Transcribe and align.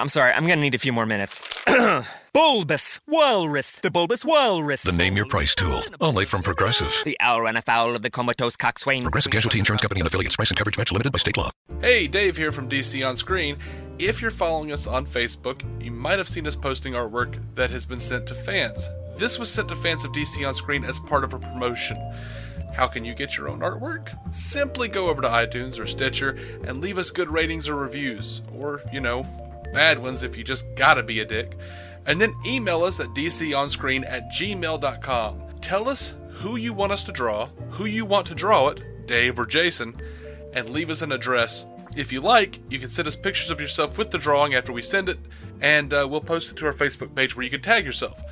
I'm 0.00 0.08
sorry, 0.08 0.32
I'm 0.32 0.46
gonna 0.46 0.60
need 0.60 0.76
a 0.76 0.78
few 0.78 0.92
more 0.92 1.06
minutes. 1.06 1.42
bulbous 2.32 3.00
Walrus, 3.08 3.72
the 3.72 3.90
Bulbous 3.90 4.24
Walrus. 4.24 4.84
The 4.84 4.92
Name 4.92 5.16
Your 5.16 5.26
Price 5.26 5.56
tool, 5.56 5.82
only 6.00 6.24
from 6.24 6.44
Progressive. 6.44 6.94
The 7.04 7.16
owl 7.18 7.42
ran 7.42 7.56
afoul 7.56 7.96
of 7.96 8.02
the 8.02 8.10
comatose 8.10 8.54
coxswain. 8.54 9.02
Progressive 9.02 9.32
Casualty 9.32 9.58
Insurance 9.58 9.82
Company 9.82 10.00
and 10.00 10.06
affiliates. 10.06 10.36
Price 10.36 10.52
and 10.52 10.56
coverage 10.56 10.78
match 10.78 10.92
limited 10.92 11.10
by 11.10 11.18
state 11.18 11.36
law. 11.36 11.50
Hey, 11.80 12.06
Dave 12.06 12.36
here 12.36 12.52
from 12.52 12.68
DC 12.68 13.04
On 13.04 13.16
Screen. 13.16 13.56
If 13.98 14.22
you're 14.22 14.30
following 14.30 14.70
us 14.70 14.86
on 14.86 15.04
Facebook, 15.04 15.64
you 15.82 15.90
might 15.90 16.18
have 16.18 16.28
seen 16.28 16.46
us 16.46 16.54
posting 16.54 16.92
artwork 16.92 17.36
that 17.56 17.70
has 17.70 17.84
been 17.84 17.98
sent 17.98 18.28
to 18.28 18.36
fans. 18.36 18.88
This 19.16 19.36
was 19.36 19.50
sent 19.50 19.68
to 19.70 19.74
fans 19.74 20.04
of 20.04 20.12
DC 20.12 20.46
On 20.46 20.54
Screen 20.54 20.84
as 20.84 21.00
part 21.00 21.24
of 21.24 21.34
a 21.34 21.40
promotion. 21.40 21.96
How 22.72 22.86
can 22.86 23.04
you 23.04 23.16
get 23.16 23.36
your 23.36 23.48
own 23.48 23.58
artwork? 23.60 24.16
Simply 24.32 24.86
go 24.86 25.08
over 25.08 25.22
to 25.22 25.28
iTunes 25.28 25.80
or 25.80 25.86
Stitcher 25.86 26.38
and 26.62 26.80
leave 26.80 26.98
us 26.98 27.10
good 27.10 27.28
ratings 27.28 27.68
or 27.68 27.74
reviews, 27.74 28.42
or, 28.56 28.80
you 28.92 29.00
know, 29.00 29.26
bad 29.72 29.98
ones 29.98 30.22
if 30.22 30.36
you 30.36 30.44
just 30.44 30.66
gotta 30.76 31.02
be 31.02 31.20
a 31.20 31.24
dick. 31.24 31.56
And 32.06 32.20
then 32.20 32.34
email 32.46 32.82
us 32.84 33.00
at 33.00 33.08
dconscreen 33.08 34.04
at 34.08 34.30
gmail.com. 34.30 35.42
Tell 35.60 35.88
us 35.88 36.14
who 36.30 36.56
you 36.56 36.72
want 36.72 36.92
us 36.92 37.02
to 37.04 37.12
draw, 37.12 37.46
who 37.70 37.84
you 37.84 38.04
want 38.04 38.26
to 38.28 38.34
draw 38.34 38.68
it, 38.68 39.06
Dave 39.06 39.38
or 39.38 39.46
Jason, 39.46 39.94
and 40.52 40.70
leave 40.70 40.90
us 40.90 41.02
an 41.02 41.12
address. 41.12 41.66
If 41.96 42.12
you 42.12 42.20
like, 42.20 42.60
you 42.70 42.78
can 42.78 42.88
send 42.88 43.08
us 43.08 43.16
pictures 43.16 43.50
of 43.50 43.60
yourself 43.60 43.98
with 43.98 44.10
the 44.10 44.18
drawing 44.18 44.54
after 44.54 44.72
we 44.72 44.82
send 44.82 45.08
it, 45.08 45.18
and 45.60 45.92
uh, 45.92 46.06
we'll 46.08 46.20
post 46.20 46.52
it 46.52 46.56
to 46.58 46.66
our 46.66 46.72
Facebook 46.72 47.14
page 47.14 47.34
where 47.36 47.44
you 47.44 47.50
can 47.50 47.60
tag 47.60 47.84
yourself. 47.84 48.22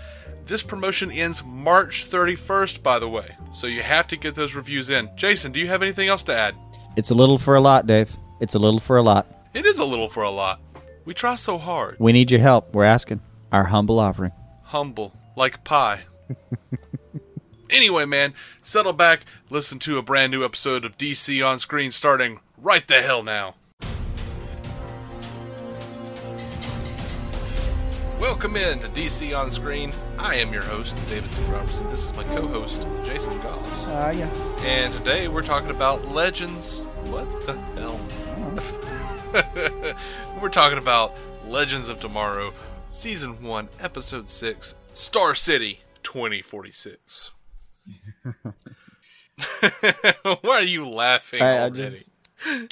This 0.45 0.63
promotion 0.63 1.11
ends 1.11 1.43
March 1.45 2.09
31st, 2.09 2.83
by 2.83 3.01
the 3.01 3.09
way, 3.09 3.37
so 3.53 3.67
you 3.67 3.83
have 3.83 4.07
to 4.09 4.17
get 4.17 4.37
those 4.37 4.55
reviews 4.55 4.91
in. 4.91 5.11
Jason, 5.17 5.51
do 5.51 5.59
you 5.59 5.67
have 5.67 5.83
anything 5.83 6.09
else 6.09 6.23
to 6.25 6.35
add? 6.35 6.55
It's 6.97 7.11
a 7.11 7.15
little 7.15 7.39
for 7.39 7.57
a 7.57 7.61
lot, 7.61 7.87
Dave. 7.87 8.17
It's 8.41 8.55
a 8.55 8.59
little 8.59 8.79
for 8.79 8.97
a 8.97 9.03
lot. 9.03 9.27
It 9.55 9.67
is 9.67 9.79
a 9.81 9.85
little 9.85 10.09
for 10.09 10.23
a 10.23 10.31
lot. 10.31 10.61
We 11.07 11.15
try 11.15 11.37
so 11.37 11.57
hard. 11.57 11.97
We 12.01 12.11
need 12.11 12.33
your 12.33 12.41
help. 12.41 12.75
We're 12.75 12.83
asking. 12.83 13.21
Our 13.53 13.63
humble 13.63 14.01
offering. 14.01 14.33
Humble, 14.65 15.15
like 15.37 15.63
pie. 15.63 16.01
anyway, 17.71 18.07
man, 18.07 18.35
settle 18.61 18.93
back, 18.93 19.21
listen 19.49 19.79
to 19.79 19.99
a 19.99 20.03
brand 20.03 20.33
new 20.33 20.45
episode 20.45 20.85
of 20.85 20.99
DC 20.99 21.47
on 21.47 21.61
screen 21.61 21.93
starting 21.93 22.41
right 22.59 22.85
the 22.89 23.03
hell 23.03 23.23
now. 23.23 23.55
Welcome 28.19 28.57
in 28.57 28.81
to 28.81 28.89
DC 28.89 29.39
on 29.39 29.53
Screen. 29.53 29.95
I 30.19 30.37
am 30.37 30.53
your 30.53 30.63
host, 30.63 30.97
David 31.09 31.31
C. 31.31 31.41
Robertson. 31.43 31.89
This 31.89 32.07
is 32.07 32.15
my 32.15 32.25
co-host, 32.25 32.89
Jason 33.05 33.39
Goss. 33.43 33.87
Uh, 33.87 34.13
yeah. 34.17 34.31
And 34.65 34.93
today 34.95 35.29
we're 35.29 35.43
talking 35.43 35.71
about 35.71 36.09
Legends. 36.09 36.81
What 37.05 37.29
the 37.47 37.53
hell? 37.53 38.01
we're 40.41 40.49
talking 40.49 40.79
about 40.79 41.15
Legends 41.47 41.89
of 41.89 42.01
Tomorrow, 42.01 42.53
Season 42.89 43.43
1, 43.43 43.69
Episode 43.81 44.29
6, 44.29 44.75
Star 44.93 45.35
City 45.35 45.81
2046. 46.03 47.33
Why 50.23 50.37
are 50.45 50.63
you 50.63 50.89
laughing 50.89 51.43
I, 51.43 51.67
I 51.67 51.71
just, 51.71 52.11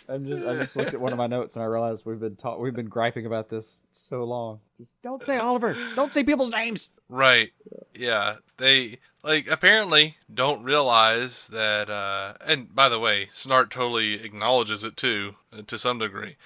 I'm 0.08 0.26
just, 0.26 0.46
I 0.46 0.54
just 0.56 0.76
looked 0.76 0.94
at 0.94 1.00
one 1.00 1.12
of 1.12 1.18
my 1.18 1.26
notes 1.26 1.56
and 1.56 1.62
I 1.62 1.66
realized 1.66 2.06
we've 2.06 2.20
been 2.20 2.36
ta- 2.36 2.56
we've 2.56 2.74
been 2.74 2.88
griping 2.88 3.26
about 3.26 3.48
this 3.48 3.82
so 3.92 4.24
long. 4.24 4.60
Just 4.78 5.00
don't 5.02 5.22
say 5.22 5.38
Oliver. 5.38 5.74
Don't 5.94 6.12
say 6.12 6.24
people's 6.24 6.50
names. 6.50 6.90
Right. 7.08 7.52
Yeah. 7.94 8.36
They 8.56 8.98
like 9.24 9.50
apparently 9.50 10.16
don't 10.32 10.62
realize 10.62 11.48
that 11.48 11.90
uh 11.90 12.34
and 12.46 12.74
by 12.74 12.88
the 12.88 13.00
way, 13.00 13.26
Snart 13.26 13.70
totally 13.70 14.14
acknowledges 14.14 14.84
it 14.84 14.96
too 14.96 15.34
uh, 15.52 15.62
to 15.66 15.78
some 15.78 15.98
degree. 15.98 16.36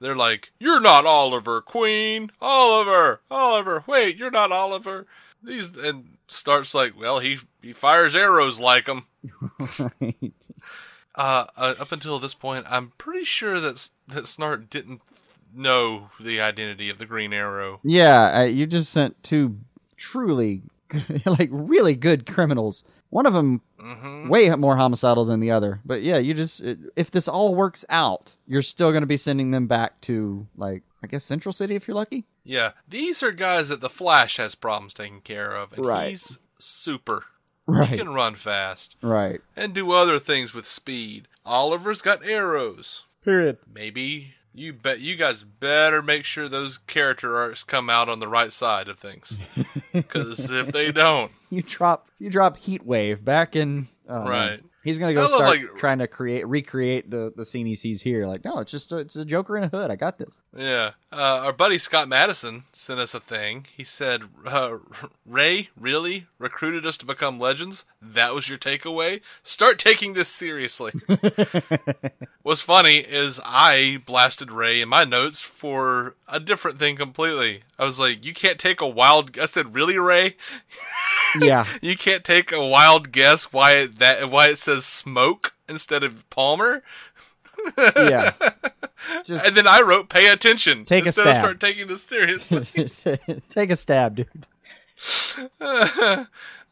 They're 0.00 0.16
like, 0.16 0.52
"You're 0.58 0.80
not 0.80 1.04
Oliver, 1.04 1.60
Queen. 1.60 2.30
Oliver. 2.40 3.20
Oliver. 3.30 3.84
Wait, 3.86 4.16
you're 4.16 4.30
not 4.30 4.52
Oliver." 4.52 5.06
These 5.42 5.76
and 5.76 6.16
starts 6.28 6.74
like, 6.74 6.98
"Well, 6.98 7.18
he 7.18 7.38
he 7.60 7.72
fires 7.72 8.14
arrows 8.14 8.60
like 8.60 8.86
him." 8.86 9.04
right. 10.00 10.32
Uh, 11.14 11.46
uh, 11.56 11.74
up 11.80 11.90
until 11.90 12.20
this 12.20 12.34
point, 12.34 12.64
I'm 12.70 12.92
pretty 12.96 13.24
sure 13.24 13.58
that 13.58 13.90
that 14.06 14.24
Snart 14.24 14.70
didn't 14.70 15.02
know 15.52 16.10
the 16.20 16.40
identity 16.40 16.88
of 16.90 16.98
the 16.98 17.06
Green 17.06 17.32
Arrow. 17.32 17.80
Yeah, 17.82 18.38
uh, 18.38 18.42
you 18.44 18.66
just 18.66 18.92
sent 18.92 19.20
two 19.24 19.58
truly, 19.96 20.62
like, 21.26 21.48
really 21.52 21.94
good 21.94 22.26
criminals. 22.26 22.82
One 23.10 23.26
of 23.26 23.32
them 23.32 23.62
hmm 23.80 24.28
way 24.28 24.48
more 24.50 24.76
homicidal 24.76 25.24
than 25.24 25.40
the 25.40 25.50
other. 25.50 25.80
But 25.84 26.02
yeah, 26.02 26.18
you 26.18 26.34
just 26.34 26.60
it, 26.60 26.78
if 26.96 27.10
this 27.10 27.26
all 27.28 27.54
works 27.54 27.84
out, 27.88 28.34
you're 28.46 28.62
still 28.62 28.90
going 28.90 29.02
to 29.02 29.06
be 29.06 29.16
sending 29.16 29.50
them 29.50 29.66
back 29.66 30.00
to 30.02 30.46
like 30.56 30.82
I 31.02 31.06
guess 31.06 31.24
Central 31.24 31.52
City 31.52 31.74
if 31.74 31.86
you're 31.88 31.94
lucky. 31.94 32.26
Yeah, 32.44 32.72
these 32.88 33.22
are 33.22 33.32
guys 33.32 33.68
that 33.68 33.80
the 33.80 33.88
Flash 33.90 34.36
has 34.38 34.54
problems 34.54 34.94
taking 34.94 35.20
care 35.20 35.52
of, 35.54 35.72
and 35.72 35.84
Right. 35.86 36.10
he's 36.10 36.38
super. 36.58 37.24
Right. 37.66 37.90
He 37.90 37.98
can 37.98 38.08
run 38.14 38.34
fast 38.34 38.96
Right. 39.02 39.40
and 39.54 39.74
do 39.74 39.92
other 39.92 40.18
things 40.18 40.54
with 40.54 40.66
speed. 40.66 41.28
Oliver's 41.44 42.00
got 42.02 42.24
arrows. 42.26 43.04
Period. 43.22 43.58
Maybe 43.72 44.34
you 44.54 44.72
bet 44.72 45.00
you 45.00 45.16
guys 45.16 45.42
better 45.42 46.02
make 46.02 46.24
sure 46.24 46.48
those 46.48 46.78
character 46.78 47.36
arcs 47.36 47.62
come 47.62 47.88
out 47.88 48.08
on 48.08 48.18
the 48.18 48.28
right 48.28 48.52
side 48.52 48.88
of 48.88 48.98
things, 48.98 49.38
because 49.92 50.50
if 50.50 50.68
they 50.68 50.92
don't, 50.92 51.32
You 51.50 51.62
drop 51.62 52.08
you 52.18 52.30
drop 52.30 52.56
Heat 52.56 52.84
Wave 52.84 53.24
back 53.24 53.54
in 53.56 53.88
oh, 54.08 54.24
man. 54.24 54.28
Right. 54.28 54.60
He's 54.84 54.98
gonna 54.98 55.14
go 55.14 55.26
start 55.26 55.58
like- 55.58 55.76
trying 55.78 55.98
to 55.98 56.06
create 56.06 56.46
recreate 56.46 57.10
the 57.10 57.32
the 57.34 57.44
scene 57.44 57.66
he 57.66 57.74
sees 57.74 58.00
here. 58.02 58.26
Like 58.26 58.44
no, 58.44 58.58
it's 58.60 58.70
just 58.70 58.92
a, 58.92 58.98
it's 58.98 59.16
a 59.16 59.24
Joker 59.24 59.56
in 59.56 59.64
a 59.64 59.68
hood. 59.68 59.90
I 59.90 59.96
got 59.96 60.18
this. 60.18 60.40
Yeah. 60.56 60.92
Uh, 61.10 61.40
our 61.44 61.52
buddy 61.52 61.78
Scott 61.78 62.06
Madison 62.08 62.64
sent 62.72 63.00
us 63.00 63.14
a 63.14 63.20
thing. 63.20 63.66
He 63.74 63.82
said, 63.82 64.24
uh, 64.46 64.76
Ray 65.26 65.70
really 65.78 66.26
recruited 66.38 66.84
us 66.84 66.98
to 66.98 67.06
become 67.06 67.38
legends? 67.40 67.86
That 68.02 68.34
was 68.34 68.48
your 68.48 68.58
takeaway? 68.58 69.22
Start 69.42 69.78
taking 69.78 70.12
this 70.12 70.28
seriously. 70.28 70.92
What's 72.42 72.60
funny 72.62 72.98
is 72.98 73.40
I 73.44 74.02
blasted 74.04 74.50
Ray 74.52 74.80
in 74.82 74.88
my 74.88 75.04
notes 75.04 75.40
for 75.40 76.14
a 76.28 76.38
different 76.40 76.78
thing 76.78 76.96
completely. 76.96 77.62
I 77.78 77.84
was 77.84 77.98
like, 77.98 78.24
you 78.24 78.34
can't 78.34 78.58
take 78.58 78.80
a 78.80 78.86
wild. 78.88 79.38
I 79.38 79.46
said, 79.46 79.74
really, 79.74 79.98
Ray? 79.98 80.36
Yeah. 81.40 81.64
You 81.82 81.96
can't 81.96 82.24
take 82.24 82.52
a 82.52 82.64
wild 82.66 83.12
guess 83.12 83.52
why 83.52 83.72
it, 83.72 83.98
that 83.98 84.30
why 84.30 84.48
it 84.48 84.58
says 84.58 84.82
Smoak 84.84 85.52
instead 85.68 86.02
of 86.02 86.28
Palmer? 86.30 86.82
yeah. 87.96 88.32
Just 89.24 89.46
And 89.46 89.54
then 89.56 89.66
I 89.66 89.80
wrote, 89.80 90.08
pay 90.08 90.28
attention. 90.28 90.84
Take 90.84 91.04
a 91.04 91.08
instead 91.08 91.26
of 91.26 91.34
stab. 91.34 91.44
start 91.44 91.60
taking 91.60 91.86
this 91.86 92.02
seriously. 92.02 92.64
take 93.48 93.70
a 93.70 93.76
stab, 93.76 94.16
dude. 94.16 94.46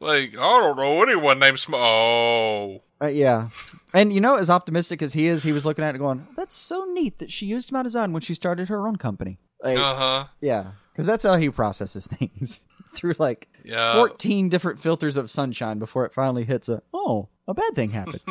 like, 0.01 0.37
I 0.37 0.61
don't 0.61 0.77
know 0.77 1.03
anyone 1.03 1.39
named 1.39 1.59
Sm- 1.59 1.75
Oh. 1.77 2.83
Uh, 3.01 3.07
yeah. 3.07 3.49
And 3.93 4.13
you 4.13 4.21
know, 4.21 4.37
as 4.37 4.49
optimistic 4.51 5.03
as 5.03 5.13
he 5.13 5.27
is, 5.27 5.43
he 5.43 5.53
was 5.53 5.67
looking 5.67 5.85
at 5.85 5.95
it 5.95 5.99
going, 5.99 6.27
"That's 6.37 6.55
so 6.55 6.85
neat 6.93 7.19
that 7.19 7.31
she 7.31 7.45
used 7.47 7.71
my 7.73 7.83
design 7.83 8.13
when 8.13 8.23
she 8.23 8.33
started 8.35 8.69
her 8.69 8.85
own 8.87 8.97
company." 8.97 9.39
Like, 9.63 9.77
Uh 9.79 9.95
huh. 9.95 10.25
yeah, 10.41 10.71
because 10.93 11.07
that's 11.07 11.25
how 11.25 11.37
he 11.37 11.51
processes 11.51 12.07
things 12.07 12.65
through 12.97 13.15
like 13.19 13.49
Yeah. 13.65 13.95
fourteen 13.95 14.49
different 14.49 14.81
filters 14.81 15.17
of 15.17 15.31
sunshine 15.31 15.79
before 15.79 16.05
it 16.07 16.13
finally 16.13 16.45
hits 16.45 16.69
a 16.69 16.83
oh, 16.93 17.29
a 17.47 17.55
bad 17.55 17.75
thing 17.75 17.91
happened. 17.91 18.21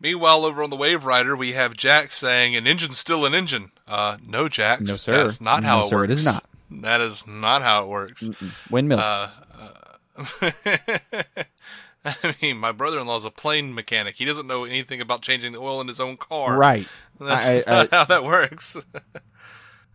Meanwhile, 0.00 0.44
over 0.44 0.62
on 0.62 0.70
the 0.70 0.76
Wave 0.76 1.04
Rider, 1.06 1.36
we 1.36 1.52
have 1.52 1.76
Jax 1.76 2.16
saying, 2.16 2.56
"An 2.56 2.66
engine's 2.66 2.98
still 2.98 3.24
an 3.24 3.34
engine." 3.34 3.70
Uh, 3.86 4.16
no, 4.26 4.48
Jax. 4.48 4.80
No, 4.82 4.94
sir. 4.94 5.22
That's 5.22 5.40
not 5.40 5.62
No, 5.62 5.68
how 5.68 5.80
it 5.84 5.88
sir, 5.88 5.96
works. 5.96 6.10
it 6.10 6.12
is 6.12 6.24
not. 6.26 6.44
That 6.70 7.00
is 7.00 7.26
not 7.26 7.62
how 7.62 7.84
it 7.84 7.88
works. 7.88 8.28
Windmills. 8.70 9.02
Uh, 9.04 9.30
I 12.04 12.34
mean, 12.42 12.58
my 12.58 12.72
brother-in-law's 12.72 13.24
a 13.24 13.30
plane 13.30 13.74
mechanic. 13.74 14.16
He 14.16 14.24
doesn't 14.24 14.46
know 14.46 14.64
anything 14.64 15.00
about 15.00 15.22
changing 15.22 15.52
the 15.52 15.60
oil 15.60 15.80
in 15.80 15.88
his 15.88 16.00
own 16.00 16.16
car. 16.18 16.56
Right. 16.58 16.86
That's 17.20 17.66
I- 17.68 17.72
I- 17.72 17.76
not 17.82 17.90
how 17.92 18.04
that 18.04 18.24
works. 18.24 18.76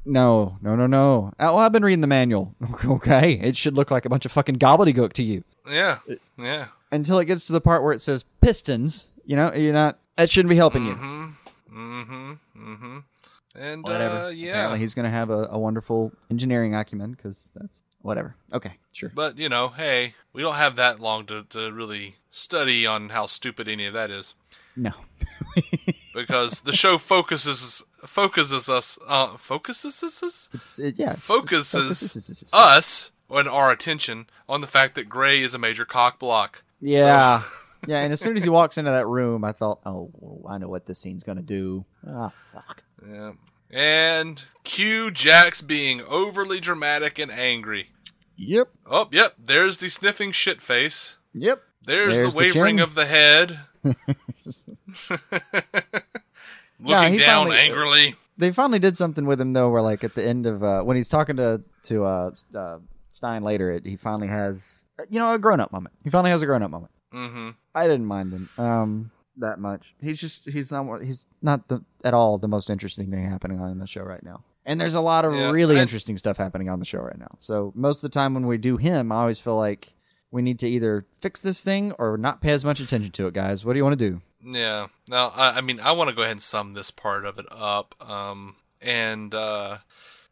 No, 0.09 0.57
no, 0.61 0.75
no, 0.75 0.87
no. 0.87 1.27
Uh, 1.39 1.53
Well, 1.53 1.59
I've 1.59 1.71
been 1.71 1.83
reading 1.83 2.01
the 2.01 2.07
manual. 2.07 2.55
Okay, 2.85 3.33
it 3.33 3.55
should 3.55 3.75
look 3.75 3.91
like 3.91 4.05
a 4.05 4.09
bunch 4.09 4.25
of 4.25 4.31
fucking 4.31 4.57
gobbledygook 4.57 5.13
to 5.13 5.23
you 5.23 5.43
yeah. 5.69 5.99
Yeah. 6.37 6.67
until 6.91 7.19
it 7.19 7.25
gets 7.25 7.43
to 7.45 7.53
the 7.53 7.61
part 7.61 7.83
where 7.83 7.93
it 7.93 8.01
says 8.01 8.23
pistons. 8.41 9.09
You 9.25 9.35
know, 9.35 9.53
you're 9.53 9.73
not. 9.73 9.99
That 10.15 10.29
shouldn't 10.31 10.49
be 10.49 10.55
helping 10.55 10.85
you. 10.85 10.95
Mm-hmm. 10.95 12.33
Mm-hmm. 12.57 12.97
And 13.55 13.83
Whatever. 13.83 14.15
uh, 14.17 14.29
yeah. 14.29 14.49
Apparently, 14.51 14.79
he's 14.79 14.93
going 14.93 15.05
to 15.05 15.11
have 15.11 15.29
a, 15.29 15.47
a 15.51 15.59
wonderful 15.59 16.11
engineering 16.31 16.73
acumen 16.75 17.11
because 17.11 17.51
that's 17.55 17.83
whatever. 18.01 18.35
Okay, 18.53 18.73
sure. 18.91 19.11
But 19.13 19.37
you 19.37 19.49
know, 19.49 19.69
hey, 19.69 20.15
we 20.33 20.41
don't 20.41 20.55
have 20.55 20.75
that 20.77 20.99
long 20.99 21.25
to, 21.27 21.43
to 21.49 21.71
really 21.71 22.15
study 22.31 22.85
on 22.87 23.09
how 23.09 23.25
stupid 23.25 23.67
any 23.67 23.85
of 23.85 23.93
that 23.93 24.09
is, 24.11 24.35
No. 24.75 24.91
because 26.13 26.61
the 26.61 26.73
show 26.73 26.97
focuses 26.97 27.83
focuses 28.05 28.69
us 28.69 28.97
uh, 29.07 29.37
focuses 29.37 30.03
us 30.03 30.79
it, 30.79 30.97
yeah. 30.97 31.13
focuses 31.13 32.45
us 32.53 33.11
and 33.29 33.47
our 33.47 33.71
attention 33.71 34.27
on 34.47 34.61
the 34.61 34.67
fact 34.67 34.95
that 34.95 35.09
Gray 35.09 35.41
is 35.41 35.53
a 35.53 35.59
major 35.59 35.85
cock 35.85 36.19
block. 36.19 36.63
Yeah. 36.81 37.43
yeah, 37.87 37.99
and 37.99 38.11
as 38.11 38.19
soon 38.19 38.37
as 38.37 38.43
he 38.43 38.49
walks 38.49 38.77
into 38.77 38.91
that 38.91 39.07
room, 39.07 39.43
I 39.43 39.51
thought, 39.51 39.79
oh, 39.85 40.11
I 40.47 40.57
know 40.57 40.67
what 40.67 40.85
this 40.85 40.99
scene's 40.99 41.23
going 41.23 41.37
to 41.37 41.43
do. 41.43 41.85
Ah, 42.07 42.31
fuck. 42.51 42.83
Yeah. 43.07 43.33
And 43.71 44.43
cue 44.63 45.11
Jax 45.11 45.61
being 45.61 46.01
overly 46.01 46.59
dramatic 46.59 47.19
and 47.19 47.31
angry. 47.31 47.91
Yep. 48.37 48.69
Oh, 48.87 49.09
yep. 49.11 49.35
There's 49.37 49.77
the 49.77 49.89
sniffing 49.89 50.31
shit 50.31 50.61
face. 50.61 51.17
Yep. 51.33 51.61
There's, 51.83 52.15
There's 52.15 52.25
the 52.27 52.31
the 52.31 52.37
wavering 52.37 52.77
chin. 52.77 52.83
of 52.83 52.95
the 52.95 53.05
head. 53.05 53.59
Looking 56.79 57.13
he 57.13 57.19
down 57.19 57.47
finally- 57.47 57.57
angrily. 57.57 58.15
They 58.37 58.53
finally 58.53 58.79
did 58.79 58.95
something 58.95 59.25
with 59.25 59.41
him 59.41 59.51
though, 59.51 59.69
where 59.69 59.81
like 59.81 60.03
at 60.05 60.15
the 60.15 60.23
end 60.25 60.45
of 60.45 60.63
uh, 60.63 60.81
when 60.83 60.95
he's 60.95 61.09
talking 61.09 61.35
to 61.37 61.61
to 61.83 62.05
uh, 62.05 62.31
uh, 62.55 62.79
Stein 63.11 63.43
later, 63.43 63.71
it, 63.71 63.85
he 63.85 63.97
finally 63.97 64.27
has 64.29 64.63
you 65.09 65.19
know 65.19 65.33
a 65.33 65.39
grown 65.39 65.59
up 65.59 65.73
moment. 65.73 65.93
He 66.05 66.09
finally 66.09 66.31
has 66.31 66.41
a 66.41 66.45
grown 66.45 66.63
up 66.63 66.71
moment. 66.71 66.91
Mm-hmm. 67.13 67.49
I 67.75 67.83
didn't 67.87 68.05
mind 68.05 68.31
him 68.31 68.49
um 68.57 69.11
that 69.37 69.59
much. 69.59 69.93
He's 70.01 70.19
just 70.21 70.47
he's 70.49 70.71
not 70.71 71.01
he's 71.01 71.25
not 71.41 71.67
the 71.67 71.83
at 72.05 72.13
all 72.13 72.37
the 72.37 72.47
most 72.47 72.69
interesting 72.69 73.11
thing 73.11 73.29
happening 73.29 73.59
on 73.59 73.77
the 73.77 73.87
show 73.87 74.03
right 74.03 74.23
now. 74.23 74.43
And 74.65 74.79
there's 74.79 74.93
a 74.93 75.01
lot 75.01 75.25
of 75.25 75.33
Yeah, 75.33 75.51
really 75.51 75.77
I- 75.77 75.81
interesting 75.81 76.17
stuff 76.17 76.37
happening 76.37 76.69
on 76.69 76.79
the 76.79 76.85
show 76.85 76.99
right 76.99 77.17
now. 77.19 77.35
So 77.39 77.73
most 77.75 77.97
of 77.97 78.09
the 78.09 78.13
time 78.13 78.33
when 78.35 78.47
we 78.47 78.57
do 78.57 78.77
him, 78.77 79.11
I 79.11 79.19
always 79.19 79.39
feel 79.41 79.57
like 79.57 79.91
we 80.31 80.41
need 80.41 80.59
to 80.59 80.67
either 80.69 81.05
fix 81.19 81.41
this 81.41 81.61
thing 81.63 81.91
or 81.99 82.15
not 82.17 82.39
pay 82.41 82.51
as 82.51 82.63
much 82.63 82.79
attention 82.79 83.11
to 83.13 83.27
it, 83.27 83.33
guys. 83.33 83.65
What 83.65 83.73
do 83.73 83.79
you 83.79 83.83
want 83.83 83.97
to 83.99 84.09
do? 84.11 84.21
Yeah. 84.43 84.87
Now, 85.07 85.33
I, 85.35 85.57
I 85.57 85.61
mean, 85.61 85.79
I 85.79 85.91
want 85.91 86.09
to 86.09 86.15
go 86.15 86.21
ahead 86.21 86.33
and 86.33 86.41
sum 86.41 86.73
this 86.73 86.91
part 86.91 87.25
of 87.25 87.37
it 87.37 87.45
up. 87.51 87.95
Um, 88.07 88.55
and 88.81 89.33
uh, 89.33 89.79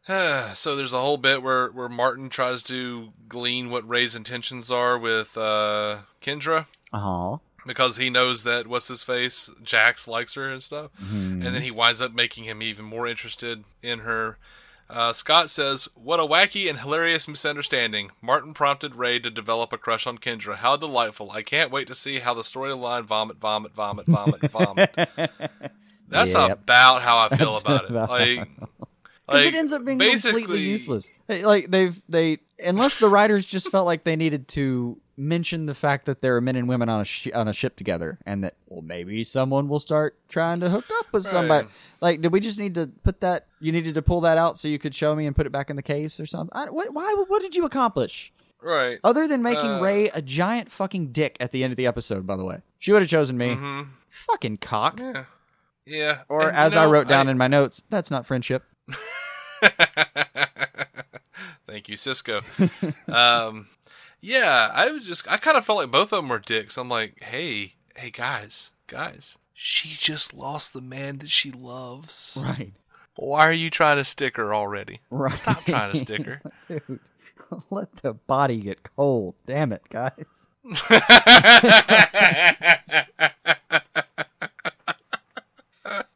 so 0.54 0.76
there's 0.76 0.92
a 0.92 1.00
whole 1.00 1.18
bit 1.18 1.42
where 1.42 1.68
where 1.68 1.88
Martin 1.88 2.28
tries 2.28 2.62
to 2.64 3.10
glean 3.28 3.68
what 3.70 3.88
Ray's 3.88 4.14
intentions 4.14 4.70
are 4.70 4.98
with 4.98 5.36
uh, 5.36 5.98
Kendra. 6.22 6.66
Uh-huh. 6.90 7.36
because 7.66 7.98
he 7.98 8.08
knows 8.08 8.44
that 8.44 8.66
what's 8.66 8.88
his 8.88 9.02
face 9.02 9.50
Jax 9.62 10.08
likes 10.08 10.34
her 10.34 10.48
and 10.48 10.62
stuff, 10.62 10.90
and 11.42 11.54
then 11.54 11.60
he 11.60 11.70
winds 11.70 12.00
up 12.00 12.14
making 12.14 12.44
him 12.44 12.62
even 12.62 12.86
more 12.86 13.06
interested 13.06 13.64
in 13.82 13.98
her. 14.00 14.38
Uh, 14.90 15.12
Scott 15.12 15.50
says, 15.50 15.86
"What 15.94 16.18
a 16.18 16.22
wacky 16.24 16.68
and 16.68 16.80
hilarious 16.80 17.28
misunderstanding." 17.28 18.10
Martin 18.22 18.54
prompted 18.54 18.94
Ray 18.94 19.18
to 19.18 19.30
develop 19.30 19.72
a 19.72 19.78
crush 19.78 20.06
on 20.06 20.16
Kendra. 20.18 20.56
How 20.56 20.76
delightful! 20.76 21.30
I 21.30 21.42
can't 21.42 21.70
wait 21.70 21.86
to 21.88 21.94
see 21.94 22.20
how 22.20 22.32
the 22.34 22.40
storyline 22.42 23.04
vomit, 23.04 23.38
vomit, 23.38 23.74
vomit, 23.74 24.06
vomit, 24.06 24.50
vomit. 24.50 24.90
That's 26.08 26.32
Yep. 26.34 26.50
about 26.62 27.02
how 27.02 27.18
I 27.18 27.28
feel 27.36 27.50
That's 27.52 27.60
about 27.60 27.84
it. 27.84 27.90
about 27.90 28.08
Like, 28.08 28.38
Because 29.28 29.44
like, 29.44 29.52
it 29.52 29.58
ends 29.58 29.72
up 29.74 29.84
being 29.84 29.98
basically 29.98 30.40
completely 30.42 30.66
useless. 30.70 31.10
Like 31.28 31.70
they've 31.70 32.00
they 32.08 32.38
unless 32.64 32.98
the 32.98 33.08
writers 33.08 33.44
just 33.46 33.70
felt 33.70 33.86
like 33.86 34.04
they 34.04 34.16
needed 34.16 34.48
to 34.48 34.98
mention 35.16 35.66
the 35.66 35.74
fact 35.74 36.06
that 36.06 36.22
there 36.22 36.36
are 36.36 36.40
men 36.40 36.54
and 36.54 36.68
women 36.68 36.88
on 36.88 37.00
a 37.00 37.04
sh- 37.04 37.28
on 37.34 37.48
a 37.48 37.52
ship 37.52 37.76
together, 37.76 38.18
and 38.26 38.44
that 38.44 38.54
well 38.68 38.82
maybe 38.82 39.24
someone 39.24 39.68
will 39.68 39.80
start 39.80 40.16
trying 40.28 40.60
to 40.60 40.70
hook 40.70 40.84
up 40.98 41.06
with 41.12 41.26
somebody. 41.26 41.64
Right. 41.66 41.72
Like, 42.00 42.20
did 42.20 42.32
we 42.32 42.40
just 42.40 42.58
need 42.58 42.74
to 42.76 42.88
put 43.02 43.20
that? 43.22 43.46
You 43.60 43.72
needed 43.72 43.94
to 43.94 44.02
pull 44.02 44.20
that 44.22 44.38
out 44.38 44.58
so 44.58 44.68
you 44.68 44.78
could 44.78 44.94
show 44.94 45.14
me 45.16 45.26
and 45.26 45.34
put 45.34 45.46
it 45.46 45.50
back 45.50 45.70
in 45.70 45.76
the 45.76 45.82
case 45.82 46.20
or 46.20 46.26
something. 46.26 46.56
I, 46.56 46.70
what, 46.70 46.92
why? 46.92 47.12
What 47.28 47.42
did 47.42 47.56
you 47.56 47.64
accomplish? 47.64 48.32
Right. 48.62 48.98
Other 49.04 49.28
than 49.28 49.42
making 49.42 49.70
Uh, 49.70 49.80
Ray 49.80 50.08
a 50.08 50.20
giant 50.22 50.70
fucking 50.70 51.12
dick 51.12 51.36
at 51.40 51.52
the 51.52 51.62
end 51.64 51.72
of 51.72 51.76
the 51.76 51.86
episode, 51.86 52.26
by 52.26 52.36
the 52.36 52.44
way, 52.44 52.60
she 52.78 52.92
would 52.92 53.02
have 53.02 53.10
chosen 53.10 53.36
me. 53.38 53.50
Mhm. 53.50 53.88
Fucking 54.10 54.56
cock. 54.58 54.98
Yeah. 55.00 55.24
Yeah. 55.86 56.18
Or 56.28 56.42
And, 56.48 56.52
you 56.52 56.56
as 56.62 56.76
I 56.76 56.86
wrote 56.86 57.08
down 57.08 57.28
in 57.28 57.38
my 57.38 57.46
notes, 57.48 57.82
that's 57.88 58.10
not 58.10 58.26
friendship. 58.26 58.64
Thank 61.68 61.88
you, 61.88 61.96
Cisco. 61.96 62.40
um, 63.08 63.68
yeah, 64.20 64.70
I 64.72 64.90
was 64.90 65.06
just 65.06 65.30
I 65.30 65.36
kind 65.36 65.56
of 65.56 65.64
felt 65.64 65.78
like 65.78 65.90
both 65.90 66.12
of 66.12 66.22
them 66.22 66.28
were 66.28 66.38
dicks. 66.38 66.76
I'm 66.76 66.88
like, 66.88 67.22
hey, 67.22 67.74
hey, 67.94 68.10
guys, 68.10 68.70
guys, 68.86 69.36
she 69.52 69.88
just 69.88 70.32
lost 70.32 70.72
the 70.72 70.80
man 70.80 71.18
that 71.18 71.28
she 71.30 71.50
loves. 71.50 72.38
Right. 72.42 72.72
Why 73.16 73.40
are 73.40 73.52
you 73.52 73.68
trying 73.68 73.98
to 73.98 74.04
stick 74.04 74.36
her 74.36 74.54
already? 74.54 75.00
Right. 75.10 75.34
Stop 75.34 75.64
trying 75.64 75.92
to 75.92 75.98
stick 75.98 76.24
her. 76.24 76.40
Dude, 76.68 77.00
let 77.70 77.94
the 77.96 78.14
body 78.14 78.60
get 78.60 78.82
cold. 78.96 79.34
Damn 79.46 79.72
it, 79.72 79.82
guys. 79.90 80.12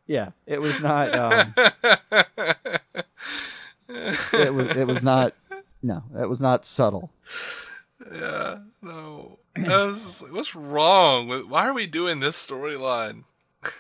yeah, 0.07 0.31
it 0.47 0.61
was 0.61 0.83
not. 0.83 1.15
Um, 1.15 1.55
it 3.89 4.55
was. 4.55 4.77
It 4.77 4.87
was 4.87 5.03
not. 5.03 5.33
No, 5.83 6.05
that 6.15 6.29
was 6.29 6.41
not 6.41 6.65
subtle. 6.65 7.11
yeah, 8.13 8.59
no. 8.81 9.39
I 9.57 9.87
was 9.87 10.03
just 10.05 10.23
like, 10.23 10.33
what's 10.33 10.55
wrong? 10.55 11.29
Why 11.49 11.67
are 11.69 11.75
we 11.75 11.87
doing 11.87 12.21
this 12.21 12.45
storyline? 12.47 13.25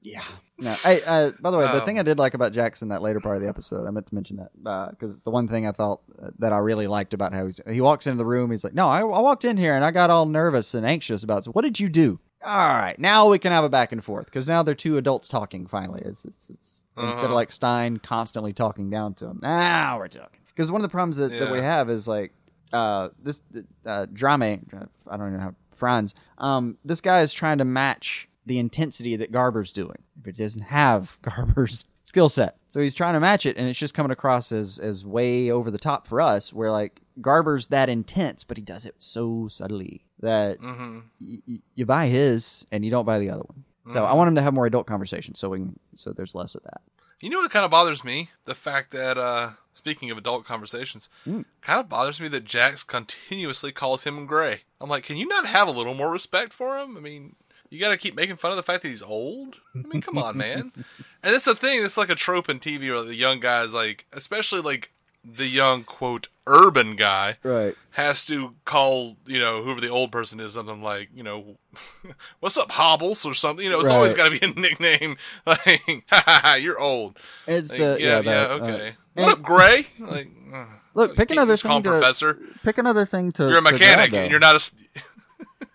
Yeah. 0.00 0.22
No. 0.60 0.74
I, 0.84 1.00
uh, 1.06 1.30
by 1.40 1.50
the 1.50 1.58
way, 1.58 1.66
the 1.66 1.80
Um, 1.80 1.84
thing 1.84 1.98
I 1.98 2.02
did 2.02 2.18
like 2.18 2.32
about 2.32 2.52
Jackson 2.52 2.88
that 2.88 3.02
later 3.02 3.20
part 3.20 3.36
of 3.36 3.42
the 3.42 3.48
episode, 3.48 3.86
I 3.86 3.90
meant 3.90 4.06
to 4.06 4.14
mention 4.14 4.36
that 4.62 4.90
because 4.90 5.12
it's 5.12 5.24
the 5.24 5.30
one 5.30 5.48
thing 5.48 5.66
I 5.66 5.72
thought 5.72 6.00
uh, 6.22 6.28
that 6.38 6.52
I 6.52 6.58
really 6.58 6.86
liked 6.86 7.12
about 7.12 7.34
how 7.34 7.46
he's, 7.46 7.60
he 7.68 7.80
walks 7.80 8.06
into 8.06 8.16
the 8.16 8.24
room. 8.24 8.50
He's 8.50 8.64
like, 8.64 8.74
"No, 8.74 8.88
I, 8.88 9.00
I 9.00 9.20
walked 9.20 9.44
in 9.44 9.56
here 9.56 9.74
and 9.74 9.84
I 9.84 9.90
got 9.90 10.08
all 10.08 10.24
nervous 10.24 10.72
and 10.72 10.86
anxious 10.86 11.24
about. 11.24 11.44
So 11.44 11.50
what 11.50 11.62
did 11.62 11.78
you 11.78 11.88
do? 11.88 12.20
All 12.44 12.56
right, 12.68 12.98
now 12.98 13.28
we 13.28 13.38
can 13.40 13.52
have 13.52 13.64
a 13.64 13.68
back 13.68 13.90
and 13.92 14.02
forth 14.02 14.26
because 14.26 14.48
now 14.48 14.62
they're 14.62 14.74
two 14.76 14.96
adults 14.96 15.26
talking. 15.28 15.66
Finally, 15.66 16.02
it's, 16.04 16.24
it's, 16.24 16.46
it's 16.48 16.82
instead 16.96 17.18
of 17.18 17.24
Uh-huh. 17.26 17.34
like 17.34 17.52
Stein 17.52 17.98
constantly 17.98 18.52
talking 18.52 18.88
down 18.88 19.14
to 19.14 19.26
him. 19.26 19.40
Now 19.42 19.98
we're 19.98 20.08
talking. 20.08 20.37
Because 20.58 20.72
one 20.72 20.80
of 20.80 20.82
the 20.82 20.88
problems 20.92 21.18
that, 21.18 21.30
that 21.30 21.52
we 21.52 21.58
Yeah. 21.58 21.64
have 21.76 21.88
is 21.88 22.08
like 22.08 22.32
uh, 22.72 23.10
this 23.22 23.40
uh, 23.86 24.06
Drameh. 24.12 24.60
I 25.08 25.16
don't 25.16 25.28
even 25.28 25.38
know 25.38 25.46
how 25.46 25.54
Franz. 25.76 26.16
Um, 26.38 26.76
this 26.84 27.00
guy 27.00 27.22
is 27.22 27.32
trying 27.32 27.58
to 27.58 27.64
match 27.64 28.28
the 28.44 28.58
intensity 28.58 29.14
that 29.14 29.30
Garber's 29.30 29.70
doing. 29.70 29.98
If 30.20 30.26
it 30.26 30.36
doesn't 30.36 30.62
have 30.62 31.16
Garber's 31.22 31.84
skill 32.02 32.28
set, 32.28 32.56
so 32.70 32.80
he's 32.80 32.94
trying 32.94 33.14
to 33.14 33.20
match 33.20 33.46
it, 33.46 33.56
and 33.56 33.68
it's 33.68 33.78
just 33.78 33.94
coming 33.94 34.10
across 34.10 34.50
as 34.50 34.80
as 34.80 35.04
way 35.06 35.52
over 35.52 35.70
the 35.70 35.78
top 35.78 36.08
for 36.08 36.20
us. 36.20 36.52
Where 36.52 36.72
like 36.72 37.00
Garber's 37.20 37.68
that 37.68 37.88
intense, 37.88 38.42
but 38.42 38.56
he 38.56 38.62
does 38.64 38.84
it 38.84 38.96
so 38.98 39.46
subtly 39.46 40.04
that 40.20 40.58
Mm-hmm. 40.60 40.98
y- 41.20 41.38
y- 41.46 41.60
you 41.76 41.86
buy 41.86 42.08
his 42.08 42.66
and 42.72 42.84
you 42.84 42.90
don't 42.90 43.04
buy 43.04 43.20
the 43.20 43.30
other 43.30 43.42
one. 43.46 43.62
So 43.92 44.04
I 44.04 44.12
want 44.12 44.26
him 44.28 44.34
to 44.34 44.42
have 44.42 44.52
more 44.52 44.66
adult 44.66 44.86
conversations, 44.88 45.38
so 45.38 45.48
we 45.50 45.58
can, 45.60 45.78
so 45.94 46.10
there's 46.12 46.34
less 46.34 46.54
of 46.56 46.62
that. 46.64 46.82
You 47.20 47.30
know 47.30 47.38
what 47.40 47.50
kind 47.50 47.64
of 47.64 47.70
bothers 47.70 48.04
me? 48.04 48.30
The 48.44 48.54
fact 48.54 48.92
that, 48.92 49.18
uh, 49.18 49.50
speaking 49.74 50.10
of 50.10 50.18
adult 50.18 50.44
conversations, 50.44 51.08
Mm. 51.26 51.44
kind 51.62 51.80
of 51.80 51.88
bothers 51.88 52.20
me 52.20 52.28
that 52.28 52.44
Jax 52.44 52.84
continuously 52.84 53.72
calls 53.72 54.04
him 54.04 54.24
Gray. 54.26 54.62
I'm 54.80 54.88
like, 54.88 55.04
can 55.04 55.16
you 55.16 55.26
not 55.26 55.46
have 55.46 55.66
a 55.68 55.72
little 55.72 55.94
more 55.94 56.10
respect 56.10 56.52
for 56.52 56.78
him? 56.78 56.96
I 56.96 57.00
mean, 57.00 57.34
you 57.70 57.80
got 57.80 57.88
to 57.88 57.96
keep 57.96 58.14
making 58.14 58.36
fun 58.36 58.52
of 58.52 58.56
the 58.56 58.62
fact 58.62 58.82
that 58.82 58.88
he's 58.88 59.02
old. 59.02 59.56
I 59.74 59.78
mean, 59.78 60.00
come 60.00 60.16
on, 60.18 60.36
man. 60.36 60.72
And 61.22 61.34
it's 61.34 61.48
a 61.48 61.54
thing. 61.56 61.82
It's 61.84 61.96
like 61.96 62.10
a 62.10 62.14
trope 62.14 62.48
in 62.48 62.60
TV 62.60 62.90
where 62.94 63.02
the 63.02 63.16
young 63.16 63.40
guys, 63.40 63.74
like, 63.74 64.06
especially 64.12 64.60
like 64.60 64.92
the 65.36 65.46
young 65.46 65.84
quote 65.84 66.28
urban 66.46 66.96
guy, 66.96 67.36
Right. 67.42 67.74
has 67.90 68.24
to 68.26 68.54
call 68.64 69.16
you 69.26 69.38
know 69.38 69.62
whoever 69.62 69.80
the 69.80 69.88
old 69.88 70.10
person 70.10 70.40
is 70.40 70.54
something 70.54 70.82
like 70.82 71.10
you 71.14 71.22
know 71.22 71.56
what's 72.40 72.56
up 72.56 72.70
hobbles 72.70 73.26
or 73.26 73.34
something 73.34 73.64
you 73.64 73.70
know 73.70 73.80
it's 73.80 73.90
always 73.90 74.14
got 74.14 74.30
to 74.30 74.38
be 74.38 74.44
a 74.46 74.48
nickname 74.60 75.16
like 75.46 75.82
ha 76.08 76.22
ha 76.24 76.40
ha 76.42 76.54
you're 76.54 76.78
old 76.80 77.18
It's 77.46 77.70
like, 77.70 77.78
the 77.80 77.96
yeah, 78.00 78.20
yeah, 78.20 78.30
yeah, 78.30 78.40
uh, 78.46 78.54
okay. 78.58 78.86
and- 78.88 78.96
what 79.26 79.32
up, 79.32 79.42
Gray? 79.42 79.86
Like, 79.98 80.28
uh, 80.54 80.64
Look, 80.94 81.16
pick 81.16 81.30
another 81.32 81.56
thing 81.56 81.82
to 81.82 81.90
professor. 81.90 82.38
pick 82.62 82.78
another 82.78 83.04
thing 83.04 83.32
to. 83.32 83.48
You're 83.48 83.58
a 83.58 83.62
mechanic, 83.62 84.14
and 84.14 84.30
you're 84.30 84.38
not 84.40 84.54
a 84.54 84.72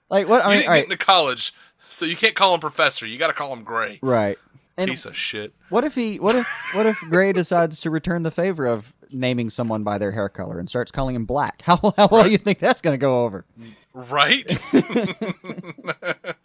like 0.09 0.27
what 0.29 0.45
I 0.45 0.45
You 0.45 0.49
mean. 0.49 0.59
didn't 0.59 0.69
all 0.69 0.73
get 0.75 0.79
right, 0.79 0.83
into 0.85 0.97
college, 0.97 1.53
so 1.87 2.05
you 2.05 2.15
can't 2.15 2.35
call 2.35 2.53
him 2.53 2.59
professor. 2.61 3.05
You 3.05 3.17
got 3.17 3.27
to 3.27 3.33
call 3.33 3.51
him 3.53 3.63
Gray. 3.63 3.99
right. 4.01 4.37
And 4.75 4.89
Piece 4.89 5.05
of 5.05 5.15
shit. 5.15 5.53
what 5.69 5.83
if 5.83 5.93
he? 5.93 6.19
What 6.19 6.35
if? 6.35 6.47
What 6.71 6.85
if 6.87 6.97
Gray 7.01 7.31
decides 7.31 7.79
to 7.81 7.91
return 7.91 8.23
the 8.23 8.31
favor 8.31 8.65
of 8.65 8.91
naming 9.13 9.49
someone 9.49 9.83
by 9.83 9.97
their 9.97 10.11
hair 10.11 10.29
color 10.29 10.59
and 10.59 10.69
starts 10.69 10.91
calling 10.91 11.15
him 11.15 11.25
black? 11.25 11.61
How 11.65 11.77
how 11.97 12.07
well 12.11 12.23
do 12.23 12.29
you 12.29 12.37
think 12.37 12.59
that's 12.59 12.81
going 12.81 12.93
to 12.93 12.99
go 12.99 13.23
over? 13.23 13.45
Right? 13.93 14.51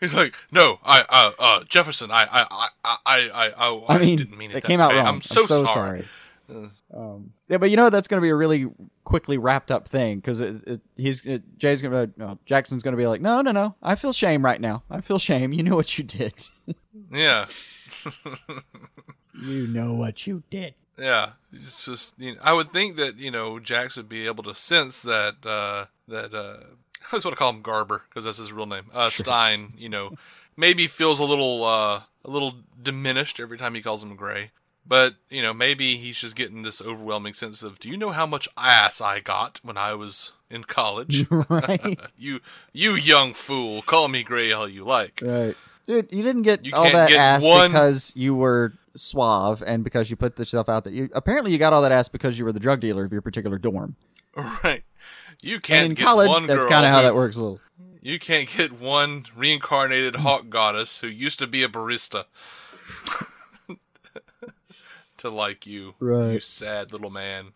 He's 0.00 0.14
like, 0.14 0.34
no, 0.50 0.80
I, 0.84 1.04
uh, 1.08 1.32
uh, 1.38 1.64
Jefferson, 1.68 2.10
I, 2.10 2.26
I, 2.30 2.68
I, 2.84 2.98
I, 3.06 3.52
I, 3.56 3.84
I, 3.88 3.98
mean, 3.98 4.18
didn't 4.18 4.36
mean 4.36 4.50
it. 4.50 4.56
it 4.56 4.64
came 4.64 4.80
out 4.80 4.90
way. 4.90 4.96
wrong. 4.96 5.06
I'm 5.06 5.20
so, 5.20 5.44
sorry. 5.44 6.04
Um, 6.94 7.32
yeah, 7.48 7.58
but 7.58 7.70
you 7.70 7.76
know 7.76 7.88
that's 7.90 8.08
going 8.08 8.20
to 8.20 8.22
be 8.22 8.28
a 8.28 8.34
really 8.34 8.66
quickly 9.04 9.38
wrapped 9.38 9.70
up 9.70 9.88
thing 9.88 10.18
because 10.18 10.40
it, 10.40 10.56
it, 10.66 10.80
he's 10.96 11.24
it, 11.24 11.42
Jay's 11.58 11.82
going 11.82 11.92
to 11.92 12.12
no, 12.18 12.38
Jackson's 12.44 12.82
going 12.82 12.92
to 12.92 12.96
be 12.96 13.06
like, 13.06 13.20
no, 13.20 13.40
no, 13.42 13.52
no, 13.52 13.74
I 13.82 13.94
feel 13.94 14.12
shame 14.12 14.44
right 14.44 14.60
now. 14.60 14.82
I 14.90 15.00
feel 15.00 15.18
shame. 15.18 15.52
You 15.52 15.62
know 15.62 15.76
what 15.76 15.98
you 15.98 16.04
did. 16.04 16.48
Yeah, 17.10 17.44
you 19.34 19.66
know 19.66 19.92
what 19.92 20.26
you 20.26 20.42
did. 20.48 20.74
Yeah. 20.98 21.30
It's 21.52 21.84
just, 21.86 22.18
you 22.18 22.34
know, 22.34 22.40
I 22.42 22.52
would 22.52 22.70
think 22.70 22.96
that 22.96 23.16
you 23.18 23.30
know 23.30 23.58
Jax 23.58 23.96
would 23.96 24.08
be 24.08 24.26
able 24.26 24.44
to 24.44 24.54
sense 24.54 25.02
that 25.02 25.36
uh, 25.44 25.86
that 26.08 26.32
uh, 26.34 26.56
I 27.12 27.16
just 27.16 27.24
want 27.24 27.36
to 27.36 27.38
call 27.38 27.50
him 27.50 27.62
Garber 27.62 28.02
because 28.08 28.24
that's 28.24 28.38
his 28.38 28.52
real 28.52 28.66
name. 28.66 28.84
Uh, 28.92 29.10
Stein, 29.10 29.72
you 29.76 29.88
know, 29.88 30.12
maybe 30.56 30.86
feels 30.86 31.18
a 31.20 31.24
little 31.24 31.64
uh, 31.64 32.00
a 32.24 32.30
little 32.30 32.54
diminished 32.82 33.38
every 33.40 33.58
time 33.58 33.74
he 33.74 33.82
calls 33.82 34.02
him 34.02 34.16
Gray. 34.16 34.50
But 34.86 35.14
you 35.30 35.42
know, 35.42 35.52
maybe 35.54 35.96
he's 35.96 36.18
just 36.18 36.34
getting 36.34 36.62
this 36.62 36.82
overwhelming 36.82 37.34
sense 37.34 37.62
of, 37.62 37.78
do 37.78 37.88
you 37.88 37.96
know 37.96 38.10
how 38.10 38.26
much 38.26 38.48
ass 38.56 39.00
I 39.00 39.20
got 39.20 39.60
when 39.62 39.76
I 39.76 39.94
was 39.94 40.32
in 40.50 40.64
college? 40.64 41.26
right, 41.30 42.00
you 42.18 42.40
you 42.72 42.94
young 42.94 43.32
fool, 43.34 43.82
call 43.82 44.08
me 44.08 44.22
Gray 44.24 44.50
all 44.52 44.68
you 44.68 44.84
like. 44.84 45.20
right, 45.22 45.54
dude. 45.86 46.08
You 46.10 46.22
didn't 46.24 46.42
get 46.42 46.64
You 46.64 46.72
all 46.74 46.82
can't 46.84 46.94
that 46.94 47.08
get 47.10 47.20
ass 47.20 47.42
one- 47.42 47.70
because 47.70 48.12
you 48.16 48.34
were 48.34 48.72
suave 48.96 49.62
and 49.66 49.84
because 49.84 50.10
you 50.10 50.16
put 50.16 50.38
yourself 50.38 50.68
out 50.68 50.84
there. 50.84 50.92
You 50.92 51.08
apparently 51.14 51.52
you 51.52 51.58
got 51.58 51.72
all 51.72 51.82
that 51.82 51.92
ass 51.92 52.08
because 52.08 52.38
you 52.38 52.44
were 52.44 52.52
the 52.52 52.60
drug 52.60 52.80
dealer 52.80 53.04
of 53.04 53.12
your 53.12 53.22
particular 53.22 53.58
dorm. 53.58 53.96
Right. 54.64 54.82
You 55.42 55.60
can't 55.60 55.90
in 55.90 55.94
get 55.94 56.06
college, 56.06 56.28
one 56.28 56.46
that's 56.46 56.64
kind 56.64 56.86
of 56.86 56.92
how 56.92 57.02
that 57.02 57.14
works 57.14 57.36
a 57.36 57.42
little. 57.42 57.60
You 58.00 58.18
can't 58.18 58.48
get 58.48 58.72
one 58.72 59.26
reincarnated 59.36 60.14
hawk 60.16 60.48
goddess 60.48 61.00
who 61.02 61.06
used 61.08 61.38
to 61.40 61.46
be 61.46 61.62
a 61.62 61.68
barista 61.68 62.24
to 65.18 65.28
like 65.28 65.66
you, 65.66 65.94
you 66.00 66.06
Right. 66.06 66.42
sad 66.42 66.92
little 66.92 67.10
man. 67.10 67.48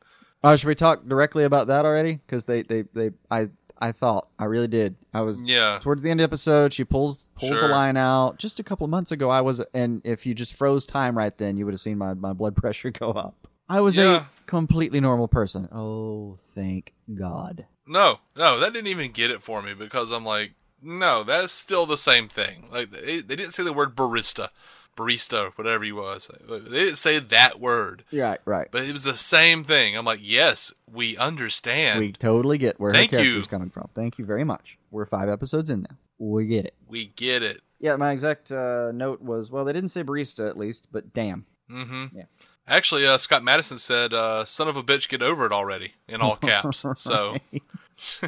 Oh, 0.44 0.54
should 0.56 0.68
we 0.68 0.74
talk 0.74 1.06
directly 1.08 1.44
about 1.44 1.66
that 1.68 1.84
already? 1.84 2.20
Because 2.26 2.44
they, 2.44 2.62
they, 2.62 2.82
they, 2.92 3.10
I, 3.30 3.48
I 3.78 3.92
thought 3.92 4.28
I 4.38 4.44
really 4.44 4.68
did. 4.68 4.96
I 5.12 5.20
was 5.20 5.44
Yeah. 5.44 5.78
towards 5.82 6.02
the 6.02 6.10
end 6.10 6.20
of 6.20 6.28
the 6.28 6.32
episode. 6.32 6.72
She 6.72 6.84
pulls 6.84 7.26
pulls 7.38 7.52
Sure. 7.52 7.68
the 7.68 7.74
line 7.74 7.96
out. 7.96 8.38
Just 8.38 8.58
a 8.60 8.62
couple 8.62 8.84
of 8.84 8.90
months 8.90 9.12
ago, 9.12 9.28
I 9.30 9.40
was, 9.42 9.60
and 9.74 10.00
if 10.04 10.24
you 10.26 10.34
just 10.34 10.54
froze 10.54 10.84
time 10.86 11.16
right 11.16 11.36
then, 11.36 11.56
you 11.56 11.64
would 11.66 11.74
have 11.74 11.80
seen 11.80 11.98
my 11.98 12.14
my 12.14 12.32
blood 12.32 12.56
pressure 12.62 12.90
go 12.90 13.10
up. 13.10 13.46
I 13.68 13.80
was 13.80 13.96
Yeah. 13.96 14.26
a 14.26 14.46
completely 14.46 15.00
normal 15.00 15.28
person. 15.28 15.68
Oh, 15.72 16.38
thank 16.54 16.94
God. 17.14 17.66
No, 17.86 18.20
no, 18.36 18.58
that 18.60 18.72
didn't 18.72 18.88
even 18.88 19.12
get 19.12 19.30
it 19.30 19.42
for 19.42 19.60
me 19.62 19.74
because 19.74 20.10
I'm 20.12 20.24
like, 20.24 20.54
no, 20.82 21.22
that's 21.24 21.52
still 21.52 21.84
the 21.86 21.96
same 21.96 22.28
thing. 22.28 22.68
Like 22.70 22.90
they, 22.90 23.20
they 23.20 23.36
didn't 23.36 23.52
say 23.52 23.62
the 23.64 23.72
word 23.72 23.94
barista, 23.96 24.48
barista, 24.96 25.52
whatever 25.56 25.84
he 25.84 25.92
was. 25.92 26.30
They 26.48 26.58
didn't 26.58 26.96
say 26.96 27.18
that 27.18 27.60
word, 27.60 28.04
Right, 28.12 28.40
right. 28.44 28.68
but 28.70 28.82
it 28.84 28.92
was 28.92 29.04
the 29.04 29.16
same 29.16 29.62
thing. 29.62 29.96
I'm 29.96 30.04
like, 30.04 30.20
yes, 30.22 30.72
we 30.90 31.16
understand. 31.16 32.00
we 32.00 32.12
totally 32.12 32.58
get 32.58 32.80
where 32.80 32.92
Thank 32.92 33.12
her 33.12 33.18
character's 33.18 33.44
you. 33.44 33.48
coming 33.50 33.70
from. 33.70 33.88
Thank 33.94 34.18
you 34.18 34.24
very 34.24 34.44
much. 34.44 34.78
We're 34.90 35.06
five 35.06 35.28
episodes 35.28 35.70
in 35.70 35.82
now. 35.82 35.96
We 36.18 36.46
get 36.46 36.64
it. 36.66 36.74
we 36.88 37.06
get 37.06 37.42
it. 37.42 37.60
Yeah, 37.78 37.96
my 37.96 38.12
exact 38.12 38.50
uh, 38.50 38.90
note 38.92 39.20
was 39.20 39.50
well, 39.50 39.64
they 39.66 39.74
didn't 39.74 39.90
say 39.90 40.02
barista 40.02 40.48
at 40.48 40.56
least, 40.56 40.86
but 40.90 41.12
damn. 41.12 41.44
Mm-hmm. 41.70 42.16
Yeah. 42.16 42.22
Actually, 42.68 43.06
uh, 43.06 43.18
Scott 43.18 43.44
Madison 43.44 43.76
said, 43.78 44.12
uh, 44.14 44.44
"Son 44.44 44.66
of 44.66 44.76
a 44.76 44.82
bitch, 44.82 45.08
get 45.08 45.22
over 45.22 45.44
it 45.46 45.52
already!" 45.52 45.92
in 46.08 46.20
all 46.20 46.34
caps. 46.36 46.84
So 46.96 47.36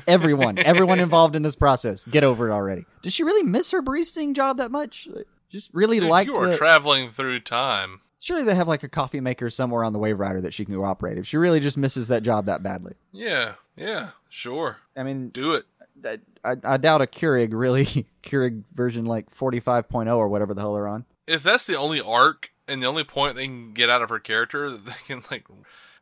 everyone, 0.07 0.59
everyone 0.59 1.01
involved 1.01 1.35
in 1.35 1.43
this 1.43 1.57
process, 1.57 2.05
get 2.05 2.25
over 2.25 2.49
it 2.49 2.53
already. 2.53 2.85
Does 3.03 3.15
she 3.15 3.25
really 3.25 3.43
miss 3.43 3.71
her 3.73 3.83
baristaing 3.83 4.35
job 4.35 4.59
that 4.59 4.71
much? 4.71 5.09
Just 5.51 5.71
really 5.73 6.01
Dude, 6.01 6.11
like 6.11 6.27
you 6.27 6.37
are 6.37 6.51
the. 6.51 6.57
traveling 6.57 7.09
through 7.11 7.41
time. 7.41 8.01
Surely 8.21 8.43
they 8.43 8.55
have 8.55 8.69
like 8.69 8.83
a 8.83 8.89
coffee 8.89 9.21
maker 9.21 9.49
somewhere 9.49 9.85
on 9.85 9.93
the 9.93 9.99
Wave 9.99 10.19
Rider 10.19 10.41
that 10.41 10.53
she 10.53 10.65
can 10.65 10.75
go 10.75 10.85
operate 10.85 11.19
if 11.19 11.27
she 11.27 11.37
really 11.37 11.61
just 11.61 11.77
misses 11.77 12.09
that 12.09 12.23
job 12.23 12.47
that 12.47 12.63
badly. 12.63 12.95
Yeah, 13.13 13.55
yeah, 13.77 14.11
sure, 14.29 14.79
I 14.97 15.05
mean, 15.05 15.29
do 15.29 15.55
it. 15.55 15.65
I, 16.05 16.19
I, 16.45 16.57
I 16.65 16.77
doubt 16.77 17.01
a 17.03 17.07
Keurig 17.07 17.51
really 17.53 17.85
Keurig 18.23 18.63
version 18.75 19.05
like 19.07 19.35
45.0 19.35 20.17
or 20.17 20.29
whatever 20.29 20.55
the 20.55 20.61
hell 20.61 20.75
they're 20.75 20.89
on. 20.89 21.05
If 21.27 21.43
that's 21.43 21.67
the 21.67 21.77
only 21.77 22.01
arc 22.01 22.51
and 22.67 22.83
the 22.83 22.87
only 22.87 23.05
point 23.05 23.37
they 23.37 23.47
can 23.47 23.73
get 23.73 23.89
out 23.91 24.03
of 24.03 24.09
her 24.11 24.19
character, 24.19 24.69
that 24.71 24.85
they 24.85 24.93
can 25.07 25.23
like, 25.31 25.45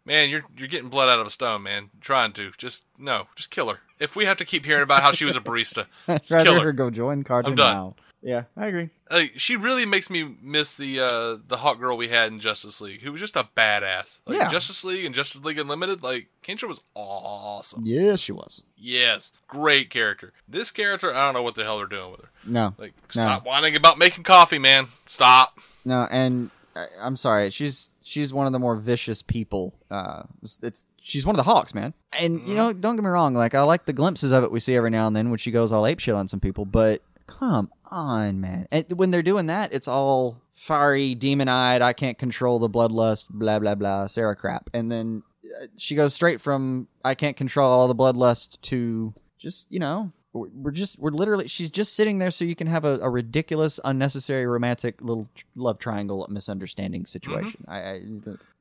man, 0.05 0.29
you're 0.31 0.45
you're 0.57 0.69
getting 0.69 0.89
blood 0.89 1.09
out 1.09 1.21
of 1.21 1.27
a 1.27 1.31
stone, 1.31 1.63
man. 1.63 1.91
Trying 2.01 2.33
to 2.33 2.51
just 2.59 2.85
no, 2.99 3.29
just 3.37 3.51
kill 3.51 3.69
her. 3.69 3.81
If 3.99 4.17
we 4.17 4.25
have 4.25 4.37
to 4.39 4.45
keep 4.45 4.65
hearing 4.65 4.83
about 4.83 5.03
how 5.03 5.13
she 5.13 5.25
was 5.25 5.37
a 5.37 5.41
barista, 5.41 5.87
I'd 6.09 6.23
just 6.25 6.45
kill 6.45 6.55
her. 6.59 6.65
her 6.67 6.73
go 6.73 6.91
join 6.91 7.23
Carter 7.25 7.49
I'm 7.49 7.55
done. 7.55 7.75
now. 7.75 7.97
Yeah, 8.27 8.43
I 8.57 8.67
agree. 8.67 8.89
Like, 9.09 9.35
she 9.37 9.55
really 9.55 9.87
makes 9.87 10.11
me 10.11 10.35
miss 10.43 10.77
the 10.77 10.99
uh, 11.01 11.37
the 11.47 11.59
hot 11.59 11.79
girl 11.79 11.97
we 11.97 12.09
had 12.09 12.33
in 12.33 12.41
Justice 12.41 12.81
League, 12.81 13.03
who 13.03 13.13
was 13.13 13.21
just 13.21 13.37
a 13.37 13.47
badass. 13.57 14.21
Like 14.27 14.39
Yeah. 14.39 14.49
Justice 14.49 14.85
League 14.85 15.05
and 15.05 15.15
Justice 15.15 15.45
League 15.45 15.61
Unlimited, 15.61 16.03
like 16.03 16.27
Kendra 16.43 16.67
was 16.67 16.81
awesome. 16.97 17.83
Yes, 17.85 18.19
she 18.19 18.33
was. 18.33 18.65
Yes, 18.77 19.31
great 19.47 19.91
character. 19.91 20.33
This 20.49 20.73
character, 20.73 21.15
I 21.15 21.25
don't 21.25 21.35
know 21.35 21.43
what 21.43 21.55
the 21.55 21.63
hell 21.63 21.79
they're 21.79 21.87
doing 21.87 22.11
with 22.11 22.21
her. 22.23 22.31
No, 22.45 22.75
Like, 22.79 22.95
No. 23.15 23.23
stop 23.23 23.47
whining 23.47 23.77
about 23.77 23.97
making 23.97 24.25
coffee, 24.25 24.59
man. 24.59 24.89
Stop. 25.07 25.59
No, 25.85 26.09
and 26.11 26.51
I, 26.75 26.87
I'm 27.01 27.17
sorry. 27.17 27.51
She's 27.51 27.91
she's 28.03 28.33
one 28.33 28.47
of 28.49 28.53
the 28.53 28.59
more 28.59 28.75
vicious 28.75 29.23
people. 29.23 29.73
Uh, 29.89 30.25
it's, 30.43 30.59
it's 30.65 30.85
she's 31.01 31.25
one 31.25 31.35
of 31.35 31.39
the 31.39 31.45
Hawks, 31.45 31.75
man. 31.75 31.95
And 32.13 32.41
you 32.49 32.57
know, 32.57 32.73
don't 32.73 32.97
get 32.97 33.03
me 33.05 33.09
wrong. 33.11 33.35
Like 33.35 33.55
I 33.55 33.63
like 33.63 33.85
the 33.85 33.93
glimpses 33.93 34.33
of 34.33 34.43
it 34.43 34.51
we 34.51 34.59
see 34.59 34.75
every 34.75 34.91
now 34.91 35.07
and 35.07 35.15
then 35.15 35.31
when 35.31 35.39
she 35.39 35.53
goes 35.53 35.71
all 35.71 35.87
ape 35.87 36.01
shit 36.01 36.15
on 36.15 36.27
some 36.27 36.41
people. 36.41 36.65
But 36.65 37.03
come 37.29 37.71
on, 37.91 38.41
man. 38.41 38.69
And 38.73 38.85
when 38.93 39.11
they're 39.11 39.23
doing 39.23 39.47
that, 39.47 39.73
it's 39.73 39.89
all 39.89 40.41
fiery, 40.55 41.15
demon-eyed. 41.15 41.83
I 41.83 41.93
can't 41.93 42.19
control 42.19 42.59
the 42.59 42.71
bloodlust. 42.71 43.27
Blah 43.31 43.59
blah 43.59 43.75
blah. 43.75 44.07
Sarah 44.07 44.37
crap. 44.37 44.71
And 44.75 44.91
then 44.91 45.23
uh, 45.45 45.67
she 45.77 45.95
goes 45.95 46.15
straight 46.15 46.41
from 46.41 46.89
I 47.05 47.15
can't 47.15 47.37
control 47.37 47.71
all 47.71 47.89
the 47.89 47.95
bloodlust 47.95 48.61
to 48.63 49.13
just 49.39 49.67
you 49.71 49.79
know 49.79 50.11
we're 50.33 50.71
just 50.71 50.99
we're 50.99 51.11
literally 51.11 51.49
she's 51.49 51.71
just 51.71 51.95
sitting 51.95 52.19
there 52.19 52.31
so 52.31 52.45
you 52.45 52.55
can 52.57 52.67
have 52.67 52.85
a, 52.85 52.99
a 53.01 53.09
ridiculous 53.09 53.81
unnecessary 53.85 54.47
romantic 54.47 55.01
little 55.01 55.27
tr- 55.35 55.45
love 55.55 55.79
triangle 55.79 56.27
misunderstanding 56.31 57.07
situation 57.07 57.65
I, 57.67 57.79
I 57.79 58.01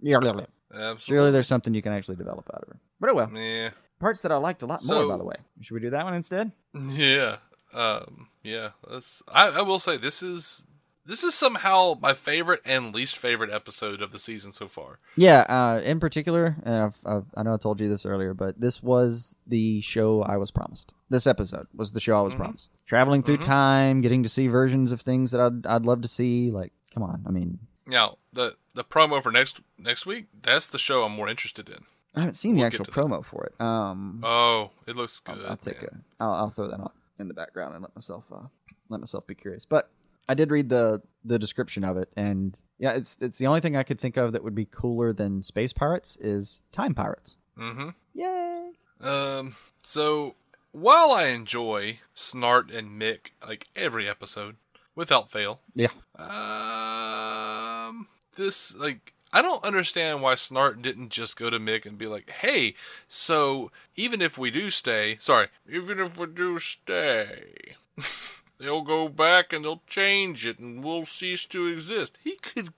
yeah, 0.02 0.20
blah, 0.20 0.32
blah. 0.34 0.46
Absolutely. 0.74 1.32
there's 1.32 1.48
something 1.48 1.74
you 1.74 1.82
can 1.82 1.92
actually 1.92 2.16
develop 2.16 2.50
out 2.54 2.62
of 2.62 2.68
her 2.70 2.78
but 3.02 3.10
oh 3.10 3.14
well 3.14 3.30
Yeah. 3.34 3.72
parts 4.00 4.22
that 4.22 4.32
i 4.32 4.38
liked 4.38 4.62
a 4.62 4.66
lot 4.68 4.82
So- 4.82 5.02
more 5.08 5.10
by 5.10 5.18
the 5.18 5.26
way 5.26 5.36
should 5.60 5.74
we 5.74 5.82
do 5.82 5.90
that 5.90 6.06
one 6.06 6.14
instead 6.14 6.52
Yeah. 6.90 7.38
Um, 7.76 8.30
yeah. 8.44 8.70
That's, 8.90 9.22
I, 9.34 9.50
I 9.50 9.62
will 9.62 9.80
say 9.80 9.98
this 9.98 10.24
is 10.24 10.66
this 11.08 11.24
is 11.24 11.36
somehow 11.36 11.94
my 12.02 12.14
favorite 12.14 12.62
and 12.66 12.94
least 12.96 13.16
favorite 13.18 13.52
episode 13.52 14.02
of 14.02 14.12
the 14.12 14.18
season 14.18 14.52
so 14.52 14.68
far. 14.68 14.98
yeah 15.16 15.42
uh 15.48 15.80
in 15.84 16.00
particular 16.00 16.56
and 16.64 16.76
I've, 16.76 16.98
I've, 17.06 17.26
i 17.38 17.44
know 17.44 17.54
i 17.54 17.58
told 17.58 17.80
you 17.80 17.88
this 17.88 18.08
earlier 18.08 18.34
but 18.34 18.60
this 18.60 18.82
was 18.82 19.38
the 19.46 19.82
show 19.82 20.24
i 20.24 20.36
was 20.38 20.50
promised 20.50 20.94
this 21.12 21.28
episode 21.28 21.66
was 21.76 21.92
the 21.92 22.00
show 22.00 22.18
i 22.18 22.22
was 22.22 22.34
promised 22.34 22.70
traveling 22.88 23.22
through 23.22 23.38
time 23.38 24.02
getting 24.02 24.24
to 24.24 24.30
see 24.30 24.48
versions 24.48 24.92
of 24.92 25.00
things 25.02 25.30
that 25.30 25.42
I'd, 25.42 25.68
I'd 25.68 25.86
love 25.86 26.02
to 26.02 26.08
see 26.08 26.50
like 26.50 26.72
come 26.94 27.04
on 27.04 27.24
i 27.28 27.30
mean 27.30 27.60
Now 27.86 28.18
the 28.34 28.56
the 28.74 28.84
promo 28.84 29.22
for 29.22 29.32
next 29.32 29.62
next 29.78 30.08
week 30.08 30.26
that's 30.42 30.70
the 30.70 30.80
show 30.80 31.04
I'm 31.04 31.12
more 31.12 31.30
interested 31.30 31.70
in. 31.70 31.82
i 32.16 32.22
haven't 32.22 32.34
seen 32.36 32.56
the 32.56 32.62
We'll 32.62 32.72
get 32.72 32.80
actual 32.82 32.86
to 32.86 32.92
that. 32.92 33.00
promo 33.00 33.24
for 33.24 33.46
it 33.46 33.54
um 33.62 34.22
Oh, 34.24 34.72
it 34.88 34.96
looks 34.96 35.20
good. 35.20 35.38
I'll, 35.44 35.52
I'll 35.52 35.58
take 35.58 35.82
man. 35.84 36.04
a. 36.20 36.24
I'll, 36.24 36.34
I'll 36.34 36.50
throw 36.50 36.68
that 36.70 36.80
on 36.80 36.92
in 37.20 37.28
the 37.28 37.34
background 37.34 37.74
and 37.76 37.82
let 37.84 37.96
myself 37.96 38.26
uh, 38.32 38.48
let 38.90 39.00
myself 39.00 39.26
be 39.28 39.36
curious. 39.36 39.66
But 39.66 39.90
I 40.28 40.34
did 40.34 40.52
read 40.52 40.70
the 40.70 41.02
the 41.24 41.40
description 41.40 41.84
of 41.84 41.98
it, 41.98 42.10
and 42.16 42.58
yeah, 42.78 42.92
it's 42.94 43.18
it's 43.22 43.38
the 43.38 43.48
only 43.48 43.62
thing 43.62 43.76
I 43.76 43.84
could 43.84 44.00
think 44.00 44.18
of 44.18 44.32
that 44.34 44.44
would 44.44 44.56
be 44.56 44.66
cooler 44.66 45.14
than 45.14 45.44
space 45.44 45.74
pirates 45.74 46.18
is 46.20 46.62
time 46.72 46.94
pirates. 46.94 47.38
Mm-hmm. 47.58 47.90
Yay! 48.14 48.72
Um. 49.02 49.56
So 49.82 50.36
while 50.72 51.12
I 51.12 51.28
enjoy 51.28 52.00
Snart 52.16 52.76
and 52.76 53.00
Mick 53.02 53.32
like 53.48 53.68
every 53.76 54.08
episode 54.10 54.58
without 54.96 55.32
fail, 55.32 55.62
Yeah, 55.74 55.90
Um, 56.18 58.08
this 58.36 58.76
like 58.76 59.14
I 59.36 59.42
don't 59.42 59.66
understand 59.66 60.22
why 60.22 60.36
Snart 60.36 60.82
didn't 60.82 61.10
just 61.10 61.36
go 61.38 61.50
to 61.50 61.60
Mick 61.60 61.86
and 61.86 61.98
be 61.98 62.08
like, 62.08 62.30
"Hey, 62.30 62.74
so 63.06 63.70
even 63.98 64.22
if 64.22 64.38
we 64.38 64.50
do 64.50 64.70
stay, 64.70 65.18
sorry, 65.20 65.50
even 65.70 66.00
if 66.00 66.18
we 66.18 66.28
do 66.28 66.58
stay, 66.58 67.76
they'll 68.60 68.82
go 68.82 69.10
back 69.10 69.52
and 69.52 69.66
they'll 69.66 69.82
change 69.88 70.46
it 70.46 70.58
and 70.58 70.82
we'll 70.82 71.04
cease 71.04 71.46
to 71.48 71.68
exist." 71.68 72.18
He 72.24 72.38
could 72.38 72.70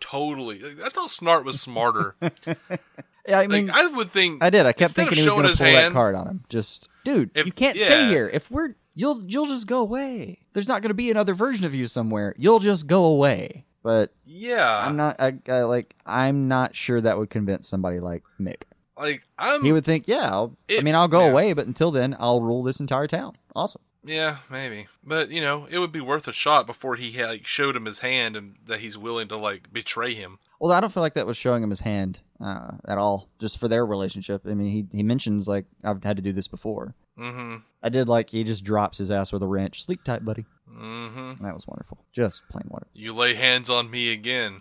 totally. 0.00 0.58
Like, 0.58 0.84
I 0.84 0.90
thought 0.90 1.08
Snart 1.08 1.46
was 1.46 1.62
smarter. 1.62 2.14
yeah. 2.20 3.38
I 3.38 3.46
like 3.46 3.48
mean, 3.48 3.70
I 3.70 3.86
would 3.86 4.08
think 4.08 4.44
I 4.44 4.50
did. 4.50 4.66
I 4.66 4.74
kept 4.74 4.92
thinking 4.92 5.14
he 5.14 5.20
was 5.20 5.24
showing 5.24 5.36
going 5.36 5.44
to 5.44 5.48
his 5.48 5.58
pull 5.60 5.66
hand, 5.66 5.86
that 5.86 5.92
card 5.92 6.14
on 6.14 6.26
him. 6.28 6.44
Just, 6.50 6.90
dude, 7.04 7.30
If- 7.34 7.46
you 7.46 7.52
can't 7.52 7.80
stay 7.80 8.08
here. 8.08 8.28
If 8.28 8.50
we're 8.50 8.74
you'll 8.94 9.24
you'll 9.24 9.46
just 9.46 9.66
go 9.66 9.80
away. 9.80 10.40
There's 10.52 10.68
not 10.68 10.82
going 10.82 10.90
to 10.90 10.94
be 10.94 11.10
another 11.10 11.32
version 11.32 11.64
of 11.64 11.74
you 11.74 11.86
somewhere. 11.86 12.34
You'll 12.36 12.58
just 12.58 12.86
go 12.86 13.04
away. 13.06 13.64
But 13.82 14.12
Yeah, 14.24 14.78
I'm 14.78 14.96
not. 14.96 15.16
I, 15.18 15.34
I 15.48 15.62
like. 15.62 15.94
I'm 16.06 16.48
not 16.48 16.76
sure 16.76 17.00
that 17.00 17.18
would 17.18 17.30
convince 17.30 17.68
somebody 17.68 18.00
like 18.00 18.22
Mick. 18.40 18.62
Like 18.96 19.22
I'm. 19.38 19.64
He 19.64 19.72
would 19.72 19.84
think, 19.84 20.06
yeah, 20.06 20.30
I'll, 20.30 20.56
I 20.70 20.82
mean, 20.82 20.94
I'll 20.94 21.08
go 21.08 21.24
yeah. 21.24 21.32
away, 21.32 21.52
but 21.52 21.66
until 21.66 21.90
then, 21.90 22.16
I'll 22.18 22.40
rule 22.40 22.62
this 22.62 22.80
entire 22.80 23.06
town. 23.06 23.32
Awesome. 23.56 23.82
Yeah, 24.04 24.38
maybe. 24.50 24.88
But 25.04 25.30
you 25.30 25.40
know, 25.40 25.66
it 25.70 25.78
would 25.78 25.92
be 25.92 26.00
worth 26.00 26.26
a 26.28 26.32
shot 26.32 26.66
before 26.66 26.96
he 26.96 27.22
like 27.24 27.46
showed 27.46 27.76
him 27.76 27.84
his 27.84 28.00
hand 28.00 28.36
and 28.36 28.56
that 28.64 28.80
he's 28.80 28.98
willing 28.98 29.28
to 29.28 29.36
like 29.36 29.72
betray 29.72 30.14
him. 30.14 30.38
Well, 30.60 30.72
I 30.72 30.80
don't 30.80 30.92
feel 30.92 31.02
like 31.02 31.14
that 31.14 31.26
was 31.26 31.36
showing 31.36 31.62
him 31.62 31.70
his 31.70 31.80
hand 31.80 32.20
uh, 32.40 32.72
at 32.86 32.98
all, 32.98 33.28
just 33.40 33.58
for 33.58 33.68
their 33.68 33.86
relationship. 33.86 34.42
I 34.46 34.54
mean, 34.54 34.70
he 34.70 34.96
he 34.96 35.02
mentions 35.02 35.46
like 35.46 35.66
I've 35.84 36.02
had 36.02 36.16
to 36.16 36.22
do 36.22 36.32
this 36.32 36.48
before. 36.48 36.94
Mm-hmm. 37.18 37.56
I 37.82 37.88
did 37.88 38.08
like 38.08 38.30
he 38.30 38.44
just 38.44 38.64
drops 38.64 38.98
his 38.98 39.10
ass 39.10 39.32
with 39.32 39.42
a 39.42 39.46
wrench. 39.46 39.84
Sleep 39.84 40.02
tight, 40.04 40.24
buddy. 40.24 40.46
Mm-hmm. 40.82 41.44
That 41.44 41.54
was 41.54 41.66
wonderful. 41.66 41.98
Just 42.12 42.42
plain 42.50 42.64
wonderful. 42.68 42.90
You 42.94 43.14
lay 43.14 43.34
hands 43.34 43.70
on 43.70 43.90
me 43.90 44.12
again. 44.12 44.60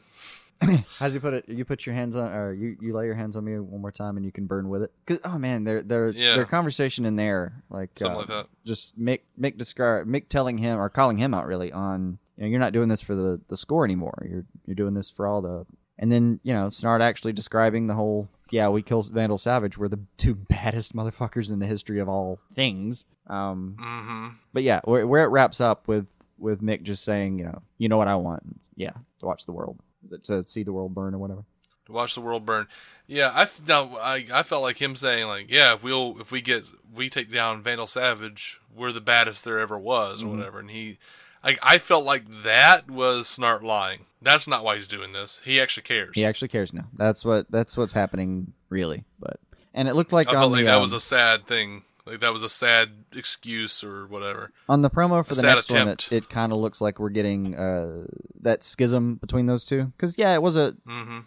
How's 0.99 1.13
he 1.15 1.19
put 1.19 1.33
it? 1.33 1.49
You 1.49 1.65
put 1.65 1.87
your 1.87 1.95
hands 1.95 2.15
on, 2.15 2.31
or 2.31 2.53
you, 2.53 2.77
you 2.79 2.93
lay 2.95 3.05
your 3.05 3.15
hands 3.15 3.35
on 3.35 3.43
me 3.43 3.57
one 3.57 3.81
more 3.81 3.91
time, 3.91 4.15
and 4.17 4.23
you 4.25 4.31
can 4.31 4.45
burn 4.45 4.69
with 4.69 4.83
it. 4.83 4.91
'Cause- 5.07 5.19
oh 5.25 5.39
man, 5.39 5.63
their 5.63 5.81
their 5.81 6.09
Yeah. 6.09 6.35
their 6.35 6.45
conversation 6.45 7.05
in 7.05 7.15
there, 7.15 7.63
like 7.71 7.89
Something 7.97 8.15
uh, 8.15 8.19
like 8.19 8.27
that. 8.27 8.47
Just 8.63 8.99
Mick 8.99 9.21
Mick 9.39 9.57
describe 9.57 10.05
Mick 10.05 10.29
telling 10.29 10.59
him 10.59 10.77
or 10.79 10.87
calling 10.89 11.17
him 11.17 11.33
out 11.33 11.47
really 11.47 11.71
on 11.71 12.19
you 12.37 12.43
know 12.43 12.49
you're 12.49 12.59
not 12.59 12.73
doing 12.73 12.89
this 12.89 13.01
for 13.01 13.15
the 13.15 13.41
the 13.49 13.57
score 13.57 13.83
anymore. 13.85 14.23
You're 14.29 14.45
you're 14.67 14.75
doing 14.75 14.93
this 14.93 15.09
for 15.09 15.25
all 15.25 15.41
the 15.41 15.65
and 15.97 16.11
then 16.11 16.39
you 16.43 16.53
know 16.53 16.67
Snart 16.67 17.01
actually 17.01 17.33
describing 17.33 17.87
the 17.87 17.95
whole 17.95 18.29
yeah 18.51 18.69
we 18.69 18.81
kill 18.81 19.01
Vandal 19.03 19.37
Savage. 19.37 19.77
We're 19.77 19.87
the 19.87 19.99
two 20.17 20.35
baddest 20.49 20.95
motherfuckers 20.95 21.51
in 21.51 21.59
the 21.59 21.65
history 21.65 21.99
of 21.99 22.07
all 22.09 22.39
things. 22.53 23.05
Um, 23.27 23.75
Mm-hmm. 23.79 24.27
but 24.53 24.63
yeah, 24.63 24.81
where, 24.83 25.07
where 25.07 25.23
it 25.23 25.29
wraps 25.29 25.59
up 25.61 25.87
with 25.87 26.05
with 26.37 26.61
Mick 26.61 26.83
just 26.83 27.03
saying, 27.03 27.37
you 27.39 27.45
know, 27.45 27.61
you 27.77 27.87
know 27.89 27.97
what 27.97 28.07
I 28.07 28.15
want, 28.15 28.43
yeah, 28.75 28.93
to 29.19 29.25
watch 29.25 29.45
the 29.45 29.51
world, 29.51 29.79
to 30.23 30.43
see 30.47 30.63
the 30.63 30.73
world 30.73 30.93
burn 30.95 31.13
or 31.13 31.19
whatever. 31.19 31.43
To 31.85 31.91
watch 31.91 32.15
the 32.15 32.21
world 32.21 32.45
burn. 32.45 32.67
Yeah, 33.07 33.31
I 33.33 33.47
now 33.67 33.97
I 33.97 34.25
I 34.33 34.43
felt 34.43 34.61
like 34.63 34.81
him 34.81 34.95
saying 34.95 35.27
like, 35.27 35.49
yeah, 35.51 35.73
if 35.73 35.83
we'll 35.83 36.19
if 36.19 36.31
we 36.31 36.41
get 36.41 36.65
we 36.93 37.09
take 37.09 37.31
down 37.31 37.61
Vandal 37.63 37.87
Savage, 37.87 38.59
we're 38.75 38.91
the 38.91 39.01
baddest 39.01 39.45
there 39.45 39.59
ever 39.59 39.77
was 39.79 40.21
or 40.23 40.27
Mm-hmm. 40.27 40.37
whatever. 40.37 40.59
And 40.59 40.71
he, 40.71 40.97
I 41.43 41.57
I 41.61 41.77
felt 41.77 42.05
like 42.05 42.23
that 42.43 42.89
was 42.89 43.25
Snart 43.27 43.63
lying. 43.63 44.05
That's 44.21 44.47
not 44.47 44.63
why 44.63 44.75
he's 44.75 44.87
doing 44.87 45.13
this. 45.13 45.41
He 45.43 45.59
actually 45.59 45.83
cares. 45.83 46.11
He 46.13 46.23
actually 46.25 46.49
cares 46.49 46.73
now. 46.73 46.85
That's 46.95 47.25
what 47.25 47.49
that's 47.49 47.75
what's 47.75 47.93
happening 47.93 48.53
really. 48.69 49.03
But 49.19 49.39
and 49.73 49.87
it 49.87 49.95
looked 49.95 50.13
like 50.13 50.27
I 50.27 50.33
felt 50.33 50.53
the 50.55 50.63
that 50.63 50.75
um, 50.75 50.81
was 50.81 50.93
a 50.93 50.99
sad 50.99 51.47
thing. 51.47 51.83
Like 52.05 52.19
that 52.21 52.33
was 52.33 52.41
a 52.43 52.49
sad 52.49 52.89
excuse 53.15 53.83
or 53.83 54.07
whatever. 54.07 54.51
on 54.67 54.81
the 54.81 54.89
promo 54.89 55.23
for 55.25 55.33
a 55.33 55.35
the 55.35 55.41
next 55.43 55.71
one. 55.71 55.87
It, 55.87 56.11
it 56.11 56.29
kind 56.29 56.51
of 56.51 56.57
looks 56.59 56.81
like 56.81 56.99
we're 56.99 57.09
getting 57.09 57.55
uh, 57.55 58.05
that 58.41 58.63
schism 58.63 59.15
between 59.15 59.45
those 59.45 59.63
two. 59.63 59.85
Because 59.95 60.17
yeah, 60.17 60.33
it 60.33 60.41
was 60.41 60.57
a 60.57 60.73
Mm-hmm. 60.87 61.19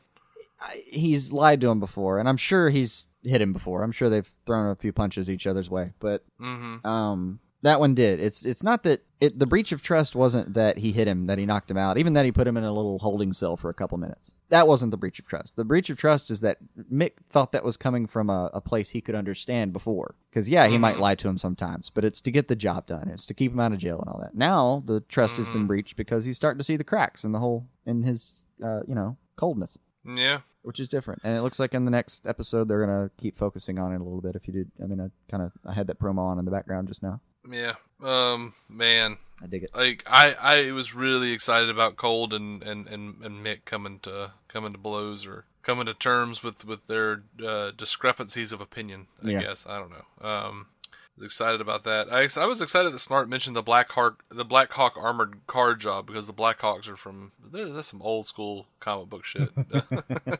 I- 0.60 0.82
he's 0.86 1.32
lied 1.32 1.60
to 1.60 1.68
him 1.70 1.78
before, 1.80 2.18
and 2.18 2.28
I'm 2.28 2.36
sure 2.36 2.70
he's 2.70 3.06
hit 3.22 3.40
him 3.40 3.52
before. 3.52 3.82
I'm 3.84 3.92
sure 3.92 4.10
they've 4.10 4.28
thrown 4.46 4.70
a 4.70 4.74
few 4.76 4.92
punches 4.92 5.30
each 5.30 5.46
other's 5.46 5.70
way, 5.70 5.92
but 6.00 6.24
Mm-hmm. 6.40 6.86
um, 6.86 7.38
that 7.64 7.80
one 7.80 7.94
did. 7.94 8.20
It's 8.20 8.44
it's 8.44 8.62
not 8.62 8.84
that 8.84 9.02
it 9.20 9.38
the 9.38 9.46
breach 9.46 9.72
of 9.72 9.82
trust 9.82 10.14
wasn't 10.14 10.54
that 10.54 10.78
he 10.78 10.92
hit 10.92 11.08
him, 11.08 11.26
that 11.26 11.38
he 11.38 11.44
knocked 11.46 11.70
him 11.70 11.76
out, 11.76 11.98
even 11.98 12.12
that 12.12 12.24
he 12.24 12.30
put 12.32 12.46
him 12.46 12.56
in 12.56 12.64
a 12.64 12.72
little 12.72 12.98
holding 13.00 13.32
cell 13.32 13.56
for 13.56 13.68
a 13.70 13.74
couple 13.74 13.98
minutes. 13.98 14.32
That 14.50 14.68
wasn't 14.68 14.92
the 14.92 14.96
breach 14.96 15.18
of 15.18 15.26
trust. 15.26 15.56
The 15.56 15.64
breach 15.64 15.90
of 15.90 15.96
trust 15.96 16.30
is 16.30 16.40
that 16.42 16.58
Mick 16.92 17.12
thought 17.30 17.50
that 17.52 17.64
was 17.64 17.76
coming 17.76 18.06
from 18.06 18.30
a, 18.30 18.50
a 18.54 18.60
place 18.60 18.90
he 18.90 19.00
could 19.00 19.14
understand 19.16 19.72
before. 19.72 20.14
Because 20.30 20.48
yeah, 20.48 20.66
he 20.68 20.78
might 20.78 20.98
lie 21.00 21.16
to 21.16 21.28
him 21.28 21.38
sometimes, 21.38 21.90
but 21.92 22.04
it's 22.04 22.20
to 22.20 22.30
get 22.30 22.46
the 22.48 22.54
job 22.56 22.86
done. 22.86 23.08
It's 23.08 23.26
to 23.26 23.34
keep 23.34 23.50
him 23.52 23.60
out 23.60 23.72
of 23.72 23.78
jail 23.78 23.98
and 24.00 24.08
all 24.08 24.20
that. 24.20 24.34
Now 24.36 24.82
the 24.86 25.00
trust 25.08 25.36
has 25.38 25.48
been 25.48 25.66
breached 25.66 25.96
because 25.96 26.24
he's 26.24 26.36
starting 26.36 26.58
to 26.58 26.64
see 26.64 26.76
the 26.76 26.84
cracks 26.84 27.24
in 27.24 27.32
the 27.32 27.40
whole 27.40 27.66
in 27.86 28.02
his 28.02 28.46
uh, 28.62 28.80
you 28.86 28.94
know 28.94 29.16
coldness 29.36 29.78
Yeah. 30.04 30.40
which 30.62 30.78
is 30.80 30.88
different. 30.88 31.22
And 31.24 31.36
it 31.36 31.42
looks 31.42 31.58
like 31.58 31.74
in 31.74 31.84
the 31.86 31.90
next 31.90 32.26
episode 32.26 32.68
they're 32.68 32.84
gonna 32.86 33.10
keep 33.16 33.36
focusing 33.38 33.78
on 33.78 33.92
it 33.92 34.00
a 34.00 34.04
little 34.04 34.20
bit. 34.20 34.36
If 34.36 34.46
you 34.46 34.52
did, 34.52 34.70
I 34.82 34.86
mean, 34.86 35.00
I 35.00 35.08
kind 35.30 35.42
of 35.42 35.50
I 35.66 35.72
had 35.72 35.86
that 35.88 35.98
promo 35.98 36.18
on 36.18 36.38
in 36.38 36.44
the 36.44 36.50
background 36.50 36.88
just 36.88 37.02
now. 37.02 37.20
Yeah. 37.50 37.74
Um. 38.02 38.54
Man. 38.68 39.18
I 39.42 39.46
dig 39.46 39.64
it. 39.64 39.70
Like 39.74 40.04
I, 40.06 40.34
I 40.68 40.72
was 40.72 40.94
really 40.94 41.32
excited 41.32 41.68
about 41.68 41.96
Cold 41.96 42.32
and, 42.32 42.62
and, 42.62 42.86
and, 42.86 43.16
and 43.22 43.44
Mick 43.44 43.64
coming 43.64 43.98
to 44.04 44.30
coming 44.48 44.72
to 44.72 44.78
blows 44.78 45.26
or 45.26 45.44
coming 45.62 45.86
to 45.86 45.92
terms 45.94 46.42
with 46.42 46.64
with 46.64 46.86
their 46.86 47.22
uh, 47.44 47.72
discrepancies 47.76 48.52
of 48.52 48.60
opinion. 48.60 49.08
I 49.26 49.30
Yeah. 49.30 49.40
guess 49.42 49.66
I 49.66 49.78
don't 49.78 49.90
know. 49.90 50.26
Um, 50.26 50.66
I 50.92 51.20
was 51.20 51.26
excited 51.26 51.60
about 51.60 51.84
that. 51.84 52.08
I, 52.12 52.28
I 52.40 52.46
was 52.46 52.62
excited 52.62 52.92
that 52.92 52.96
Snart 52.98 53.28
mentioned 53.28 53.54
the 53.56 53.62
Black 53.62 53.90
Hawk 53.92 54.24
the 54.30 54.44
Black 54.44 54.72
Hawk 54.72 54.94
armored 54.96 55.46
car 55.46 55.74
job 55.74 56.06
because 56.06 56.26
the 56.26 56.32
Black 56.32 56.60
Hawks 56.60 56.88
are 56.88 56.96
from 56.96 57.32
there. 57.44 57.68
That's 57.68 57.88
some 57.88 58.02
old 58.02 58.26
school 58.26 58.66
comic 58.80 59.10
book 59.10 59.24
shit. 59.24 59.50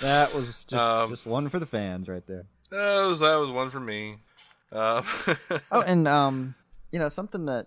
That 0.00 0.32
was 0.32 0.46
just 0.64 0.72
Um, 0.74 1.08
just 1.10 1.26
one 1.26 1.48
for 1.48 1.58
the 1.58 1.66
fans 1.66 2.08
right 2.08 2.24
there. 2.26 2.44
that 2.70 3.06
was 3.06 3.18
that 3.20 3.34
was 3.34 3.50
one 3.50 3.68
for 3.70 3.80
me. 3.80 4.18
Uh, 4.72 5.02
Oh, 5.72 5.80
and 5.80 6.06
um, 6.08 6.54
you 6.92 6.98
know 6.98 7.08
something 7.08 7.46
that 7.46 7.66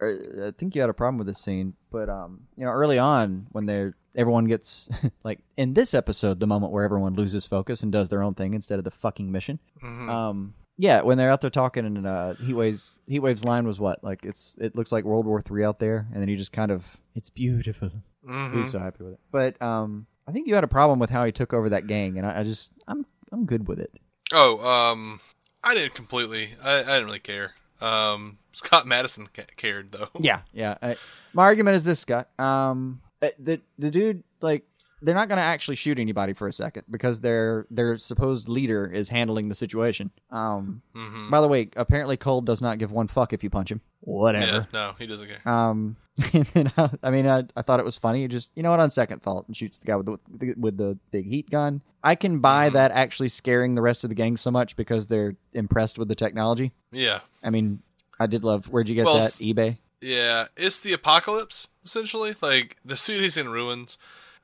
uh, 0.00 0.48
I 0.48 0.50
think 0.58 0.74
you 0.74 0.80
had 0.80 0.90
a 0.90 0.94
problem 0.94 1.18
with 1.18 1.26
this 1.26 1.38
scene, 1.38 1.74
but 1.90 2.08
um, 2.08 2.40
you 2.56 2.64
know, 2.64 2.70
early 2.70 2.98
on 2.98 3.46
when 3.52 3.66
they're 3.66 3.94
everyone 4.14 4.46
gets 4.46 4.88
like 5.24 5.38
in 5.56 5.74
this 5.74 5.94
episode, 5.94 6.40
the 6.40 6.46
moment 6.46 6.72
where 6.72 6.84
everyone 6.84 7.14
loses 7.14 7.46
focus 7.46 7.82
and 7.82 7.92
does 7.92 8.08
their 8.08 8.22
own 8.22 8.34
thing 8.34 8.54
instead 8.54 8.78
of 8.78 8.84
the 8.84 8.90
fucking 8.90 9.30
mission. 9.30 9.58
Um, 9.82 10.54
yeah, 10.78 11.00
when 11.02 11.16
they're 11.16 11.30
out 11.30 11.40
there 11.40 11.48
talking, 11.50 11.86
and 11.86 12.04
uh, 12.06 12.34
Heatwave's 12.34 12.98
Heatwave's 13.08 13.44
line 13.44 13.66
was 13.66 13.78
what? 13.80 14.02
Like 14.04 14.24
it's 14.24 14.56
it 14.60 14.76
looks 14.76 14.92
like 14.92 15.04
World 15.04 15.24
War 15.26 15.40
Three 15.40 15.64
out 15.64 15.78
there, 15.78 16.06
and 16.12 16.20
then 16.20 16.28
he 16.28 16.36
just 16.36 16.52
kind 16.52 16.70
of 16.70 16.84
it's 17.14 17.30
beautiful. 17.30 17.90
mhm. 18.26 18.54
He's 18.54 18.72
so 18.72 18.78
happy 18.78 19.02
with 19.04 19.14
it. 19.14 19.20
But 19.30 19.60
um, 19.62 20.06
I 20.28 20.32
think 20.32 20.46
you 20.46 20.54
had 20.54 20.64
a 20.64 20.68
problem 20.68 20.98
with 20.98 21.08
how 21.10 21.24
he 21.24 21.32
took 21.32 21.54
over 21.54 21.70
that 21.70 21.86
gang, 21.86 22.18
and 22.18 22.26
I, 22.26 22.40
I 22.40 22.44
just 22.44 22.72
I'm 22.86 23.06
I'm 23.32 23.46
good 23.46 23.66
with 23.68 23.78
it. 23.78 23.90
Oh, 24.34 24.58
um, 24.68 25.20
I 25.66 25.74
didn't 25.74 25.94
completely. 25.94 26.50
I, 26.62 26.78
I 26.78 26.82
didn't 26.84 27.06
really 27.06 27.18
care. 27.18 27.54
Um, 27.80 28.38
Scott 28.52 28.86
Madison 28.86 29.28
ca- 29.34 29.42
cared 29.56 29.92
though. 29.92 30.08
Yeah, 30.18 30.40
yeah. 30.52 30.94
My 31.34 31.42
argument 31.42 31.76
is 31.76 31.84
this, 31.84 32.00
Scott. 32.00 32.28
Um, 32.38 33.02
the 33.20 33.60
the 33.78 33.90
dude 33.90 34.22
like 34.40 34.64
they're 35.02 35.14
not 35.14 35.28
going 35.28 35.36
to 35.38 35.42
actually 35.44 35.76
shoot 35.76 35.98
anybody 35.98 36.32
for 36.32 36.48
a 36.48 36.52
second 36.52 36.84
because 36.90 37.20
their 37.20 37.66
their 37.70 37.98
supposed 37.98 38.48
leader 38.48 38.86
is 38.86 39.08
handling 39.08 39.48
the 39.48 39.54
situation. 39.54 40.10
Um, 40.30 40.82
hmm 40.94 41.30
by 41.30 41.40
the 41.40 41.48
way, 41.48 41.68
apparently 41.76 42.16
Cole 42.16 42.40
does 42.40 42.60
not 42.62 42.78
give 42.78 42.92
one 42.92 43.08
fuck 43.08 43.32
if 43.32 43.42
you 43.44 43.50
punch 43.50 43.70
him. 43.70 43.80
Yeah, 44.06 44.12
Whatever. 44.12 44.68
no, 44.72 44.94
he 44.98 45.06
doesn't 45.06 45.28
care. 45.28 45.52
Um, 45.52 45.96
and 46.54 46.72
I, 46.78 46.90
I 47.02 47.10
mean, 47.10 47.26
I, 47.26 47.44
I 47.56 47.62
thought 47.62 47.78
it 47.80 47.84
was 47.84 47.98
funny. 47.98 48.22
He 48.22 48.28
Just 48.28 48.50
you 48.54 48.62
know 48.62 48.70
what, 48.70 48.80
on 48.80 48.90
second 48.90 49.22
thought, 49.22 49.46
and 49.48 49.56
shoots 49.56 49.78
the 49.78 49.86
guy 49.86 49.96
with 49.96 50.06
the 50.06 50.54
with 50.58 50.76
the 50.78 50.96
big 51.10 51.26
heat 51.26 51.50
gun. 51.50 51.82
I 52.02 52.14
can 52.14 52.38
buy 52.38 52.70
that 52.70 52.92
actually 52.92 53.28
scaring 53.28 53.74
the 53.74 53.82
rest 53.82 54.04
of 54.04 54.10
the 54.10 54.14
gang 54.14 54.36
so 54.36 54.50
much 54.50 54.76
because 54.76 55.08
they're 55.08 55.34
impressed 55.52 55.98
with 55.98 56.06
the 56.08 56.14
technology. 56.14 56.72
Yeah, 56.92 57.20
I 57.42 57.50
mean, 57.50 57.82
I 58.20 58.26
did 58.28 58.44
love. 58.44 58.66
Where'd 58.66 58.88
you 58.88 58.94
get 58.94 59.04
Well, 59.04 59.16
that? 59.16 59.24
s- 59.24 59.40
eBay. 59.40 59.76
yeah. 60.00 60.46
It's 60.56 60.80
the 60.80 60.92
apocalypse 60.92 61.68
essentially. 61.84 62.34
Like 62.40 62.76
the 62.84 62.96
city's 62.96 63.36
in 63.36 63.48
ruins. 63.50 63.98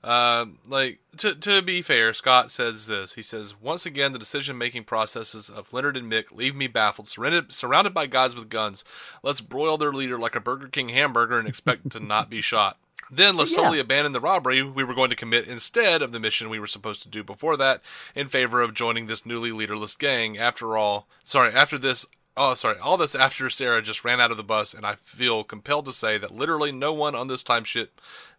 Um, 0.04 0.58
like 0.66 0.98
to 1.18 1.34
to 1.36 1.62
be 1.62 1.80
fair, 1.80 2.12
Scott 2.12 2.50
says 2.50 2.86
this. 2.88 3.14
He 3.14 3.22
says 3.22 3.54
once 3.60 3.86
again 3.86 4.12
the 4.12 4.18
decision 4.18 4.58
making 4.58 4.84
processes 4.84 5.48
of 5.48 5.72
Leonard 5.72 5.96
and 5.96 6.10
Mick 6.10 6.32
leave 6.32 6.56
me 6.56 6.66
baffled. 6.66 7.06
Surrounded 7.08 7.52
surrounded 7.52 7.94
by 7.94 8.06
guys 8.06 8.34
with 8.34 8.48
guns, 8.48 8.84
let's 9.22 9.40
broil 9.40 9.78
their 9.78 9.92
leader 9.92 10.18
like 10.18 10.34
a 10.34 10.40
Burger 10.40 10.66
King 10.68 10.88
hamburger 10.88 11.38
and 11.38 11.46
expect 11.46 11.90
to 11.90 12.00
not 12.00 12.28
be 12.28 12.40
shot. 12.40 12.78
Then 13.10 13.36
let's 13.36 13.52
Yeah. 13.52 13.58
slowly 13.58 13.78
abandon 13.78 14.12
the 14.12 14.20
robbery 14.20 14.62
we 14.62 14.82
were 14.84 14.94
going 14.94 15.10
to 15.10 15.16
commit 15.16 15.46
instead 15.46 16.02
of 16.02 16.12
the 16.12 16.20
mission 16.20 16.48
we 16.48 16.58
were 16.58 16.66
supposed 16.66 17.02
to 17.02 17.08
do 17.08 17.22
before 17.22 17.56
that, 17.58 17.82
in 18.14 18.26
favor 18.26 18.60
of 18.62 18.74
joining 18.74 19.06
this 19.06 19.26
newly 19.26 19.52
leaderless 19.52 19.94
gang. 19.96 20.36
After 20.38 20.76
all, 20.76 21.06
sorry, 21.22 21.52
after 21.52 21.78
this. 21.78 22.06
Oh, 22.34 22.54
sorry. 22.54 22.78
All 22.78 22.96
this 22.96 23.14
after 23.14 23.50
Sara 23.50 23.82
just 23.82 24.06
ran 24.06 24.18
out 24.18 24.30
of 24.30 24.38
the 24.38 24.42
bus, 24.42 24.72
and 24.72 24.86
I 24.86 24.94
feel 24.94 25.44
compelled 25.44 25.84
to 25.84 25.92
say 25.92 26.16
that 26.16 26.34
literally 26.34 26.72
no 26.72 26.90
one 26.90 27.14
on 27.14 27.28
this 27.28 27.42
time 27.42 27.62
shit 27.64 27.92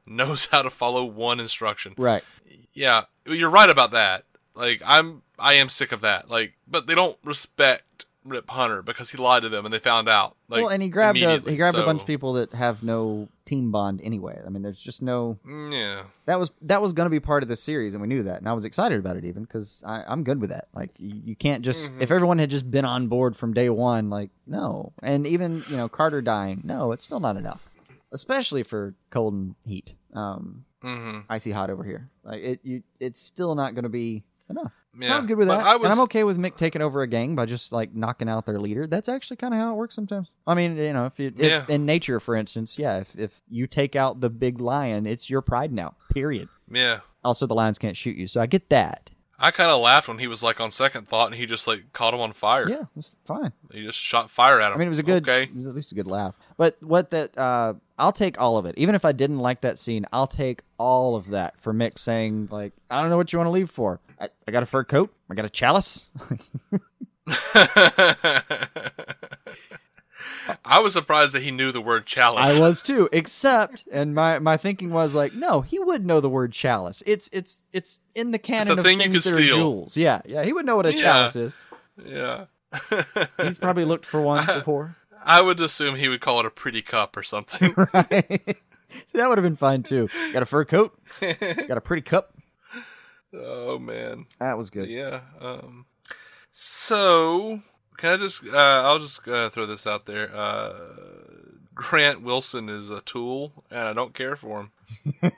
knows 0.18 0.48
how 0.52 0.62
to 0.62 0.70
follow 0.70 1.04
one 1.06 1.40
instruction. 1.40 1.94
Right. 1.98 2.24
Yeah, 2.74 3.04
you're 3.28 3.50
right 3.50 3.70
about 3.70 3.92
that. 3.92 4.26
Like 4.56 4.82
I'm, 4.86 5.24
I 5.40 5.54
am 5.56 5.70
sick 5.70 5.92
of 5.92 6.02
that. 6.02 6.30
Like, 6.30 6.54
but 6.68 6.88
they 6.88 6.96
don't 6.96 7.18
respect 7.24 8.06
Rip 8.26 8.50
Hunter 8.50 8.82
because 8.82 9.10
he 9.12 9.18
lied 9.18 9.42
to 9.44 9.50
them 9.50 9.66
and 9.66 9.74
they 9.74 9.80
found 9.80 10.08
out. 10.08 10.38
Like, 10.48 10.62
well, 10.62 10.70
and 10.70 10.82
he 10.82 10.88
grabbed 10.90 11.18
a, 11.20 11.40
he 11.40 11.58
grabbed 11.58 11.78
a 11.78 11.84
bunch 11.86 12.02
of 12.02 12.08
people 12.08 12.34
that 12.34 12.54
have 12.54 12.82
no 12.84 13.28
team 13.46 13.72
bond 13.72 14.00
anyway. 14.02 14.40
I 14.46 14.50
mean, 14.50 14.62
there's 14.62 14.80
just 14.80 15.02
no 15.02 15.38
Mm, 15.46 15.74
Yeah, 15.74 16.04
that 16.26 16.40
was 16.40 16.52
that 16.62 16.82
was 16.82 16.94
going 16.94 17.06
to 17.08 17.10
be 17.10 17.20
part 17.20 17.44
of 17.44 17.50
the 17.50 17.56
series, 17.56 17.94
and 17.94 18.02
we 18.02 18.08
knew 18.08 18.24
that, 18.24 18.38
and 18.40 18.48
I 18.48 18.54
was 18.54 18.64
excited 18.64 18.98
about 19.00 19.18
it 19.18 19.26
even 19.26 19.44
because 19.44 19.84
I'm 19.86 20.24
good 20.24 20.40
with 20.40 20.52
that. 20.52 20.68
Like, 20.74 20.92
you, 20.98 21.22
you 21.26 21.36
can't 21.36 21.64
just 21.64 21.86
Mm-hmm. 21.88 22.02
if 22.02 22.12
everyone 22.12 22.38
had 22.40 22.50
just 22.50 22.70
been 22.72 22.86
on 22.86 23.08
board 23.08 23.36
from 23.36 23.54
day 23.54 23.70
one, 23.70 24.10
like 24.10 24.30
no, 24.48 24.94
and 25.02 25.28
even 25.28 25.62
you 25.68 25.76
know 25.78 25.90
Carter 25.90 26.22
dying, 26.22 26.62
no, 26.64 26.92
it's 26.94 27.04
still 27.04 27.20
not 27.20 27.36
enough, 27.36 27.68
especially 28.14 28.64
for 28.64 28.94
cold 29.10 29.34
and 29.34 29.56
heat. 29.66 29.92
Um, 30.14 30.64
hmm 30.82 31.20
icy 31.30 31.52
hot 31.52 31.70
over 31.70 31.84
here. 31.84 32.10
Like 32.24 32.42
it, 32.42 32.60
you, 32.64 32.84
it's 33.00 33.22
still 33.22 33.56
not 33.56 33.74
going 33.76 33.84
to 33.84 33.90
be 33.90 34.24
enough. 34.50 34.72
Yeah, 34.98 35.08
Sounds 35.08 35.26
good 35.26 35.38
with 35.40 35.48
that. 35.48 35.60
I 35.62 35.76
was- 35.76 35.86
And 35.86 35.94
I'm 35.94 36.02
okay 36.04 36.24
with 36.24 36.38
Mick 36.38 36.56
taking 36.56 36.82
over 36.82 37.02
a 37.02 37.08
gang 37.08 37.36
by 37.36 37.46
just 37.48 37.72
like 37.72 37.96
knocking 37.96 38.30
out 38.30 38.46
their 38.46 38.60
leader. 38.60 38.86
That's 38.86 39.10
actually 39.10 39.38
kind 39.38 39.54
of 39.54 39.60
how 39.60 39.72
it 39.72 39.76
works 39.76 39.96
sometimes. 39.96 40.28
I 40.46 40.54
mean, 40.54 40.76
you 40.78 40.94
know, 40.94 41.06
if 41.08 41.18
you 41.20 41.34
if, 41.36 41.50
Yeah. 41.50 41.66
in 41.68 41.86
nature, 41.86 42.20
for 42.20 42.36
instance, 42.36 42.78
yeah, 42.78 42.98
if 43.00 43.08
if 43.18 43.32
you 43.50 43.66
take 43.66 43.96
out 43.96 44.22
the 44.22 44.30
big 44.30 44.60
lion, 44.62 45.08
it's 45.08 45.30
your 45.30 45.42
pride 45.42 45.72
now. 45.74 45.96
Period. 46.14 46.48
yeah. 46.72 47.00
Also, 47.26 47.48
the 47.48 47.56
lions 47.56 47.78
can't 47.80 47.96
shoot 47.98 48.18
you, 48.18 48.28
so 48.28 48.42
I 48.42 48.46
get 48.48 48.70
that. 48.70 49.10
I 49.40 49.50
kind 49.52 49.72
of 49.72 49.82
laughed 49.82 50.08
when 50.10 50.20
he 50.20 50.28
was 50.28 50.44
like 50.44 50.60
on 50.62 50.72
second 50.72 51.08
thought 51.08 51.28
and 51.28 51.36
he 51.36 51.46
just 51.46 51.68
like 51.68 51.92
caught 51.94 52.14
him 52.14 52.20
on 52.20 52.34
fire. 52.34 52.70
Yeah, 52.70 52.82
it 52.82 52.88
was 52.96 53.12
fine. 53.26 53.52
He 53.72 53.84
just 53.86 53.98
shot 53.98 54.30
fire 54.30 54.60
at 54.62 54.68
him. 54.72 54.76
I 54.76 54.78
mean, 54.78 54.88
it 54.88 54.90
was 54.90 55.00
a 55.00 55.04
good. 55.04 55.24
Okay. 55.28 55.44
It 55.44 55.56
was 55.56 55.66
at 55.66 55.74
least 55.74 55.92
a 55.92 55.96
good 55.96 56.06
laugh. 56.08 56.36
But 56.58 56.78
what 56.84 57.10
that? 57.12 57.36
Uh, 57.38 57.74
I'll 57.98 58.12
take 58.12 58.40
all 58.40 58.58
of 58.58 58.66
it. 58.66 58.76
Even 58.78 58.96
if 58.96 59.06
I 59.06 59.12
didn't 59.12 59.40
like 59.40 59.62
that 59.62 59.78
scene, 59.80 60.06
I'll 60.12 60.28
take 60.28 60.62
all 60.80 61.16
of 61.16 61.30
that 61.30 61.60
for 61.62 61.74
Mick 61.74 61.98
saying 62.00 62.50
like, 62.52 62.74
"I 62.90 63.02
don't 63.02 63.10
know 63.10 63.18
what 63.18 63.32
you 63.32 63.38
want 63.40 63.48
to 63.48 63.52
leave 63.52 63.70
for. 63.70 64.00
I, 64.20 64.30
I 64.48 64.52
got 64.52 64.64
a 64.64 64.66
fur 64.66 64.84
coat. 64.84 65.14
I 65.30 65.36
got 65.36 65.46
a 65.46 65.50
chalice." 65.50 66.08
I 70.66 70.80
was 70.80 70.94
surprised 70.94 71.34
that 71.36 71.42
he 71.44 71.52
knew 71.52 71.72
the 71.72 71.82
word 71.82 72.06
chalice. 72.06 72.60
I 72.60 72.62
was 72.62 72.82
too. 72.82 73.08
Except, 73.12 73.86
and 73.92 74.14
my 74.14 74.40
my 74.40 74.58
thinking 74.58 74.90
was 74.92 75.16
like, 75.16 75.34
no, 75.34 75.62
he 75.62 75.80
would 75.80 76.06
know 76.06 76.20
the 76.20 76.30
word 76.30 76.52
chalice. 76.52 77.02
It's 77.06 77.30
it's 77.32 77.66
it's 77.72 78.00
in 78.16 78.32
the 78.32 78.40
canon 78.40 78.78
a 78.78 78.80
of 78.80 78.86
thing 78.86 79.00
you 79.00 79.10
things 79.12 79.24
that 79.24 79.34
are 79.34 79.36
steal. 79.36 79.56
jewels. 79.56 79.96
Yeah, 79.98 80.22
yeah, 80.26 80.44
he 80.44 80.52
would 80.54 80.66
know 80.66 80.76
what 80.76 80.86
a 80.86 80.94
Yeah. 80.94 81.02
chalice 81.02 81.36
is. 81.36 81.58
Yeah. 82.06 82.46
He's 83.42 83.60
probably 83.60 83.86
looked 83.86 84.06
for 84.06 84.22
one 84.22 84.46
before. 84.48 84.96
I 85.24 85.42
would 85.42 85.60
assume 85.60 85.96
he 85.96 86.08
would 86.08 86.22
call 86.22 86.40
it 86.40 86.46
a 86.46 86.50
pretty 86.50 86.82
cup 86.82 87.18
or 87.18 87.24
something. 87.24 87.74
right? 87.94 88.42
See, 89.08 89.18
that 89.18 89.28
would 89.28 89.38
have 89.38 89.44
been 89.44 89.56
fine 89.56 89.84
too. 89.84 90.08
Got 90.32 90.44
a 90.44 90.46
fur 90.46 90.66
coat. 90.66 90.98
Got 91.20 91.78
a 91.78 91.82
pretty 91.82 92.02
cup. 92.02 92.36
oh 93.34 93.80
man. 93.80 94.26
That 94.40 94.58
was 94.58 94.70
good. 94.70 94.90
Yeah. 94.90 95.22
Um, 95.40 95.86
so 96.52 97.60
can 97.98 98.14
I 98.14 98.18
just? 98.18 98.46
Uh, 98.46 98.58
I'll 98.58 99.00
just 99.00 99.28
uh, 99.28 99.50
throw 99.50 99.66
this 99.66 99.88
out 99.88 100.06
there. 100.06 100.30
Uh, 100.34 100.74
Grant 101.74 102.22
Wilson 102.22 102.70
is 102.70 102.90
a 102.90 103.02
tool, 103.02 103.64
and 103.72 103.82
I 103.82 103.94
don't 103.94 104.14
care 104.14 104.36
for 104.36 104.62
him. 104.62 105.32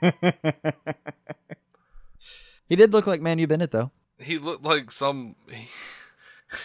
He 2.67 2.75
did 2.75 2.93
look 2.93 3.07
like 3.07 3.21
Manu 3.21 3.47
Bennett 3.47 3.71
though. 3.71 3.91
He 4.19 4.37
looked 4.37 4.63
like 4.63 4.91
some. 4.91 5.35
He, 5.49 5.67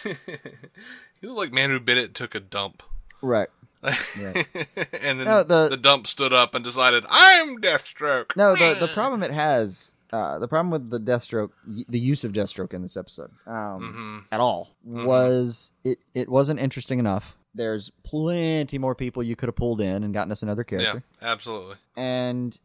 he 0.03 1.27
looked 1.27 1.37
like 1.37 1.51
Manu 1.51 1.79
Bennett 1.79 2.13
took 2.13 2.33
a 2.33 2.39
dump. 2.39 2.81
Right. 3.21 3.47
and 3.83 5.19
then 5.19 5.23
No, 5.25 5.43
the- 5.43 5.69
the 5.69 5.77
dump 5.77 6.05
stood 6.07 6.33
up 6.33 6.53
and 6.55 6.63
decided, 6.63 7.03
"I'm 7.09 7.59
Deathstroke." 7.59 8.35
No, 8.35 8.55
the 8.55 8.77
the 8.79 8.87
problem 8.93 9.23
it 9.23 9.31
has, 9.31 9.93
uh, 10.13 10.37
the 10.39 10.47
problem 10.47 10.69
with 10.71 10.89
the 10.91 10.99
Deathstroke, 10.99 11.49
the 11.65 11.99
use 11.99 12.23
of 12.23 12.31
Deathstroke 12.31 12.73
in 12.75 12.83
this 12.83 12.95
episode, 12.95 13.31
um, 13.47 14.27
at 14.31 14.39
all, 14.39 14.69
was 14.83 15.71
it 15.83 15.97
it 16.13 16.29
wasn't 16.29 16.59
interesting 16.59 16.99
enough. 16.99 17.35
There's 17.55 17.91
plenty 18.03 18.77
more 18.77 18.93
people 18.95 19.23
you 19.23 19.35
could 19.35 19.47
have 19.49 19.55
pulled 19.55 19.81
in 19.81 20.03
and 20.03 20.13
gotten 20.13 20.31
us 20.31 20.43
another 20.43 20.63
character. 20.63 20.85
Yeah, 20.85 20.91
character, 20.91 21.09
absolutely. 21.23 21.75
and 21.97 22.57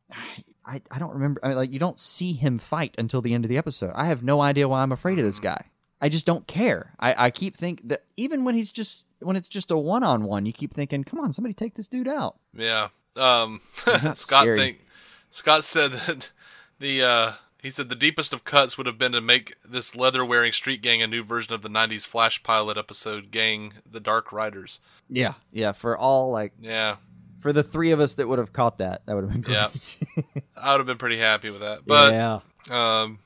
I 0.67 0.83
I 0.91 0.99
don't 0.99 1.15
remember. 1.15 1.41
I 1.43 1.49
mean, 1.49 1.57
like 1.57 1.73
you 1.73 1.79
don't 1.79 1.99
see 1.99 2.35
him 2.35 2.59
fight 2.59 2.95
until 2.99 3.23
the 3.23 3.33
end 3.33 3.45
of 3.45 3.49
the 3.49 3.57
episode. 3.59 3.93
I 3.95 4.07
have 4.09 4.23
no 4.23 4.43
idea 4.43 4.69
why 4.69 4.83
I'm 4.83 4.93
afraid 4.93 5.19
of 5.19 5.25
this 5.25 5.41
guy. 5.41 5.65
I 6.01 6.09
just 6.09 6.27
don't 6.27 6.47
care. 6.47 6.93
I, 7.01 7.27
I 7.27 7.31
keep 7.31 7.57
think 7.57 7.89
that 7.89 8.05
even 8.17 8.45
when 8.45 8.55
he's 8.55 8.71
just 8.71 9.07
when 9.21 9.37
it's 9.37 9.49
just 9.49 9.71
a 9.71 9.77
one 9.77 10.03
on 10.03 10.25
one, 10.25 10.47
you 10.47 10.53
keep 10.53 10.75
thinking, 10.75 11.05
"Come 11.05 11.21
on, 11.21 11.33
somebody 11.33 11.55
take 11.55 11.75
this 11.75 11.89
dude 11.89 12.09
out." 12.09 12.37
Yeah. 12.55 12.89
Um, 13.17 13.61
Scott 14.15 14.47
think 14.47 14.85
Scott 15.31 15.65
said 15.65 15.93
that 15.93 16.31
the 16.79 17.03
uh, 17.03 17.33
he 17.63 17.71
said 17.71 17.89
the 17.89 17.95
deepest 17.95 18.33
of 18.33 18.45
cuts 18.45 18.77
would 18.77 18.87
have 18.87 18.99
been 18.99 19.13
to 19.13 19.21
make 19.21 19.57
this 19.65 19.97
leather 19.97 20.25
wearing 20.25 20.53
street 20.53 20.83
gang 20.83 21.03
a 21.03 21.07
new 21.07 21.25
version 21.25 21.55
of 21.55 21.63
the 21.63 21.71
'90s 21.71 22.07
Flash 22.07 22.43
pilot 22.43 22.77
episode 22.77 23.31
"Gang: 23.31 23.75
The 23.91 24.01
Dark 24.01 24.33
Riders." 24.33 24.81
Yeah, 25.09 25.35
yeah. 25.51 25.73
For 25.73 25.97
all 25.97 26.31
like 26.31 26.53
Yeah, 26.61 26.97
for 27.41 27.53
the 27.53 27.63
three 27.63 27.91
of 27.93 28.01
us 28.01 28.15
that 28.15 28.29
would 28.29 28.39
have 28.39 28.53
caught 28.53 28.79
that, 28.79 29.03
that 29.07 29.15
would 29.15 29.25
have 29.25 29.33
been 29.33 29.41
great. 29.41 29.55
Yeah. 29.55 30.33
I 30.57 30.73
would 30.73 30.81
have 30.81 30.87
been 30.87 30.99
pretty 30.99 31.19
happy 31.19 31.51
with 31.51 31.63
that. 31.63 31.81
But 31.87 32.13
yeah, 32.13 32.41
um, 32.71 33.21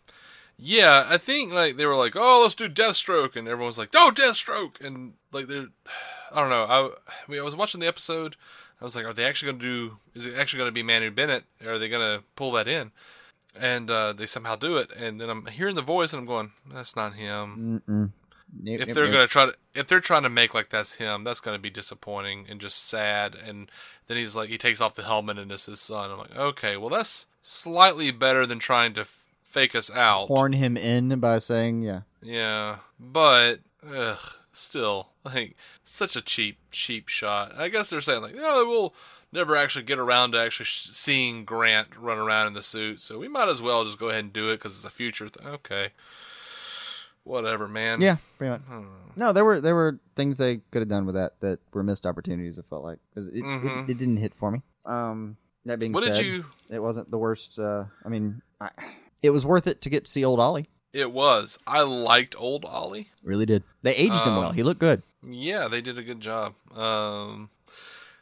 yeah, 0.60 1.06
I 1.08 1.16
think 1.16 1.52
like 1.52 1.76
they 1.76 1.86
were 1.86 1.96
like, 1.96 2.14
"Oh, 2.16 2.40
let's 2.42 2.54
do 2.54 2.68
Deathstroke," 2.68 3.34
and 3.36 3.48
everyone's 3.48 3.78
like, 3.78 3.94
"No, 3.94 4.10
Deathstroke!" 4.10 4.80
And 4.84 5.14
like 5.32 5.46
they're, 5.46 5.68
I 6.32 6.40
don't 6.40 6.50
know. 6.50 6.64
I 6.64 6.86
I, 6.86 7.30
mean, 7.30 7.40
I 7.40 7.44
was 7.44 7.56
watching 7.56 7.80
the 7.80 7.86
episode. 7.86 8.36
I 8.80 8.84
was 8.84 8.94
like, 8.94 9.04
"Are 9.04 9.12
they 9.12 9.24
actually 9.24 9.52
going 9.52 9.60
to 9.60 9.88
do? 9.88 9.96
Is 10.14 10.26
it 10.26 10.36
actually 10.36 10.58
going 10.58 10.68
to 10.68 10.72
be 10.72 10.82
Manu 10.82 11.10
Bennett? 11.10 11.44
Are 11.66 11.78
they 11.78 11.88
going 11.88 12.18
to 12.18 12.24
pull 12.36 12.52
that 12.52 12.68
in?" 12.68 12.92
And 13.58 13.90
uh, 13.90 14.12
they 14.12 14.26
somehow 14.26 14.56
do 14.56 14.76
it. 14.76 14.92
And 14.92 15.20
then 15.20 15.28
I'm 15.28 15.46
hearing 15.46 15.74
the 15.74 15.82
voice, 15.82 16.12
and 16.12 16.20
I'm 16.20 16.26
going, 16.26 16.52
"That's 16.72 16.94
not 16.94 17.14
him." 17.14 17.82
Mm-mm. 17.88 18.10
If 18.64 18.94
they're 18.94 19.10
going 19.10 19.26
to 19.26 19.32
try 19.32 19.46
to, 19.46 19.54
if 19.74 19.86
they're 19.86 20.00
trying 20.00 20.24
to 20.24 20.28
make 20.28 20.54
like 20.54 20.70
that's 20.70 20.94
him, 20.94 21.24
that's 21.24 21.40
going 21.40 21.56
to 21.56 21.62
be 21.62 21.70
disappointing 21.70 22.46
and 22.48 22.60
just 22.60 22.84
sad. 22.84 23.34
And 23.34 23.70
then 24.08 24.16
he's 24.16 24.34
like, 24.34 24.48
he 24.48 24.58
takes 24.58 24.80
off 24.80 24.96
the 24.96 25.04
helmet 25.04 25.38
and 25.38 25.52
it's 25.52 25.66
his 25.66 25.80
son. 25.80 26.10
I'm 26.10 26.18
like, 26.18 26.36
okay, 26.36 26.76
well 26.76 26.90
that's 26.90 27.26
slightly 27.42 28.10
better 28.10 28.46
than 28.46 28.58
trying 28.58 28.92
to 28.94 29.04
fake 29.50 29.74
us 29.74 29.90
out. 29.90 30.28
horn 30.28 30.52
him 30.52 30.76
in 30.76 31.18
by 31.20 31.38
saying, 31.38 31.82
"Yeah, 31.82 32.02
Yeah, 32.22 32.76
but 32.98 33.60
ugh, 33.86 34.18
still, 34.52 35.08
like 35.24 35.56
such 35.84 36.14
a 36.16 36.22
cheap, 36.22 36.58
cheap 36.70 37.08
shot. 37.08 37.56
I 37.58 37.68
guess 37.68 37.90
they're 37.90 38.00
saying 38.00 38.22
like, 38.22 38.36
oh, 38.38 38.68
we'll 38.68 38.94
never 39.32 39.56
actually 39.56 39.84
get 39.84 39.98
around 39.98 40.32
to 40.32 40.38
actually 40.40 40.66
sh- 40.66 40.90
seeing 40.92 41.44
Grant 41.44 41.88
run 41.96 42.18
around 42.18 42.46
in 42.48 42.52
the 42.54 42.62
suit, 42.62 43.00
so 43.00 43.18
we 43.18 43.28
might 43.28 43.48
as 43.48 43.60
well 43.62 43.84
just 43.84 43.98
go 43.98 44.08
ahead 44.08 44.24
and 44.24 44.32
do 44.32 44.50
it 44.50 44.56
because 44.58 44.76
it's 44.76 44.84
a 44.84 44.90
future. 44.90 45.28
Th- 45.28 45.46
okay, 45.46 45.88
whatever, 47.24 47.68
man. 47.68 48.00
yeah, 48.00 48.16
pretty 48.38 48.50
much." 48.52 48.60
Hmm. 48.62 48.86
No, 49.16 49.32
there 49.32 49.44
were 49.44 49.60
there 49.60 49.74
were 49.74 49.98
things 50.16 50.36
they 50.36 50.58
could 50.70 50.80
have 50.82 50.88
done 50.88 51.06
with 51.06 51.14
that 51.16 51.40
that 51.40 51.58
were 51.72 51.82
missed 51.82 52.06
opportunities. 52.06 52.58
It 52.58 52.64
felt 52.70 52.84
like 52.84 52.98
'Cause 53.14 53.26
it, 53.26 53.42
Mhm. 53.44 53.84
it, 53.84 53.90
it 53.92 53.98
didn't 53.98 54.18
hit 54.18 54.34
for 54.34 54.50
me. 54.50 54.62
Um, 54.86 55.36
that 55.66 55.78
being 55.78 55.92
What 55.92 56.04
said, 56.04 56.14
did 56.14 56.24
you? 56.24 56.44
it 56.70 56.78
wasn't 56.78 57.10
the 57.10 57.18
worst. 57.18 57.58
Uh, 57.58 57.84
I 58.04 58.08
mean, 58.08 58.40
I, 58.60 58.70
it 59.22 59.30
was 59.30 59.44
worth 59.44 59.66
it 59.66 59.80
to 59.82 59.90
get 59.90 60.04
to 60.06 60.10
see 60.10 60.24
old 60.24 60.40
Ollie. 60.40 60.68
It 60.92 61.12
was. 61.12 61.58
I 61.66 61.82
liked 61.82 62.34
old 62.38 62.64
Ollie. 62.64 63.10
Really 63.22 63.46
did. 63.46 63.62
They 63.82 63.94
aged 63.94 64.24
him 64.26 64.36
well. 64.36 64.48
Um, 64.48 64.54
He 64.54 64.62
looked 64.62 64.80
good. 64.80 65.02
Yeah, 65.28 65.68
they 65.68 65.80
did 65.80 65.98
a 65.98 66.02
good 66.02 66.20
job. 66.20 66.54
Um, 66.76 67.50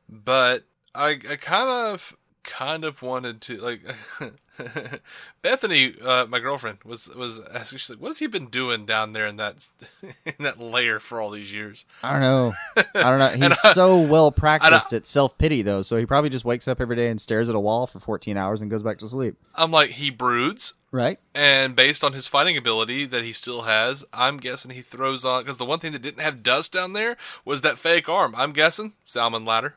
but 0.08 0.64
I, 0.94 1.10
I 1.30 1.36
kind 1.36 1.68
of, 1.94 2.14
kind 2.48 2.84
of 2.84 3.02
wanted 3.02 3.40
to 3.42 3.56
like. 3.58 3.82
Bethany, 5.42 5.94
uh, 6.02 6.26
my 6.28 6.40
girlfriend, 6.40 6.78
was 6.84 7.14
was 7.14 7.40
asking. 7.54 7.78
She's 7.78 7.90
like, 7.90 8.00
"What 8.00 8.08
has 8.08 8.18
he 8.18 8.26
been 8.26 8.46
doing 8.46 8.86
down 8.86 9.12
there 9.12 9.26
in 9.26 9.36
that 9.36 9.66
in 10.26 10.34
that 10.40 10.58
lair 10.60 10.98
for 10.98 11.20
all 11.20 11.30
these 11.30 11.52
years?" 11.52 11.84
I 12.02 12.12
don't 12.12 12.20
know. 12.22 12.52
I 12.94 13.02
don't 13.04 13.18
know. 13.18 13.28
He's 13.48 13.58
I- 13.64 13.72
so 13.74 14.00
well 14.00 14.32
practiced 14.32 14.92
at 14.92 15.06
self 15.06 15.38
pity 15.38 15.62
though, 15.62 15.82
so 15.82 15.96
he 15.96 16.06
probably 16.06 16.30
just 16.30 16.44
wakes 16.44 16.66
up 16.66 16.80
every 16.80 16.96
day 16.96 17.08
and 17.08 17.20
stares 17.20 17.48
at 17.48 17.54
a 17.54 17.60
wall 17.60 17.86
for 17.86 18.00
14 18.00 18.36
hours 18.36 18.60
and 18.60 18.70
goes 18.70 18.82
back 18.82 18.98
to 18.98 19.08
sleep. 19.08 19.36
I'm 19.54 19.70
like, 19.70 19.90
he 19.90 20.10
broods, 20.10 20.74
Right? 20.90 21.18
and 21.34 21.76
based 21.76 22.02
on 22.02 22.12
his 22.14 22.26
fighting 22.26 22.56
ability 22.56 23.04
that 23.06 23.22
he 23.22 23.32
still 23.32 23.62
has, 23.62 24.04
I'm 24.12 24.38
guessing 24.38 24.72
he 24.72 24.82
throws 24.82 25.24
on. 25.24 25.42
Because 25.44 25.58
the 25.58 25.64
one 25.66 25.78
thing 25.78 25.92
that 25.92 26.02
didn't 26.02 26.22
have 26.22 26.42
dust 26.42 26.72
down 26.72 26.94
there 26.94 27.16
was 27.44 27.60
that 27.60 27.78
fake 27.78 28.08
arm. 28.08 28.34
I'm 28.36 28.52
guessing 28.52 28.94
salmon 29.04 29.44
ladder. 29.44 29.76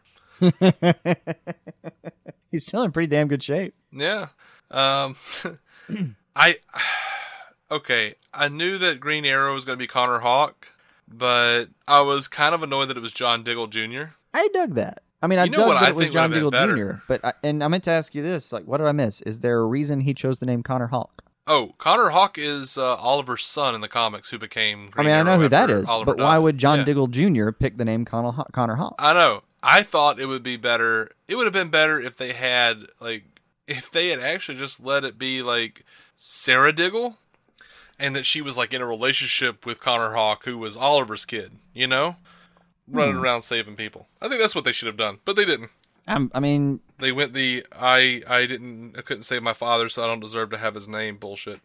He's 2.51 2.65
still 2.67 2.83
in 2.83 2.91
pretty 2.91 3.07
damn 3.07 3.27
good 3.27 3.41
shape. 3.41 3.73
Yeah. 3.91 4.27
Um, 4.69 5.15
I 6.35 6.57
okay. 7.71 8.15
I 8.33 8.47
knew 8.49 8.77
that 8.77 8.99
Green 8.99 9.25
Arrow 9.25 9.53
was 9.53 9.65
going 9.65 9.77
to 9.77 9.81
be 9.81 9.87
Connor 9.87 10.19
Hawke, 10.19 10.67
but 11.07 11.65
I 11.87 12.01
was 12.01 12.27
kind 12.27 12.53
of 12.55 12.63
annoyed 12.63 12.89
that 12.89 12.97
it 12.97 13.01
was 13.01 13.13
John 13.13 13.43
Diggle 13.43 13.67
Jr. 13.67 14.03
I 14.33 14.47
dug 14.53 14.75
that. 14.75 15.03
I 15.23 15.27
mean, 15.27 15.37
I 15.39 15.43
You 15.45 15.51
know 15.51 15.57
dug 15.59 15.67
what 15.67 15.73
that 15.75 15.83
I 15.83 15.89
it 15.89 15.95
was 15.95 16.09
John 16.09 16.31
Diggle 16.31 16.51
Jr. 16.51 16.93
But 17.07 17.23
I, 17.23 17.33
and 17.43 17.63
I 17.63 17.67
meant 17.67 17.83
to 17.85 17.91
ask 17.91 18.15
you 18.15 18.21
this: 18.23 18.51
like, 18.51 18.65
what 18.65 18.77
did 18.77 18.87
I 18.87 18.91
miss? 18.91 19.21
Is 19.21 19.39
there 19.41 19.59
a 19.59 19.65
reason 19.65 20.01
he 20.01 20.13
chose 20.13 20.39
the 20.39 20.45
name 20.45 20.63
Connor 20.63 20.87
Hawke? 20.87 21.23
Oh, 21.47 21.73
Connor 21.79 22.09
Hawke 22.09 22.37
is 22.37 22.77
uh, 22.77 22.95
Oliver's 22.95 23.43
son 23.43 23.75
in 23.75 23.81
the 23.81 23.87
comics, 23.87 24.29
who 24.29 24.37
became. 24.39 24.87
I 24.87 24.89
Green 24.91 25.07
mean, 25.07 25.15
I 25.15 25.23
know 25.23 25.37
who 25.39 25.49
that 25.49 25.69
is, 25.69 25.87
Oliver 25.89 26.13
but 26.15 26.23
why 26.23 26.37
would 26.37 26.57
John 26.57 26.79
Yeah. 26.79 26.85
Diggle 26.85 27.07
Jr. 27.07 27.51
pick 27.51 27.77
the 27.77 27.85
name 27.85 28.05
Connor 28.05 28.31
Connor 28.51 28.75
Hawke? 28.75 28.95
I 28.99 29.13
know. 29.13 29.43
I 29.63 29.83
thought 29.83 30.19
it 30.19 30.25
would 30.25 30.43
be 30.43 30.57
better. 30.57 31.11
It 31.27 31.35
would 31.35 31.45
have 31.45 31.53
been 31.53 31.69
better 31.69 31.99
if 31.99 32.17
they 32.17 32.33
had 32.33 32.87
like 32.99 33.23
if 33.67 33.89
they 33.91 34.09
had 34.09 34.19
actually 34.19 34.57
just 34.57 34.83
let 34.83 35.03
it 35.03 35.17
be 35.19 35.41
like 35.43 35.85
Sara 36.17 36.73
Diggle, 36.73 37.17
and 37.99 38.15
that 38.15 38.25
she 38.25 38.41
was 38.41 38.57
like 38.57 38.73
in 38.73 38.81
a 38.81 38.87
relationship 38.87 39.65
with 39.65 39.79
Connor 39.79 40.13
Hawke, 40.13 40.45
who 40.45 40.57
was 40.57 40.75
Oliver's 40.75 41.25
kid. 41.25 41.51
You 41.73 41.87
know, 41.87 42.15
running 42.87 43.15
Hmm. 43.15 43.21
around 43.21 43.41
saving 43.43 43.75
people. 43.75 44.07
I 44.21 44.27
think 44.27 44.41
that's 44.41 44.55
what 44.55 44.65
they 44.65 44.71
should 44.71 44.87
have 44.87 44.97
done, 44.97 45.19
but 45.25 45.35
they 45.35 45.45
didn't. 45.45 45.69
I'm, 46.07 46.31
I 46.33 46.39
mean, 46.39 46.79
They 46.99 47.11
went 47.11 47.33
the 47.33 47.65
I 47.71 48.23
I 48.27 48.47
didn't 48.47 48.97
I 48.97 49.01
couldn't 49.01 49.23
save 49.23 49.43
my 49.43 49.53
father, 49.53 49.87
so 49.89 50.03
I 50.03 50.07
don't 50.07 50.19
deserve 50.19 50.49
to 50.49 50.57
have 50.57 50.73
his 50.75 50.87
name 50.87 51.17
bullshit. 51.17 51.61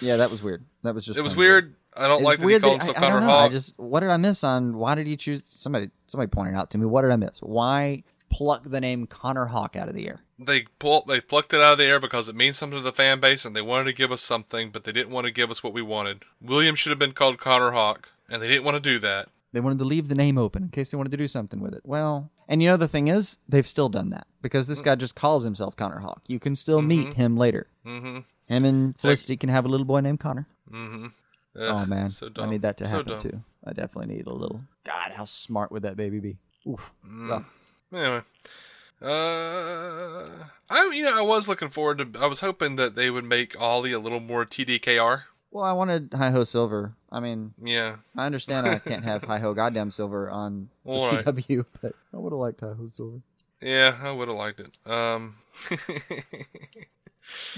yeah, 0.00 0.16
that 0.16 0.30
was 0.30 0.42
weird. 0.42 0.64
That 0.82 0.94
was 0.94 1.06
just 1.06 1.18
It 1.18 1.22
was 1.22 1.32
plain 1.34 1.46
weird. 1.48 1.74
I 1.96 2.06
don't 2.08 2.18
It's 2.18 2.24
like 2.24 2.38
that 2.38 2.48
he 2.48 2.58
called 2.58 2.80
that- 2.80 2.86
himself 2.86 2.96
I, 2.96 3.00
I 3.00 3.02
Connor 3.10 3.20
don't 3.20 3.28
know. 3.28 3.34
I 3.34 3.48
just 3.48 3.74
what 3.78 4.00
did 4.00 4.10
I 4.10 4.16
miss 4.16 4.44
on 4.44 4.76
why 4.76 4.94
did 4.94 5.06
he 5.06 5.16
choose 5.16 5.42
somebody 5.46 5.90
somebody 6.06 6.28
pointed 6.28 6.54
out 6.54 6.70
to 6.70 6.78
me 6.78 6.86
what 6.86 7.02
did 7.02 7.10
I 7.10 7.16
miss? 7.16 7.38
Why 7.40 8.04
pluck 8.30 8.62
the 8.64 8.80
name 8.80 9.06
Connor 9.06 9.46
Hawke 9.46 9.76
out 9.76 9.88
of 9.88 9.94
the 9.94 10.06
air? 10.08 10.20
they 10.38 10.64
pull 10.78 11.04
they 11.06 11.20
plucked 11.20 11.52
it 11.54 11.60
out 11.60 11.72
of 11.72 11.78
the 11.78 11.84
air 11.84 12.00
because 12.00 12.28
it 12.28 12.34
means 12.34 12.58
something 12.58 12.78
to 12.78 12.82
the 12.82 12.92
fan 12.92 13.20
base 13.20 13.44
and 13.44 13.54
they 13.54 13.62
wanted 13.62 13.84
to 13.84 13.92
give 13.92 14.10
us 14.10 14.22
something, 14.22 14.70
but 14.70 14.84
they 14.84 14.92
didn't 14.92 15.12
want 15.12 15.26
to 15.26 15.30
give 15.30 15.50
us 15.50 15.62
what 15.62 15.72
we 15.72 15.82
wanted. 15.82 16.24
William 16.40 16.74
should 16.74 16.90
have 16.90 16.98
been 16.98 17.12
called 17.12 17.38
Connor 17.38 17.70
Hawke, 17.72 18.10
and 18.28 18.42
they 18.42 18.48
didn't 18.48 18.64
want 18.64 18.74
to 18.74 18.80
do 18.80 18.98
that. 19.00 19.28
They 19.52 19.60
wanted 19.60 19.78
to 19.78 19.84
leave 19.84 20.08
the 20.08 20.14
name 20.14 20.38
open 20.38 20.62
in 20.64 20.68
case 20.70 20.90
they 20.90 20.96
wanted 20.96 21.10
to 21.10 21.16
do 21.18 21.28
something 21.28 21.60
with 21.60 21.74
it. 21.74 21.82
Well, 21.84 22.30
and 22.48 22.62
you 22.62 22.68
know 22.68 22.76
the 22.78 22.88
thing 22.88 23.08
is, 23.08 23.36
they've 23.48 23.66
still 23.66 23.90
done 23.90 24.10
that 24.10 24.26
because 24.40 24.66
this 24.66 24.80
guy 24.80 24.94
just 24.94 25.14
calls 25.14 25.44
himself 25.44 25.76
Connor 25.76 25.98
Hawke. 26.00 26.22
You 26.26 26.40
can 26.40 26.56
still 26.56 26.80
meet 26.82 27.12
him 27.14 27.36
later. 27.36 27.66
Mm-hmm. 27.86 28.20
Him 28.46 28.64
and 28.64 28.98
Felicity 28.98 29.36
can 29.36 29.50
have 29.50 29.64
a 29.66 29.68
little 29.68 29.86
boy 29.86 30.00
named 30.00 30.20
Connor. 30.20 30.48
Mm-hmm. 30.72 31.06
Oh 31.56 31.84
man, 31.86 32.10
so 32.10 32.28
dumb. 32.28 32.46
I 32.46 32.50
need 32.50 32.62
that 32.62 32.76
to 32.78 32.86
So 32.86 32.96
happen 32.98 33.12
dumb. 33.12 33.20
too. 33.20 33.42
I 33.64 33.72
definitely 33.72 34.14
need 34.14 34.26
a 34.26 34.32
little. 34.32 34.62
God, 34.84 35.12
how 35.12 35.24
smart 35.24 35.70
would 35.70 35.82
that 35.82 35.96
baby 35.96 36.18
be? 36.20 36.36
Oof. 36.66 36.90
Mm. 37.06 37.44
Anyway, 37.92 38.22
uh, 39.02 40.44
I 40.70 40.90
you 40.94 41.04
know 41.04 41.16
I 41.18 41.22
was 41.22 41.48
looking 41.48 41.68
forward 41.68 41.98
to. 41.98 42.20
I 42.20 42.26
was 42.26 42.40
hoping 42.40 42.76
that 42.76 42.94
they 42.94 43.10
would 43.10 43.24
make 43.24 43.60
Ollie 43.60 43.92
a 43.92 43.98
little 43.98 44.20
more 44.20 44.44
TDKR. 44.46 45.24
Well, 45.50 45.64
I 45.64 45.72
wanted 45.72 46.14
Hi 46.16 46.30
Ho 46.30 46.44
Silver. 46.44 46.94
I 47.10 47.20
mean, 47.20 47.52
Yeah, 47.62 47.96
I 48.16 48.24
understand 48.24 48.66
I 48.66 48.78
can't 48.78 49.04
have 49.04 49.22
Hi 49.26 49.38
Ho 49.38 49.52
Goddamn 49.52 49.90
Silver 49.90 50.30
on 50.30 50.70
the 50.86 50.92
right. 50.92 51.24
CW, 51.24 51.66
but 51.82 51.94
I 52.14 52.16
would 52.16 52.32
have 52.32 52.40
liked 52.40 52.60
Hi 52.62 52.68
Ho 52.68 52.90
Silver. 52.94 53.20
yeah, 53.60 53.98
I 54.02 54.10
would 54.12 54.28
have 54.28 54.36
liked 54.38 54.60
it. 54.60 54.78
Um, 54.90 55.36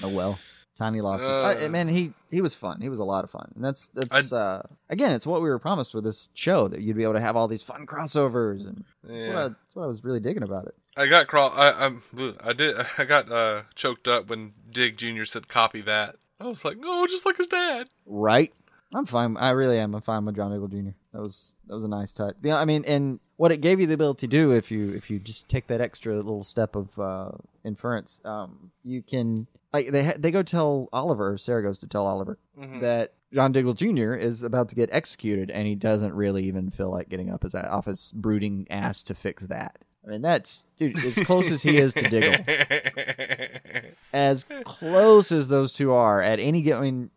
Oh 0.03 0.09
well, 0.09 0.39
tiny 0.77 1.01
losses. 1.01 1.27
Uh. 1.27 1.65
I- 1.65 1.69
man, 1.69 1.89
he 1.89 2.13
he 2.31 2.41
was 2.41 2.55
fun. 2.55 2.81
He 2.81 2.89
was 2.89 2.99
a 2.99 3.05
lot 3.05 3.25
of 3.25 3.31
fun. 3.31 3.51
And 3.55 3.65
that's 3.65 3.89
that's 3.95 4.33
uh, 4.33 4.67
again, 4.89 5.13
it's 5.13 5.27
what 5.27 5.43
we 5.43 5.49
were 5.49 5.59
promised 5.59 5.95
with 5.95 6.05
this 6.05 6.29
show 6.35 6.69
that 6.69 6.81
you'd 6.81 6.97
be 6.97 7.03
able 7.03 7.15
to 7.15 7.21
have 7.21 7.37
all 7.37 7.49
these 7.49 7.63
fun 7.63 7.87
crossovers, 7.87 8.67
and 8.67 8.85
that's, 9.03 9.27
what, 9.27 9.37
I, 9.37 9.49
that's 9.49 9.75
what 9.75 9.85
I 9.85 9.87
was 9.87 10.05
really 10.05 10.21
digging 10.21 10.43
about 10.43 10.67
it. 10.67 10.75
I 10.97 11.07
got 11.07 11.27
crawl. 11.27 11.53
I 11.55 11.73
I'm, 11.87 12.03
I 12.43 12.53
did. 12.53 12.77
I 12.99 13.05
got 13.05 13.31
uh 13.31 13.63
choked 13.75 14.09
up 14.09 14.29
when 14.29 14.53
Dig 14.71 14.97
Junior 14.97 15.25
said 15.25 15.49
copy 15.49 15.81
that. 15.83 16.17
I 16.41 16.47
was 16.47 16.65
like, 16.65 16.79
oh, 16.83 17.07
just 17.07 17.27
like 17.27 17.37
his 17.37 17.47
dad. 17.47 17.89
Right? 18.07 18.53
I'm 18.93 19.07
fine. 19.07 19.37
I 19.37 19.51
really 19.51 19.79
am. 19.79 19.95
I'm 19.95 20.03
fine 20.03 20.25
with 20.25 20.37
John 20.37 20.53
Diggle 20.53 20.69
Jr. 20.69 20.91
That 21.14 21.20
was 21.20 21.53
that 21.68 21.74
was 21.74 21.85
a 21.85 21.88
nice 21.88 22.11
touch. 22.12 22.35
Yeah, 22.42 22.57
I 22.57 22.64
mean, 22.64 22.85
and 22.87 23.20
what 23.37 23.53
it 23.53 23.59
gave 23.62 23.79
you 23.81 23.87
the 23.87 23.94
ability 23.94 24.27
to 24.27 24.27
do 24.27 24.50
if 24.50 24.70
you 24.72 24.92
if 24.94 25.09
you 25.11 25.20
just 25.20 25.48
take 25.48 25.68
that 25.68 25.81
extra 25.81 26.16
little 26.16 26.42
step 26.42 26.74
of 26.74 26.98
uh, 26.98 27.31
inference, 27.64 28.20
um, 28.24 28.72
you 28.85 29.00
can 29.00 29.46
like 29.72 29.92
they 29.92 30.05
ha- 30.05 30.14
they 30.18 30.33
go 30.33 30.42
tell 30.42 30.88
Oliver. 30.92 31.38
Sara 31.38 31.62
goes 31.62 31.79
to 31.79 31.87
tell 31.87 32.07
Oliver 32.07 32.37
Mm-hmm. 32.59 32.81
that 32.81 33.12
John 33.33 33.53
Diggle 33.53 33.74
Jr. 33.74 34.14
is 34.14 34.42
about 34.42 34.68
to 34.70 34.74
get 34.74 34.88
executed, 34.92 35.50
and 35.50 35.66
he 35.68 35.74
doesn't 35.77 36.12
really 36.14 36.44
even 36.46 36.70
feel 36.72 36.90
like 36.90 37.09
getting 37.09 37.31
up 37.31 37.44
his 37.44 37.55
off 37.55 37.87
his 37.87 38.12
brooding 38.14 38.66
ass 38.68 39.03
to 39.05 39.14
fix 39.14 39.44
that. 39.46 39.77
I 40.05 40.11
mean, 40.11 40.20
that's 40.22 40.66
dude 40.79 40.98
as 40.98 41.14
close 41.24 41.50
as 41.53 41.62
he 41.62 41.79
is 41.79 41.94
to 41.94 42.09
Diggle 42.09 42.44
as 44.12 44.44
close 44.64 45.33
as 45.33 45.48
those 45.48 45.72
two 45.72 45.92
are 45.92 46.20
at 46.22 46.40
any 46.40 46.62
given 46.62 46.79
I 46.79 46.83
mean, 46.83 47.11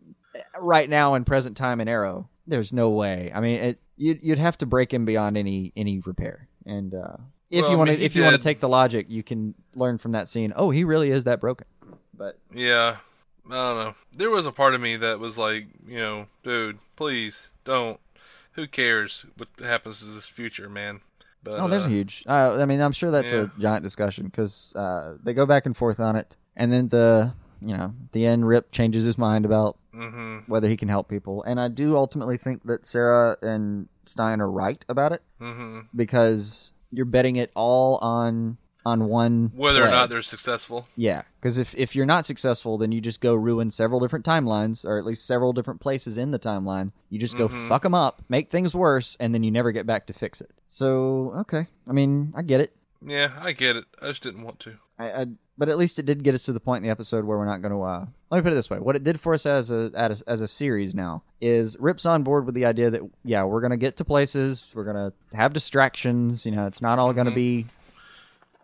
right 0.59 0.89
now 0.89 1.15
in 1.15 1.25
present 1.25 1.57
time 1.57 1.81
in 1.81 1.87
Arrow, 1.87 2.29
there's 2.45 2.71
no 2.71 2.89
way. 2.91 3.31
I 3.33 3.39
mean, 3.41 3.55
it, 3.59 3.79
you'd 3.97 4.19
you'd 4.21 4.39
have 4.39 4.57
to 4.59 4.65
break 4.65 4.93
him 4.93 5.05
beyond 5.05 5.37
any 5.37 5.73
any 5.75 5.99
repair. 5.99 6.47
And 6.65 6.93
uh, 6.93 7.17
if 7.49 7.63
Well, 7.63 7.71
you 7.71 7.77
want 7.77 7.89
to 7.89 7.95
mean, 7.97 8.05
if 8.05 8.15
you 8.15 8.23
want 8.23 8.35
to 8.35 8.41
take 8.41 8.59
the 8.59 8.69
logic, 8.69 9.07
you 9.09 9.23
can 9.23 9.55
learn 9.75 9.97
from 9.97 10.11
that 10.13 10.29
scene. 10.29 10.53
Oh, 10.55 10.69
he 10.69 10.83
really 10.83 11.11
is 11.11 11.23
that 11.25 11.39
broken. 11.41 11.67
But 12.13 12.39
Yeah, 12.53 12.97
I 13.47 13.49
don't 13.49 13.85
know. 13.85 13.95
There 14.15 14.29
was 14.29 14.45
a 14.45 14.51
part 14.51 14.73
of 14.75 14.81
me 14.81 14.95
that 14.97 15.19
was 15.19 15.37
like, 15.37 15.67
you 15.87 15.97
know, 15.99 16.27
dude, 16.43 16.79
please 16.95 17.51
don't. 17.63 17.99
Who 18.53 18.67
cares 18.67 19.25
what 19.37 19.49
happens 19.59 19.99
to 19.99 20.05
this 20.05 20.25
future, 20.25 20.67
man? 20.69 21.01
But, 21.43 21.55
oh, 21.59 21.67
there's 21.67 21.85
uh, 21.85 21.89
a 21.89 21.91
huge. 21.91 22.23
Uh, 22.27 22.57
I 22.59 22.65
mean, 22.65 22.81
I'm 22.81 22.91
sure 22.91 23.11
that's 23.11 23.31
Yeah. 23.31 23.43
a 23.55 23.59
giant 23.59 23.83
discussion 23.83 24.25
because 24.25 24.73
uh, 24.75 25.13
they 25.23 25.33
go 25.33 25.45
back 25.45 25.65
and 25.65 25.77
forth 25.77 25.99
on 25.99 26.15
it, 26.15 26.35
and 26.55 26.73
then 26.73 26.89
the 26.89 27.33
you 27.61 27.77
know 27.77 27.93
the 28.11 28.25
end 28.25 28.47
Rip 28.47 28.71
changes 28.71 29.05
his 29.05 29.17
mind 29.17 29.45
about 29.45 29.77
Mhm. 29.97 30.47
whether 30.47 30.67
he 30.69 30.77
can 30.77 30.89
help 30.89 31.09
people, 31.09 31.43
and 31.43 31.59
I 31.59 31.67
do 31.67 31.95
ultimately 31.97 32.37
think 32.37 32.63
that 32.65 32.85
Sara 32.85 33.37
and 33.41 33.87
Stein 34.05 34.39
are 34.41 34.49
right 34.49 34.83
about 34.87 35.11
it. 35.11 35.21
Mhm. 35.41 35.87
because 35.95 36.71
you're 36.91 37.05
betting 37.05 37.35
it 37.35 37.51
all 37.55 37.97
on 37.97 38.57
on 38.85 39.09
one 39.09 39.51
Whether 39.53 39.83
or 39.85 39.89
not 39.89 40.09
they're 40.09 40.21
successful. 40.21 40.87
yeah 40.95 41.23
because 41.41 41.57
if, 41.57 41.75
if 41.75 41.93
you're 41.93 42.05
not 42.05 42.25
successful 42.25 42.77
then 42.77 42.93
you 42.93 43.01
just 43.01 43.19
go 43.19 43.35
ruin 43.35 43.69
several 43.69 43.99
different 43.99 44.23
timelines 44.25 44.85
or 44.85 44.97
at 44.97 45.03
least 45.05 45.25
several 45.27 45.51
different 45.51 45.81
places 45.81 46.17
in 46.17 46.31
the 46.31 46.39
timeline 46.39 46.93
you 47.09 47.19
just 47.19 47.35
go 47.37 47.49
Mhm. 47.49 47.67
fuck 47.67 47.81
them 47.83 47.93
up 47.93 48.21
make 48.29 48.49
things 48.49 48.73
worse 48.73 49.17
and 49.19 49.33
then 49.33 49.43
you 49.43 49.51
never 49.51 49.73
get 49.73 49.85
back 49.85 50.07
to 50.07 50.13
fix 50.13 50.39
it 50.39 50.51
so 50.69 51.33
okay 51.39 51.67
i 51.85 51.91
mean 51.91 52.31
i 52.37 52.41
get 52.41 52.61
it 52.61 52.71
Yeah, 53.05 53.31
I 53.41 53.51
get 53.51 53.75
it. 53.75 53.85
I 54.01 54.07
just 54.07 54.23
didn't 54.23 54.43
want 54.43 54.59
to. 54.61 54.73
I, 54.97 55.11
I 55.11 55.25
but 55.57 55.69
at 55.69 55.77
least 55.77 55.99
it 55.99 56.05
did 56.05 56.23
get 56.23 56.35
us 56.35 56.43
to 56.43 56.53
the 56.53 56.59
point 56.59 56.83
in 56.83 56.83
the 56.83 56.91
episode 56.91 57.25
where 57.25 57.37
we're 57.37 57.45
not 57.45 57.61
going 57.61 57.73
to. 57.73 57.81
Uh, 57.81 58.05
let 58.29 58.37
me 58.37 58.41
put 58.41 58.51
it 58.51 58.55
this 58.55 58.69
way: 58.69 58.79
what 58.79 58.95
it 58.95 59.03
did 59.03 59.19
for 59.19 59.33
us 59.33 59.45
as 59.45 59.71
a, 59.71 59.91
as 59.95 60.21
a 60.21 60.29
as 60.29 60.41
a 60.41 60.47
series 60.47 60.93
now 60.93 61.23
is 61.41 61.77
Rip's 61.79 62.05
on 62.05 62.23
board 62.23 62.45
with 62.45 62.55
the 62.55 62.65
idea 62.65 62.89
that 62.91 63.01
yeah, 63.23 63.43
we're 63.43 63.61
going 63.61 63.71
to 63.71 63.77
get 63.77 63.97
to 63.97 64.05
places, 64.05 64.65
we're 64.73 64.83
going 64.83 64.95
to 64.95 65.35
have 65.35 65.53
distractions. 65.53 66.45
You 66.45 66.51
know, 66.51 66.67
it's 66.67 66.81
not 66.81 66.99
all 66.99 67.13
going 67.13 67.27
to 67.27 67.35
be 67.35 67.65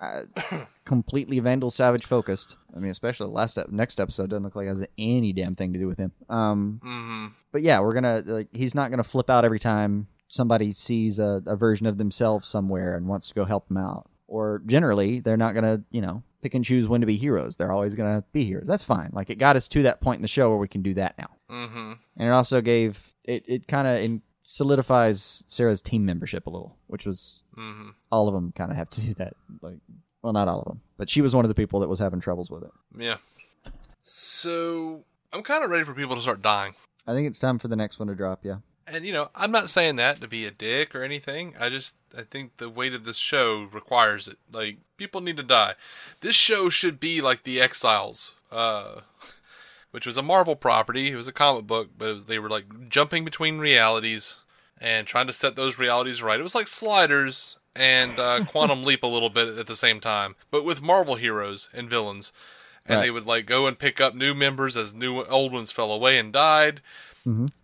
uh, 0.01 0.23
completely 0.85 1.39
Vandal 1.39 1.71
Savage 1.71 2.05
focused. 2.05 2.57
I 2.75 2.79
mean, 2.79 2.91
especially 2.91 3.27
the 3.27 3.33
last 3.33 3.57
ep- 3.57 3.69
next 3.69 3.99
episode 3.99 4.29
doesn't 4.29 4.43
look 4.43 4.55
like 4.55 4.67
it 4.67 4.75
has 4.75 4.85
any 4.97 5.33
damn 5.33 5.55
thing 5.55 5.73
to 5.73 5.79
do 5.79 5.87
with 5.87 5.97
him. 5.97 6.11
Um, 6.29 6.79
hmm 6.83 7.27
but 7.51 7.61
yeah, 7.61 7.79
we're 7.79 7.93
gonna 7.93 8.23
like 8.25 8.49
he's 8.51 8.75
not 8.75 8.89
gonna 8.89 9.03
flip 9.03 9.29
out 9.29 9.45
every 9.45 9.59
time 9.59 10.07
somebody 10.27 10.73
sees 10.73 11.19
a, 11.19 11.41
a 11.45 11.55
version 11.55 11.85
of 11.85 11.97
themselves 11.97 12.47
somewhere 12.47 12.95
and 12.95 13.07
wants 13.07 13.27
to 13.27 13.33
go 13.33 13.45
help 13.45 13.67
them 13.67 13.77
out. 13.77 14.09
Or 14.27 14.61
generally, 14.65 15.19
they're 15.19 15.37
not 15.37 15.53
gonna 15.53 15.81
you 15.91 16.01
know 16.01 16.23
pick 16.43 16.53
and 16.53 16.63
choose 16.63 16.87
when 16.87 17.01
to 17.01 17.07
be 17.07 17.17
heroes. 17.17 17.55
They're 17.55 17.71
always 17.71 17.95
gonna 17.95 18.23
be 18.33 18.45
heroes. 18.45 18.67
That's 18.67 18.83
fine. 18.83 19.09
Like 19.13 19.29
it 19.29 19.35
got 19.39 19.55
us 19.55 19.67
to 19.69 19.83
that 19.83 20.01
point 20.01 20.17
in 20.17 20.21
the 20.21 20.27
show 20.27 20.49
where 20.49 20.57
we 20.59 20.67
can 20.67 20.81
do 20.83 20.93
that 20.95 21.17
now, 21.17 21.29
hmm 21.49 21.93
and 22.17 22.27
it 22.27 22.31
also 22.31 22.61
gave 22.61 22.99
it 23.23 23.43
it 23.47 23.67
kind 23.67 23.87
of 23.87 24.21
solidifies 24.43 25.43
Sara's 25.47 25.81
team 25.81 26.05
membership 26.05 26.45
a 26.45 26.49
little, 26.49 26.75
which 26.87 27.05
was 27.05 27.41
hmm 27.55 27.89
all 28.11 28.27
of 28.27 28.33
them 28.33 28.51
kind 28.55 28.69
of 28.71 28.77
have 28.77 28.89
to 28.91 29.01
do 29.01 29.13
that. 29.15 29.33
Like, 29.61 29.77
well, 30.21 30.33
not 30.33 30.47
all 30.47 30.59
of 30.59 30.65
them, 30.67 30.81
but 30.97 31.09
she 31.09 31.21
was 31.21 31.33
one 31.35 31.45
of 31.45 31.49
the 31.49 31.55
people 31.55 31.79
that 31.79 31.89
was 31.89 31.99
having 31.99 32.19
troubles 32.19 32.49
with 32.49 32.63
it. 32.63 32.71
Yeah. 32.97 33.17
So 34.01 35.03
I'm 35.31 35.43
kind 35.43 35.63
of 35.63 35.71
ready 35.71 35.83
for 35.83 35.93
people 35.93 36.15
to 36.15 36.21
start 36.21 36.41
dying. 36.41 36.75
I 37.07 37.13
think 37.13 37.27
it's 37.27 37.39
time 37.39 37.59
for 37.59 37.67
the 37.67 37.75
next 37.75 37.99
one 37.99 38.07
to 38.09 38.15
drop. 38.15 38.41
Yeah. 38.43 38.57
And 38.87 39.05
you 39.05 39.13
know, 39.13 39.29
I'm 39.35 39.51
not 39.51 39.69
saying 39.69 39.95
that 39.97 40.19
to 40.21 40.27
be 40.27 40.45
a 40.45 40.51
dick 40.51 40.93
or 40.93 41.03
anything. 41.03 41.53
I 41.59 41.69
just 41.69 41.95
I 42.17 42.21
think 42.23 42.57
the 42.57 42.69
weight 42.69 42.93
of 42.93 43.03
this 43.05 43.17
show 43.17 43.67
requires 43.71 44.27
it. 44.27 44.37
Like 44.51 44.77
people 44.97 45.21
need 45.21 45.37
to 45.37 45.43
die. 45.43 45.75
This 46.21 46.35
show 46.35 46.69
should 46.69 46.99
be 46.99 47.21
like 47.21 47.43
The 47.43 47.61
Exiles, 47.61 48.33
uh, 48.51 49.01
which 49.91 50.05
was 50.05 50.17
a 50.17 50.21
Marvel 50.21 50.55
property. 50.55 51.11
It 51.11 51.15
was 51.15 51.27
a 51.27 51.33
comic 51.33 51.65
book, 51.65 51.89
but 51.97 52.13
was, 52.13 52.25
they 52.25 52.39
were 52.39 52.49
like 52.49 52.89
jumping 52.89 53.23
between 53.23 53.57
realities 53.57 54.41
and 54.81 55.07
trying 55.07 55.27
to 55.27 55.33
set 55.33 55.55
those 55.55 55.79
realities 55.79 56.21
right. 56.21 56.39
It 56.39 56.43
was 56.43 56.55
like 56.55 56.67
Sliders 56.67 57.57
and 57.75 58.19
uh, 58.19 58.43
Quantum 58.47 58.83
Leap 58.83 59.03
a 59.03 59.07
little 59.07 59.29
bit 59.29 59.57
at 59.57 59.67
the 59.67 59.75
same 59.75 59.99
time, 60.01 60.35
but 60.51 60.65
with 60.65 60.81
Marvel 60.81 61.15
heroes 61.15 61.69
and 61.73 61.89
villains. 61.89 62.33
And 62.85 62.97
Right. 62.97 63.03
they 63.05 63.11
would 63.11 63.25
like 63.25 63.45
go 63.45 63.65
and 63.65 63.79
pick 63.79 64.01
up 64.01 64.13
new 64.13 64.33
members 64.33 64.75
as 64.75 64.93
new 64.93 65.23
old 65.23 65.53
ones 65.53 65.71
fell 65.71 65.89
away 65.93 66.19
and 66.19 66.33
died 66.33 66.81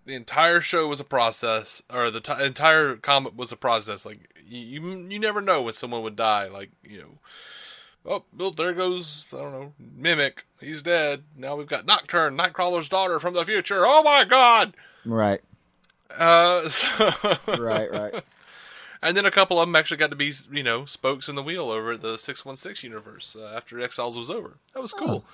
the 0.05 0.15
entire 0.15 0.61
show 0.61 0.87
was 0.87 0.99
a 0.99 1.05
process, 1.05 1.81
or 1.93 2.09
the 2.09 2.21
t- 2.21 2.43
entire 2.43 2.95
comic 2.95 3.37
was 3.37 3.51
a 3.51 3.57
process. 3.57 4.05
Like 4.05 4.41
you, 4.45 5.05
you, 5.09 5.19
never 5.19 5.41
know 5.41 5.61
when 5.61 5.73
someone 5.73 6.01
would 6.03 6.15
die. 6.15 6.47
Like 6.47 6.71
you 6.83 6.99
know, 6.99 7.17
oh, 8.05 8.23
well, 8.37 8.51
there 8.51 8.73
goes 8.73 9.27
I 9.33 9.37
don't 9.37 9.51
know, 9.51 9.73
Mimic. 9.77 10.45
He's 10.61 10.81
dead. 10.81 11.23
Now 11.35 11.55
we've 11.55 11.67
got 11.67 11.85
Nocturne, 11.85 12.37
Nightcrawler's 12.37 12.89
daughter 12.89 13.19
from 13.19 13.33
the 13.33 13.45
future. 13.45 13.85
Oh 13.85 14.01
my 14.03 14.23
god! 14.23 14.75
Right. 15.05 15.41
Uh, 16.17 16.61
so, 16.67 17.11
Right. 17.47 17.91
Right. 17.91 18.23
and 19.01 19.15
then 19.15 19.25
a 19.25 19.31
couple 19.31 19.59
of 19.59 19.67
them 19.67 19.75
actually 19.75 19.97
got 19.97 20.09
to 20.09 20.15
be, 20.15 20.33
you 20.51 20.63
know, 20.63 20.85
spokes 20.85 21.29
in 21.29 21.35
the 21.35 21.43
wheel 21.43 21.71
over 21.71 21.93
at 21.93 22.01
the 22.01 22.17
616 22.17 22.89
universe 22.89 23.35
uh, 23.39 23.53
after 23.55 23.79
Exiles 23.79 24.17
was 24.17 24.31
over. 24.31 24.57
That 24.73 24.81
was 24.81 24.93
cool. 24.93 25.25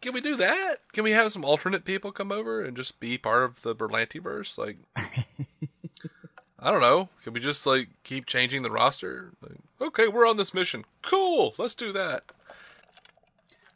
Can 0.00 0.14
we 0.14 0.20
do 0.20 0.36
that? 0.36 0.76
Can 0.92 1.04
we 1.04 1.10
have 1.10 1.32
some 1.32 1.44
alternate 1.44 1.84
people 1.84 2.10
come 2.10 2.32
over 2.32 2.62
and 2.62 2.76
just 2.76 3.00
be 3.00 3.18
part 3.18 3.42
of 3.42 3.62
the 3.62 3.74
Berlantiverse? 3.74 4.56
Like, 4.56 4.78
I 6.58 6.70
don't 6.70 6.80
know. 6.80 7.10
Can 7.22 7.34
we 7.34 7.40
just, 7.40 7.66
like, 7.66 7.88
keep 8.02 8.24
changing 8.26 8.62
the 8.62 8.70
roster? 8.70 9.32
Like, 9.42 9.58
okay, 9.80 10.08
we're 10.08 10.26
on 10.26 10.38
this 10.38 10.54
mission. 10.54 10.84
Cool. 11.02 11.54
Let's 11.58 11.74
do 11.74 11.92
that. 11.92 12.24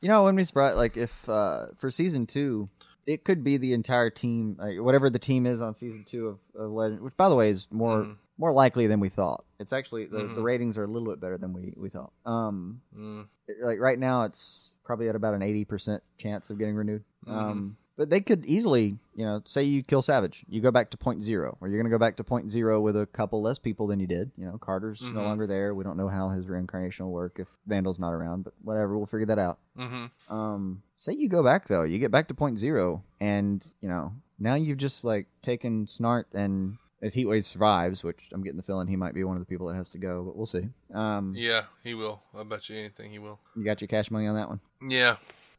You 0.01 0.09
know, 0.09 0.23
wouldn't 0.23 0.37
be 0.37 0.45
surprised. 0.45 0.77
Like 0.77 0.99
if 0.99 1.29
uh, 1.29 1.69
for 1.79 1.91
season 1.91 2.27
two, 2.27 2.69
it 3.07 3.25
could 3.25 3.43
be 3.43 3.57
the 3.57 3.73
entire 3.73 4.11
team, 4.11 4.57
like, 4.59 4.79
whatever 4.79 5.09
the 5.09 5.19
team 5.19 5.47
is 5.47 5.63
on 5.63 5.75
season 5.75 6.05
two 6.05 6.29
of, 6.29 6.39
of 6.61 6.71
Legend. 6.73 7.01
Which, 7.01 7.17
by 7.17 7.29
the 7.31 7.35
way, 7.35 7.51
is 7.51 7.69
more 7.71 8.03
Mm. 8.03 8.17
More 8.38 8.53
likely 8.53 8.87
than 8.87 9.01
we 9.01 9.09
thought. 9.09 9.44
It's 9.61 9.73
actually 9.73 10.07
the, 10.07 10.18
Mm-hmm. 10.18 10.35
the 10.35 10.42
ratings 10.42 10.77
are 10.77 10.85
a 10.85 10.88
little 10.88 11.09
bit 11.09 11.20
better 11.20 11.38
than 11.38 11.53
we 11.53 11.73
we 11.77 11.88
thought. 11.90 12.12
Um, 12.27 12.81
Mm. 12.97 13.27
it- 13.49 13.64
like 13.64 13.79
right 13.81 13.99
now, 13.99 14.25
it's 14.25 14.73
probably 14.85 15.09
at 15.09 15.16
about 15.16 15.35
an 15.35 15.42
eighty 15.42 15.64
percent 15.64 16.03
chance 16.18 16.51
of 16.51 16.59
getting 16.59 16.75
renewed. 16.75 17.05
Mm-hmm. 17.27 17.38
Um, 17.38 17.77
but 17.97 18.11
they 18.11 18.20
could 18.20 18.44
easily, 18.44 18.97
you 19.14 19.25
know, 19.25 19.40
say 19.47 19.62
you 19.62 19.85
kill 19.85 20.03
Savage, 20.03 20.44
you 20.49 20.61
go 20.61 20.73
back 20.73 20.90
to 20.90 20.97
point 20.97 21.23
zero, 21.23 21.57
or 21.61 21.68
you're 21.68 21.79
going 21.79 21.88
to 21.88 21.97
go 21.97 22.05
back 22.05 22.16
to 22.16 22.25
point 22.25 22.51
zero 22.51 22.81
with 22.81 22.97
a 22.97 23.07
couple 23.07 23.40
less 23.40 23.61
people 23.61 23.87
than 23.87 24.01
you 24.01 24.09
did. 24.09 24.33
You 24.37 24.47
know, 24.47 24.59
Carter's 24.59 25.01
no 25.01 25.20
Mhm. 25.20 25.25
longer 25.25 25.47
there. 25.47 25.75
We 25.77 25.85
don't 25.85 25.97
know 25.97 26.09
how 26.09 26.31
his 26.31 26.49
reincarnation 26.49 27.07
will 27.07 27.12
work 27.12 27.37
if 27.38 27.47
Vandal's 27.68 28.01
not 28.01 28.11
around, 28.12 28.42
but 28.42 28.53
whatever, 28.64 28.97
we'll 28.99 29.07
figure 29.07 29.27
that 29.27 29.38
out. 29.38 29.59
Mm-hmm. 29.79 30.35
Um, 30.35 30.83
say 30.99 31.12
you 31.12 31.29
go 31.29 31.44
back 31.44 31.68
though, 31.68 31.85
you 31.85 32.01
get 32.01 32.11
back 32.11 32.27
to 32.29 32.35
point 32.35 32.59
zero, 32.59 33.05
and 33.20 33.64
you 33.81 33.88
know 33.88 34.12
now 34.40 34.55
you've 34.57 34.79
just 34.79 35.05
like 35.05 35.27
taken 35.42 35.87
Snart 35.87 36.25
and 36.35 36.77
if 37.05 37.14
Heatwave 37.14 37.45
survives, 37.45 38.03
which 38.03 38.19
I'm 38.33 38.43
getting 38.43 38.57
the 38.57 38.62
feeling 38.62 38.87
he 38.88 38.97
might 38.97 39.14
be 39.14 39.25
one 39.25 39.37
of 39.37 39.40
the 39.43 39.47
people 39.47 39.67
that 39.69 39.75
has 39.77 39.90
to 39.90 39.99
go, 39.99 40.23
but 40.25 40.37
we'll 40.37 40.47
see. 40.47 40.69
Um, 40.93 41.35
Yeah, 41.37 41.64
he 41.83 41.95
will. 41.95 42.23
I 42.37 42.43
bet 42.45 42.69
you 42.69 42.77
anything 42.79 43.11
he 43.11 43.19
will. 43.19 43.38
you 43.57 43.64
got 43.64 43.81
your 43.81 43.88
cash 43.88 44.11
money 44.11 44.27
on 44.27 44.35
that 44.37 44.49
one? 44.49 44.61
Yeah. 44.88 45.17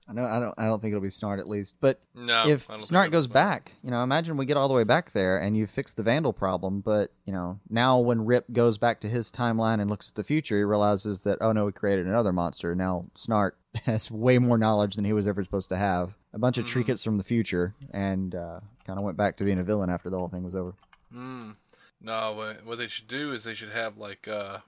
I 0.07 0.13
know. 0.13 0.23
I 0.25 0.39
don't. 0.39 0.53
I 0.59 0.65
don't 0.65 0.79
think 0.81 0.91
it'll 0.91 1.01
be 1.01 1.07
Snart 1.09 1.39
at 1.39 1.49
least. 1.49 1.73
But 1.81 1.99
No. 2.13 2.47
if 2.47 2.69
I 2.69 2.73
don't 2.73 2.81
think 2.83 2.91
Snart 2.91 3.11
goes 3.11 3.27
Snart. 3.27 3.33
back, 3.33 3.71
you 3.83 3.89
know, 3.89 4.03
imagine 4.03 4.37
we 4.37 4.45
get 4.45 4.55
all 4.55 4.67
the 4.67 4.73
way 4.75 4.83
back 4.83 5.13
there 5.13 5.39
and 5.39 5.57
you 5.57 5.65
fix 5.65 5.93
the 5.93 6.03
Vandal 6.03 6.31
problem. 6.31 6.81
But 6.81 7.11
you 7.25 7.33
know, 7.33 7.59
now 7.71 7.97
when 7.97 8.23
Rip 8.23 8.45
goes 8.53 8.77
back 8.77 8.99
to 8.99 9.09
his 9.09 9.31
timeline 9.31 9.81
and 9.81 9.89
looks 9.89 10.09
at 10.09 10.13
the 10.15 10.23
future, 10.23 10.57
he 10.59 10.63
realizes 10.63 11.21
that 11.21 11.39
oh 11.41 11.53
no, 11.53 11.65
we 11.65 11.71
created 11.71 12.05
another 12.05 12.31
monster. 12.31 12.75
Now 12.75 13.05
Snart 13.15 13.53
has 13.85 14.11
way 14.11 14.37
more 14.37 14.59
knowledge 14.59 14.95
than 14.95 15.05
he 15.05 15.13
was 15.13 15.27
ever 15.27 15.43
supposed 15.43 15.69
to 15.69 15.77
have. 15.77 16.13
A 16.33 16.37
bunch 16.37 16.59
of 16.59 16.65
Mm-hmm. 16.65 16.71
trinkets 16.73 17.03
from 17.03 17.17
the 17.17 17.23
future, 17.23 17.73
and 17.91 18.35
uh, 18.35 18.59
kind 18.85 18.99
of 18.99 19.05
went 19.05 19.17
back 19.17 19.37
to 19.37 19.43
being 19.43 19.57
a 19.57 19.63
villain 19.63 19.89
after 19.89 20.11
the 20.11 20.19
whole 20.19 20.27
thing 20.29 20.43
was 20.43 20.53
over. 20.53 20.75
Mm. 21.15 21.55
No, 22.01 22.55
what, 22.65 22.77
they 22.77 22.87
should 22.87 23.07
do 23.07 23.31
is 23.31 23.43
they 23.43 23.53
should 23.53 23.69
have 23.71 23.97
like 23.97 24.27
uh, 24.27 24.59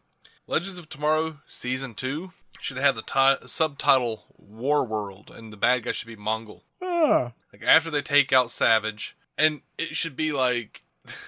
Legends 0.47 0.77
of 0.79 0.89
Tomorrow 0.89 1.39
season 1.47 1.93
two 1.93 2.31
should 2.59 2.77
have 2.77 2.95
the 2.95 3.01
ti- 3.03 3.45
subtitle 3.47 4.23
Warworld, 4.41 5.29
and 5.35 5.51
the 5.53 5.57
bad 5.57 5.83
guy 5.83 5.91
should 5.91 6.07
be 6.07 6.15
Mongul. 6.15 6.61
Like 7.53 7.63
after 7.65 7.91
they 7.91 8.01
take 8.01 8.31
out 8.33 8.49
Savage, 8.51 9.15
and 9.37 9.61
it 9.77 9.95
should 9.95 10.15
be 10.15 10.31
like 10.31 10.83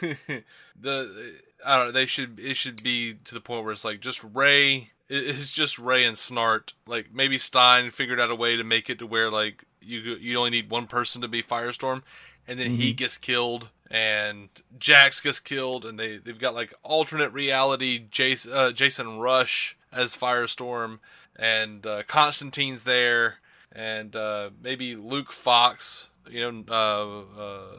the 0.80 1.34
I 1.66 1.78
don't 1.78 1.88
know. 1.88 1.92
They 1.92 2.06
should 2.06 2.40
it 2.40 2.56
should 2.56 2.82
be 2.84 3.16
to 3.26 3.34
the 3.34 3.42
point 3.42 3.64
where 3.64 3.74
it's 3.74 3.86
like 3.86 4.00
just 4.00 4.24
Ray. 4.24 4.92
it- 5.10 5.28
It's 5.28 5.52
just 5.52 5.78
Ray 5.80 6.06
and 6.06 6.16
Snart. 6.16 6.74
Like 6.88 7.14
maybe 7.14 7.38
Stein 7.38 7.90
figured 7.92 8.20
out 8.20 8.32
a 8.32 8.36
way 8.36 8.56
to 8.56 8.64
make 8.64 8.90
it 8.90 9.00
to 9.00 9.06
where 9.08 9.30
like 9.30 9.66
you 9.82 10.00
you 10.00 10.38
only 10.38 10.52
need 10.52 10.70
one 10.72 10.88
person 10.88 11.22
to 11.22 11.28
be 11.28 11.44
Firestorm, 11.44 12.04
and 12.48 12.58
then 12.60 12.72
he 12.72 12.94
gets 12.94 13.18
killed 13.18 13.70
and 13.92 14.50
Jax 14.78 15.20
gets 15.22 15.40
killed, 15.40 15.86
and 15.86 16.00
they 16.00 16.18
they've 16.18 16.38
got 16.40 16.54
like 16.54 16.74
alternate 16.84 17.32
reality 17.34 18.06
Jason 18.10 18.52
uh, 18.54 18.72
Jason 18.72 19.18
Rusch 19.20 19.76
as 19.92 20.16
Firestorm, 20.16 21.00
and 21.36 21.86
uh, 21.86 22.04
Constantine's 22.04 22.84
there, 22.84 23.38
and 23.72 24.16
uh, 24.16 24.52
maybe 24.62 24.96
Luke 24.96 25.32
Fox, 25.32 26.10
you 26.30 26.52
know, 26.52 26.64
uh, 26.70 27.42
uh, 27.42 27.76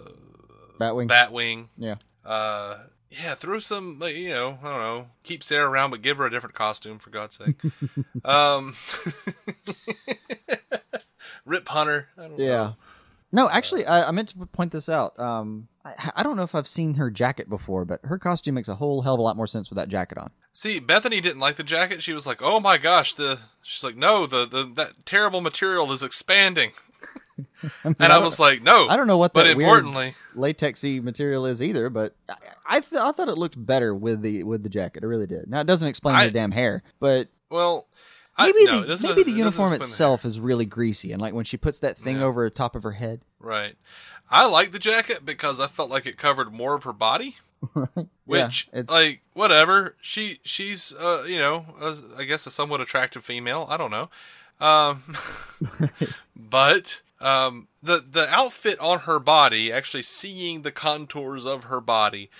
Batwing. 0.79 1.09
Batwing. 1.09 1.67
yeah. 1.79 1.95
Uh, 2.25 2.79
yeah, 3.11 3.35
throw 3.35 3.59
some, 3.59 3.99
like, 3.99 4.15
you 4.15 4.29
know, 4.29 4.59
I 4.63 4.69
don't 4.71 4.81
know, 4.81 5.07
keep 5.25 5.43
Sara 5.43 5.69
around, 5.69 5.91
but 5.91 6.01
give 6.01 6.19
her 6.19 6.27
a 6.27 6.31
different 6.31 6.55
costume 6.55 7.01
for 7.01 7.11
God's 7.11 7.37
sake. 7.39 7.57
um, 8.25 8.75
Rip 11.45 11.67
Hunter. 11.69 12.09
I 12.17 12.23
don't 12.29 12.39
Yeah. 12.39 12.47
know. 12.57 12.77
No, 13.33 13.49
actually, 13.49 13.87
I, 13.87 14.09
I 14.09 14.11
meant 14.11 14.29
to 14.31 14.47
point 14.47 14.73
this 14.73 14.89
out. 14.89 15.19
Um, 15.19 15.69
I, 15.85 16.11
I 16.17 16.23
don't 16.23 16.37
know 16.37 16.43
if 16.43 16.55
I've 16.55 16.67
seen 16.67 16.95
her 16.95 17.11
jacket 17.11 17.49
before, 17.49 17.85
but 17.85 18.01
her 18.05 18.19
costume 18.19 18.57
makes 18.57 18.69
a 18.69 18.75
whole 18.75 19.03
hell 19.03 19.15
of 19.15 19.21
a 19.21 19.23
lot 19.23 19.37
more 19.37 19.47
sense 19.47 19.71
with 19.71 19.77
that 19.77 19.89
jacket 19.89 20.19
on. 20.19 20.31
See, 20.53 20.81
Bethany 20.81 21.21
didn't 21.21 21.39
like 21.39 21.55
the 21.57 21.63
jacket. 21.63 22.03
She 22.03 22.13
was 22.13 22.27
like, 22.27 22.43
"Oh 22.43 22.59
my 22.61 22.77
gosh, 22.77 23.15
the." 23.15 23.39
She's 23.63 23.85
like, 23.85 23.97
"No, 23.97 24.27
the, 24.27 24.47
the 24.47 24.71
that 24.75 25.07
terrible 25.07 25.41
material 25.41 25.93
is 25.93 26.03
expanding." 26.03 26.73
and 27.85 27.97
I 28.01 28.19
was 28.19 28.41
like, 28.41 28.63
"No." 28.63 28.89
I 28.89 28.97
don't 28.97 29.07
know 29.07 29.17
what 29.19 29.33
But 29.33 29.45
that 29.45 29.57
weird 29.57 29.69
importantly, 29.69 30.15
latexy 30.37 31.03
material 31.03 31.47
is 31.47 31.63
either, 31.63 31.89
but 31.89 32.15
I 32.29 32.35
I, 32.67 32.81
th- 32.81 33.01
I 33.01 33.13
thought 33.13 33.29
it 33.29 33.39
looked 33.39 33.65
better 33.65 33.95
with 33.95 34.23
the 34.23 34.43
with 34.43 34.63
the 34.65 34.69
jacket. 34.69 35.05
It 35.05 35.07
really 35.07 35.27
did. 35.27 35.49
Now 35.49 35.61
it 35.61 35.67
doesn't 35.67 35.89
explain 35.89 36.17
I- 36.17 36.27
the 36.27 36.33
damn 36.33 36.51
hair, 36.51 36.83
but 36.99 37.29
well, 37.49 37.87
I, 38.37 38.47
maybe 38.53 38.65
no, 38.67 38.81
the 38.83 38.87
maybe 38.87 38.87
it 38.87 38.87
the 38.89 39.07
doesn't 39.25 39.37
uniform 39.37 39.73
itself 39.75 40.25
is 40.25 40.41
really 40.41 40.65
greasy, 40.65 41.13
and 41.13 41.21
like 41.21 41.35
when 41.35 41.45
she 41.45 41.57
puts 41.57 41.79
that 41.81 41.99
thing 41.99 42.19
Yeah. 42.19 42.25
over 42.25 42.45
the 42.45 42.51
top 42.55 42.75
of 42.75 42.83
her 42.85 42.93
head. 42.93 43.21
Right. 43.39 43.77
I 44.31 44.47
like 44.47 44.71
the 44.71 44.79
jacket 44.79 45.27
because 45.27 45.59
I 45.61 45.67
felt 45.67 45.91
like 45.91 46.07
it 46.07 46.17
covered 46.17 46.53
more 46.53 46.75
of 46.75 46.85
her 46.85 46.93
body. 46.93 47.37
Right. 47.75 48.07
Which, 48.25 48.69
yeah, 48.73 48.83
like, 48.89 49.21
whatever. 49.35 49.97
She, 50.01 50.39
she's, 50.45 50.95
uh, 50.95 51.25
you 51.29 51.37
know, 51.39 51.67
uh, 51.81 51.97
I 52.17 52.25
guess 52.25 52.47
a 52.47 52.51
somewhat 52.51 52.81
attractive 52.81 53.23
female. 53.25 53.67
I 53.69 53.77
don't 53.77 53.91
know. 53.91 54.09
Um, 54.61 55.03
but 56.37 57.01
um, 57.21 57.69
the 57.83 57.99
the 58.09 58.29
outfit 58.31 58.79
on 58.79 59.01
her 59.01 59.19
body, 59.19 59.73
actually 59.73 60.03
seeing 60.05 60.63
the 60.63 60.71
contours 60.73 61.45
of 61.45 61.65
her 61.65 61.81
body 61.81 62.31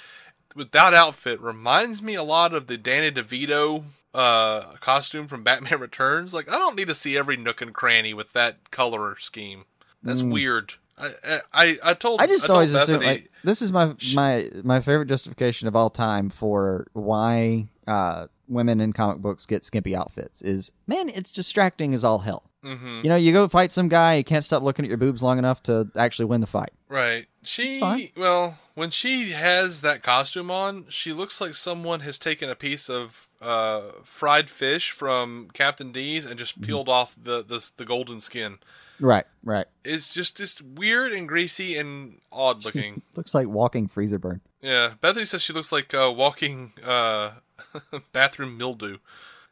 with 0.55 0.71
that 0.73 0.95
outfit, 0.95 1.41
reminds 1.41 2.01
me 2.01 2.15
a 2.15 2.23
lot 2.23 2.55
of 2.55 2.67
the 2.67 2.79
Danny 2.79 3.11
DeVito 3.11 3.85
uh 4.15 4.73
costume 4.81 5.27
from 5.29 5.43
Batman 5.45 5.81
Returns. 5.81 6.35
Like, 6.35 6.51
I 6.51 6.59
don't 6.59 6.77
need 6.77 6.89
to 6.89 6.95
see 6.95 7.17
every 7.17 7.37
nook 7.37 7.61
and 7.61 7.73
cranny 7.73 8.13
with 8.15 8.33
that 8.33 8.71
color 8.71 9.17
scheme. 9.19 9.65
That's 10.03 10.23
weird. 10.23 10.75
I, 10.99 11.39
I 11.53 11.77
I 11.85 11.95
told 11.95 12.21
Mm. 12.21 12.25
I 12.25 12.27
just 12.27 12.47
told 12.47 12.57
always 12.57 12.75
assume 12.75 13.03
like 13.03 13.31
this 13.45 13.63
is 13.63 13.73
my 13.73 13.95
my 14.15 14.51
my 14.63 14.81
favorite 14.81 15.07
justification 15.09 15.67
of 15.69 15.75
all 15.77 15.91
time 15.91 16.29
for 16.31 16.87
why 16.93 17.69
uh, 17.87 18.27
women 18.49 18.81
in 18.81 18.93
comic 18.93 19.19
books 19.19 19.47
get 19.47 19.65
skimpy 19.65 19.95
outfits 19.97 20.43
is 20.43 20.73
man, 20.87 21.09
it's 21.09 21.31
distracting 21.33 21.95
as 21.95 22.05
all 22.05 22.19
hell. 22.19 22.43
Mhm. 22.65 23.03
You 23.03 23.09
know, 23.09 23.17
you 23.17 23.33
go 23.33 23.49
fight 23.49 23.73
some 23.73 23.89
guy, 23.89 24.17
you 24.17 24.25
can't 24.25 24.45
stop 24.45 24.63
looking 24.63 24.85
at 24.85 24.89
your 24.91 24.99
boobs 24.99 25.23
long 25.23 25.39
enough 25.39 25.63
to 25.65 25.89
actually 25.97 26.27
win 26.27 26.43
the 26.43 26.47
fight. 26.47 26.73
Right. 26.91 27.27
She 27.45 28.11
well, 28.17 28.59
when 28.75 28.91
she 28.91 29.31
has 29.31 29.81
that 29.83 30.03
costume 30.03 30.51
on, 30.51 30.87
she 30.89 31.13
looks 31.13 31.41
like 31.41 31.55
someone 31.55 32.01
has 32.01 32.19
taken 32.19 32.51
a 32.51 32.57
piece 32.57 32.91
of 32.91 33.29
uh, 33.41 33.83
fried 34.05 34.51
fish 34.51 34.91
from 34.91 35.49
Captain 35.55 35.93
D's 35.93 36.25
and 36.27 36.33
Mm-hmm. 36.35 36.39
just 36.39 36.61
peeled 36.61 36.89
off 36.89 37.15
the, 37.17 37.43
the 37.45 37.71
the 37.77 37.85
golden 37.85 38.19
skin. 38.21 38.59
Right, 38.99 39.25
right. 39.45 39.67
It's 39.85 40.13
just 40.13 40.37
just 40.37 40.61
weird 40.63 41.13
and 41.13 41.29
greasy 41.29 41.79
and 41.79 42.21
odd 42.33 42.65
looking. 42.65 43.03
Looks 43.15 43.35
like 43.35 43.47
walking 43.47 43.87
freezer 43.89 44.19
burn. 44.19 44.41
yeah, 44.61 44.95
Bethany 45.01 45.25
says 45.27 45.43
she 45.43 45.53
looks 45.55 45.71
like 45.73 45.95
uh, 45.95 46.13
walking 46.15 46.73
uh, 46.85 47.31
bathroom 48.13 48.59
mildew. 48.59 48.99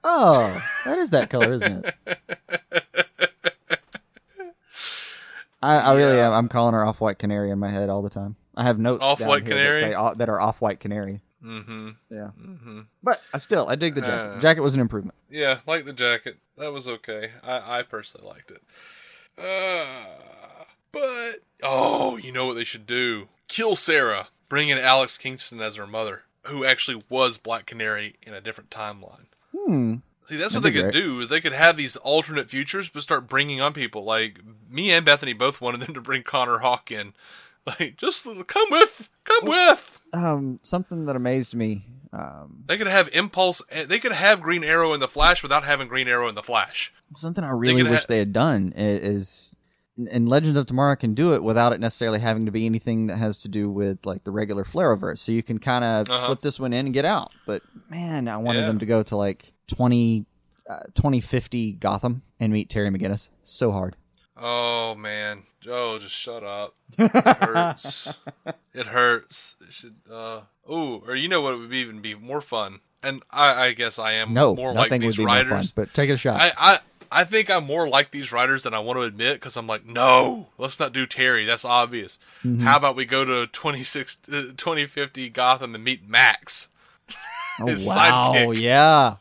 Oh, 0.05 0.63
that 0.85 0.99
is 0.99 1.11
that 1.11 1.31
color, 1.31 1.53
isn't 1.55 1.87
it? 1.87 2.19
I, 5.63 5.77
I 5.79 5.95
really 5.95 6.17
Yeah. 6.17 6.29
am. 6.29 6.33
I'm 6.33 6.49
calling 6.49 6.75
her 6.75 6.85
off-white 6.85 7.19
canary 7.19 7.51
in 7.51 7.59
my 7.59 7.69
head 7.71 7.89
all 7.89 8.03
the 8.03 8.11
time. 8.11 8.37
I 8.57 8.65
have 8.65 8.79
notes 8.79 9.03
Off-white 9.03 9.45
down 9.45 9.57
here 9.59 9.73
that, 9.75 9.81
canary? 9.81 9.95
say, 10.13 10.19
that 10.19 10.29
are 10.29 10.41
off-white 10.41 10.81
canary. 10.81 11.21
Mm-hmm. 11.45 11.91
Yeah, 12.11 12.31
Mm-hmm. 12.41 12.81
but 13.03 13.23
I 13.33 13.39
still 13.39 13.69
I 13.69 13.77
dig 13.77 13.95
the 13.95 14.01
jacket. 14.01 14.39
Uh. 14.39 14.41
jacket 14.41 14.61
was 14.61 14.75
an 14.75 14.81
improvement. 14.81 15.15
Yeah, 15.31 15.61
like 15.67 15.85
the 15.85 15.93
jacket. 15.93 16.39
That 16.57 16.73
was 16.73 16.89
okay. 16.89 17.31
I, 17.45 17.79
I 17.79 17.83
personally 17.85 18.27
liked 18.27 18.51
it. 18.51 18.63
Uh, 19.39 20.65
but 20.91 21.37
oh, 21.63 22.17
you 22.17 22.33
know 22.33 22.47
what 22.47 22.55
they 22.55 22.65
should 22.65 22.87
do? 22.87 23.29
Kill 23.47 23.77
Sara. 23.77 24.29
Bring 24.49 24.69
in 24.71 24.79
Alex 24.79 25.17
Kingston 25.19 25.61
as 25.61 25.77
her 25.77 25.87
mother, 25.87 26.23
who 26.45 26.65
actually 26.65 27.03
was 27.09 27.37
Black 27.39 27.67
Canary 27.67 28.17
in 28.23 28.33
a 28.35 28.41
different 28.41 28.71
timeline. 28.71 29.27
Hmm. 29.55 29.97
See, 30.29 30.37
that's 30.37 30.53
That'd 30.53 30.65
what 30.65 30.73
they 30.73 30.73
could 30.73 30.93
great. 30.93 31.03
do. 31.03 31.25
They 31.27 31.41
could 31.41 31.53
have 31.55 31.77
these 31.77 31.97
alternate 31.97 32.51
futures, 32.51 32.89
but 32.91 33.03
start 33.03 33.29
bringing 33.29 33.61
on 33.61 33.73
people. 33.73 34.05
Like 34.05 34.41
me 34.71 34.91
and 34.93 35.05
Bethany 35.05 35.33
both 35.33 35.61
wanted 35.61 35.81
them 35.83 35.95
to 35.95 36.01
bring 36.01 36.23
Connor 36.23 36.59
Hawke 36.59 36.91
in. 36.91 37.15
Like, 37.79 37.97
just 37.99 38.25
come 38.47 38.69
with, 38.71 39.11
come 39.25 39.45
with. 39.45 40.01
Um, 40.15 40.59
something 40.63 41.05
that 41.05 41.17
amazed 41.17 41.55
me. 41.55 41.85
Um, 42.15 42.65
They 42.67 42.79
could 42.79 42.87
have 42.87 43.11
Impulse. 43.13 43.61
They 43.87 43.99
could 43.99 44.13
have 44.13 44.41
Green 44.41 44.65
Arrow 44.65 44.95
in 44.95 45.01
the 45.01 45.09
Flash 45.09 45.43
without 45.43 45.65
having 45.65 45.87
Green 45.87 46.09
Arrow 46.09 46.31
in 46.31 46.35
the 46.35 46.43
Flash. 46.43 46.95
something 47.15 47.45
I 47.45 47.51
really 47.51 47.83
could 47.83 47.91
wish 47.91 48.01
ha- 48.01 48.07
they 48.09 48.17
had 48.19 48.33
done 48.33 48.73
is, 48.75 49.55
and 50.11 50.31
Legends 50.31 50.57
of 50.57 50.67
Tomorrow 50.67 50.97
can 50.97 51.13
do 51.13 51.35
it 51.35 51.43
without 51.43 51.75
it 51.75 51.81
necessarily 51.81 52.21
having 52.21 52.47
to 52.47 52.53
be 52.53 52.65
anything 52.65 53.09
that 53.09 53.19
has 53.19 53.39
to 53.41 53.49
do 53.49 53.69
with 53.71 53.99
like 54.07 54.25
the 54.25 54.31
regular 54.31 54.65
Flarrowverse. 54.65 55.19
So 55.19 55.33
you 55.33 55.43
can 55.43 55.59
kind 55.59 55.85
of 55.85 56.09
Uh-huh. 56.09 56.25
slip 56.27 56.41
this 56.41 56.59
one 56.59 56.73
in 56.73 56.87
and 56.87 56.95
get 56.95 57.05
out. 57.05 57.35
But 57.45 57.61
man, 57.91 58.29
I 58.29 58.39
wanted 58.39 58.61
Yeah. 58.61 58.69
them 58.69 58.79
to 58.79 58.87
go 58.87 59.03
to 59.03 59.17
like 59.17 59.53
20, 59.69 60.25
uh, 60.69 60.81
2050 60.95 61.73
Gotham 61.73 62.23
and 62.41 62.53
meet 62.53 62.69
Terry 62.69 62.91
McGinnis. 62.91 63.31
So 63.43 63.73
hard. 63.73 63.97
Oh 64.41 64.95
man, 64.95 65.45
Joe, 65.61 65.99
just 65.99 66.15
shut 66.15 66.45
up. 66.45 66.75
It 66.99 67.11
hurts. 67.11 68.19
it 68.75 68.87
hurts. 68.87 69.57
It 69.67 69.73
should. 69.73 69.97
Uh, 70.11 70.43
oh, 70.67 71.03
or 71.07 71.17
you 71.17 71.29
know 71.29 71.41
what 71.41 71.59
would 71.59 71.73
even 71.73 72.01
be 72.01 72.15
more 72.15 72.41
fun? 72.41 72.81
And 73.03 73.23
I, 73.31 73.67
I 73.67 73.73
guess 73.73 73.99
I 73.99 74.13
am 74.13 74.33
No, 74.33 74.55
more 74.55 74.73
like 74.75 74.91
these 74.91 75.17
be 75.17 75.25
writers. 75.25 75.71
But 75.71 75.93
take 75.95 76.11
a 76.11 76.17
shot. 76.17 76.41
I, 76.41 76.53
I, 76.57 76.79
I 77.11 77.25
think 77.25 77.51
I'm 77.51 77.65
more 77.65 77.89
like 77.89 78.11
these 78.11 78.33
writers 78.33 78.65
than 78.65 78.75
I 78.75 78.81
want 78.81 78.99
to 78.99 79.03
admit 79.03 79.37
because 79.37 79.57
I'm 79.57 79.67
like, 79.67 79.87
no, 79.87 80.49
let's 80.59 80.81
not 80.81 80.93
do 80.93 81.07
Terry. 81.07 81.45
That's 81.45 81.65
obvious. 81.65 82.19
Mm-hmm. 82.45 82.63
How 82.63 82.77
about 82.77 82.97
we 82.97 83.05
go 83.05 83.25
to 83.25 83.47
26, 83.47 84.19
uh, 84.29 84.33
2050 84.57 85.29
Gotham 85.31 85.75
and 85.75 85.85
meet 85.85 86.09
Max? 86.09 86.69
oh 87.61 87.65
wow, 87.67 87.75
sidekick. 87.75 88.61
yeah. 88.61 89.17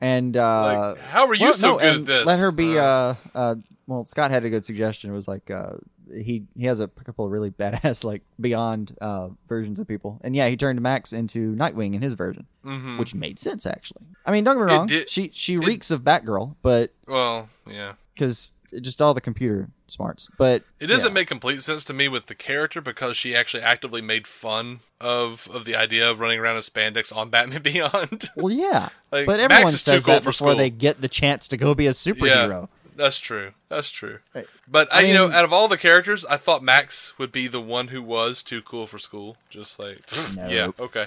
And 0.00 0.36
uh, 0.36 0.94
Like, 0.94 0.98
how 0.98 1.26
are 1.26 1.34
you 1.34 1.46
well, 1.46 1.54
so 1.54 1.72
no, 1.72 1.78
good 1.78 1.94
at 2.00 2.04
this? 2.06 2.26
Let 2.26 2.38
her 2.38 2.52
be. 2.52 2.78
Uh, 2.78 3.14
Uh, 3.34 3.56
well, 3.86 4.04
Scott 4.04 4.30
had 4.30 4.44
a 4.44 4.50
good 4.50 4.64
suggestion. 4.66 5.10
It 5.10 5.14
was 5.14 5.26
like 5.26 5.50
uh, 5.50 5.72
he 6.12 6.44
he 6.56 6.66
has 6.66 6.78
a 6.78 6.88
couple 6.88 7.24
of 7.24 7.30
really 7.30 7.50
badass 7.62 8.04
like 8.04 8.22
beyond 8.40 8.96
uh, 9.00 9.28
versions 9.48 9.80
of 9.80 9.88
people, 9.88 10.20
and 10.22 10.36
yeah, 10.36 10.46
he 10.48 10.56
turned 10.56 10.80
Max 10.82 11.12
into 11.12 11.54
Nightwing 11.54 11.94
in 11.94 12.02
his 12.02 12.14
version, 12.14 12.46
mhm. 12.64 12.98
which 12.98 13.14
made 13.14 13.38
sense 13.38 13.64
actually. 13.66 14.04
I 14.26 14.30
mean, 14.32 14.44
don't 14.44 14.56
get 14.58 14.66
me 14.66 14.72
wrong, 14.72 14.86
did- 14.86 15.08
she 15.10 15.30
she 15.32 15.56
reeks 15.56 15.90
of 15.90 16.02
Batgirl, 16.02 16.54
but 16.62 16.92
Well, 17.06 17.48
yeah. 17.66 17.94
because 18.14 18.52
just 18.82 19.00
all 19.00 19.14
the 19.14 19.20
computer 19.22 19.70
smarts. 19.90 20.28
But 20.38 20.62
It 20.80 20.86
doesn't 20.86 21.10
yeah. 21.10 21.14
make 21.14 21.28
complete 21.28 21.62
sense 21.62 21.84
to 21.84 21.92
me 21.92 22.08
with 22.08 22.26
the 22.26 22.34
character 22.34 22.80
because 22.80 23.16
she 23.16 23.34
actually 23.34 23.62
actively 23.62 24.00
made 24.00 24.26
fun 24.26 24.80
of 25.00 25.48
of 25.52 25.64
the 25.64 25.76
idea 25.76 26.10
of 26.10 26.20
running 26.20 26.38
around 26.40 26.56
in 26.56 26.62
spandex 26.62 27.14
on 27.14 27.30
Batman 27.30 27.62
Beyond. 27.62 28.30
Well, 28.36 28.50
yeah, 28.52 28.88
Like, 29.12 29.26
but 29.26 29.40
everyone 29.40 29.68
says 29.72 30.04
cool 30.04 30.14
that 30.14 30.22
for 30.22 30.30
before 30.30 30.48
school. 30.50 30.56
they 30.56 30.70
get 30.70 31.00
the 31.00 31.08
chance 31.08 31.48
to 31.48 31.56
go 31.56 31.74
be 31.74 31.86
a 31.86 31.90
superhero. 31.92 32.60
Yeah, 32.62 32.66
That's 32.96 33.18
true. 33.20 33.52
That's 33.68 33.90
true. 33.90 34.18
Right. 34.34 34.46
But 34.66 34.92
I, 34.92 34.98
I 34.98 35.00
you 35.02 35.14
know, 35.14 35.30
out 35.30 35.44
of 35.44 35.52
all 35.52 35.68
the 35.68 35.78
characters, 35.78 36.24
I 36.24 36.36
thought 36.36 36.62
Max 36.62 37.16
would 37.18 37.30
be 37.32 37.46
the 37.48 37.60
one 37.60 37.88
who 37.88 38.02
was 38.02 38.42
too 38.42 38.60
cool 38.62 38.86
for 38.86 38.98
school. 38.98 39.36
Just 39.50 39.78
like, 39.78 40.00
yeah, 40.36 40.70
okay. 40.80 41.06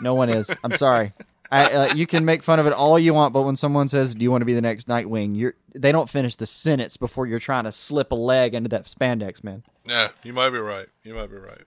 No 0.00 0.14
one 0.14 0.28
is. 0.28 0.50
I'm 0.62 0.76
sorry. 0.76 1.12
I, 1.50 1.64
uh, 1.72 1.94
you 1.94 2.06
can 2.06 2.24
make 2.24 2.42
fun 2.42 2.60
of 2.60 2.66
it 2.66 2.72
all 2.72 2.98
you 2.98 3.14
want, 3.14 3.32
but 3.32 3.42
when 3.42 3.56
someone 3.56 3.88
says, 3.88 4.14
"Do 4.14 4.22
you 4.22 4.30
want 4.30 4.42
to 4.42 4.46
be 4.46 4.54
the 4.54 4.60
next 4.60 4.86
Nightwing?" 4.88 5.36
You're 5.36 5.54
they 5.74 5.92
don't 5.92 6.08
finish 6.08 6.36
the 6.36 6.46
sentence 6.46 6.96
before 6.96 7.26
you're 7.26 7.38
trying 7.38 7.64
to 7.64 7.72
slip 7.72 8.12
a 8.12 8.14
leg 8.14 8.54
into 8.54 8.68
that 8.70 8.86
spandex, 8.86 9.42
man. 9.42 9.62
Yeah, 9.86 10.08
you 10.22 10.32
might 10.32 10.50
be 10.50 10.58
right. 10.58 10.86
You 11.04 11.14
might 11.14 11.30
be 11.30 11.36
right. 11.36 11.62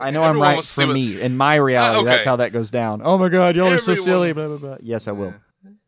I 0.00 0.10
know 0.10 0.22
I'm 0.22 0.38
right 0.40 0.64
for 0.64 0.86
what- 0.86 0.94
me 0.94 1.20
in 1.20 1.36
my 1.36 1.54
reality. 1.56 1.98
Uh, 1.98 2.02
okay. 2.02 2.10
That's 2.10 2.24
how 2.24 2.36
that 2.36 2.52
goes 2.52 2.70
down. 2.70 3.02
Oh 3.04 3.18
my 3.18 3.28
god, 3.28 3.54
y'all 3.56 3.72
are 3.72 3.78
so 3.78 3.94
silly. 3.94 4.32
Blah 4.32 4.48
blah 4.48 4.58
blah. 4.58 4.76
Yes, 4.80 5.06
I 5.08 5.12
will. 5.12 5.34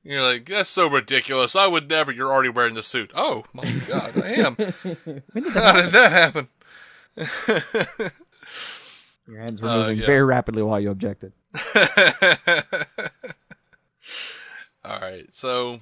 You're 0.04 0.22
like, 0.22 0.46
that's 0.46 0.68
so 0.68 0.88
ridiculous. 0.88 1.56
I 1.56 1.66
would 1.66 1.88
never. 1.88 2.12
You're 2.12 2.30
already 2.30 2.50
wearing 2.50 2.74
the 2.74 2.82
suit. 2.82 3.10
Oh 3.14 3.44
my 3.52 3.64
god, 3.88 4.22
I 4.22 4.28
am. 4.34 4.56
How 5.54 5.72
did 5.72 5.92
that 5.92 6.12
happen? 6.12 6.48
Your 9.28 9.40
hands 9.40 9.60
were 9.62 9.68
Uh, 9.68 9.78
moving 9.78 9.98
yeah. 9.98 10.06
very 10.06 10.22
rapidly 10.24 10.62
while 10.62 10.78
you 10.80 10.90
objected. 10.90 11.32
All 14.84 15.00
right, 15.00 15.32
so 15.32 15.80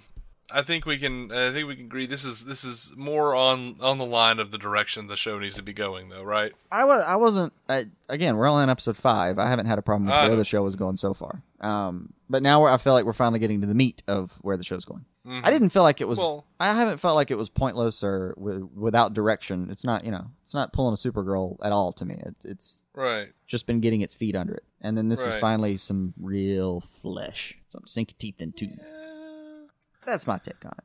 I 0.52 0.62
think 0.62 0.86
we 0.86 0.96
can. 0.96 1.32
I 1.32 1.50
think 1.50 1.66
we 1.66 1.74
can 1.74 1.86
agree. 1.86 2.06
This 2.06 2.24
is 2.24 2.44
this 2.44 2.62
is 2.62 2.94
more 2.96 3.34
on 3.34 3.74
on 3.80 3.98
the 3.98 4.06
line 4.06 4.38
of 4.38 4.52
the 4.52 4.58
direction 4.58 5.08
the 5.08 5.16
show 5.16 5.40
needs 5.40 5.56
to 5.56 5.62
be 5.62 5.72
going, 5.72 6.08
though, 6.08 6.22
right? 6.22 6.52
I 6.70 6.84
was. 6.84 7.02
I 7.04 7.16
wasn't. 7.16 7.52
I, 7.68 7.86
again, 8.08 8.36
we're 8.36 8.46
only 8.46 8.62
on 8.62 8.70
episode 8.70 8.96
five. 8.96 9.40
I 9.40 9.48
haven't 9.50 9.66
had 9.66 9.78
a 9.78 9.82
problem 9.82 10.06
with 10.06 10.14
I 10.14 10.28
where 10.28 10.36
the 10.36 10.44
show 10.44 10.62
was 10.62 10.76
going 10.76 10.96
so 10.96 11.14
far. 11.14 11.42
Um, 11.60 12.12
but 12.30 12.44
now 12.44 12.60
we're, 12.62 12.70
I 12.70 12.76
feel 12.76 12.92
like 12.92 13.04
we're 13.04 13.12
finally 13.12 13.40
getting 13.40 13.60
to 13.62 13.66
the 13.66 13.74
meat 13.74 14.02
of 14.06 14.30
where 14.42 14.56
the 14.56 14.62
show's 14.64 14.84
going. 14.84 15.04
I 15.24 15.50
didn't 15.52 15.68
feel 15.70 15.82
like 15.84 16.00
it 16.00 16.08
was. 16.08 16.18
Mm-hmm. 16.18 16.24
Well- 16.24 16.46
I 16.58 16.66
haven't 16.74 16.98
felt 16.98 17.14
like 17.14 17.30
it 17.30 17.36
was 17.38 17.48
pointless 17.48 18.02
or 18.02 18.34
w- 18.36 18.68
without 18.74 19.14
direction. 19.14 19.68
It's 19.70 19.84
not. 19.84 20.04
You 20.04 20.10
know, 20.10 20.26
it's 20.44 20.54
not 20.54 20.72
pulling 20.72 20.94
a 20.94 20.96
Supergirl 20.96 21.56
at 21.64 21.70
all 21.72 21.92
to 21.94 22.04
me. 22.04 22.14
It, 22.14 22.34
it's 22.44 22.82
Right. 22.94 23.28
just 23.46 23.66
been 23.66 23.80
getting 23.80 24.00
its 24.02 24.14
feet 24.16 24.34
under 24.36 24.54
it, 24.54 24.64
and 24.80 24.96
then 24.98 25.08
this 25.08 25.20
is 25.24 25.34
finally 25.36 25.76
some 25.76 26.12
real 26.20 26.80
flesh, 26.80 27.56
some 27.68 27.82
sink 27.86 28.14
teeth 28.18 28.40
into. 28.40 28.68
That's 30.04 30.26
my 30.26 30.38
take 30.38 30.64
on 30.64 30.72
it. 30.78 30.84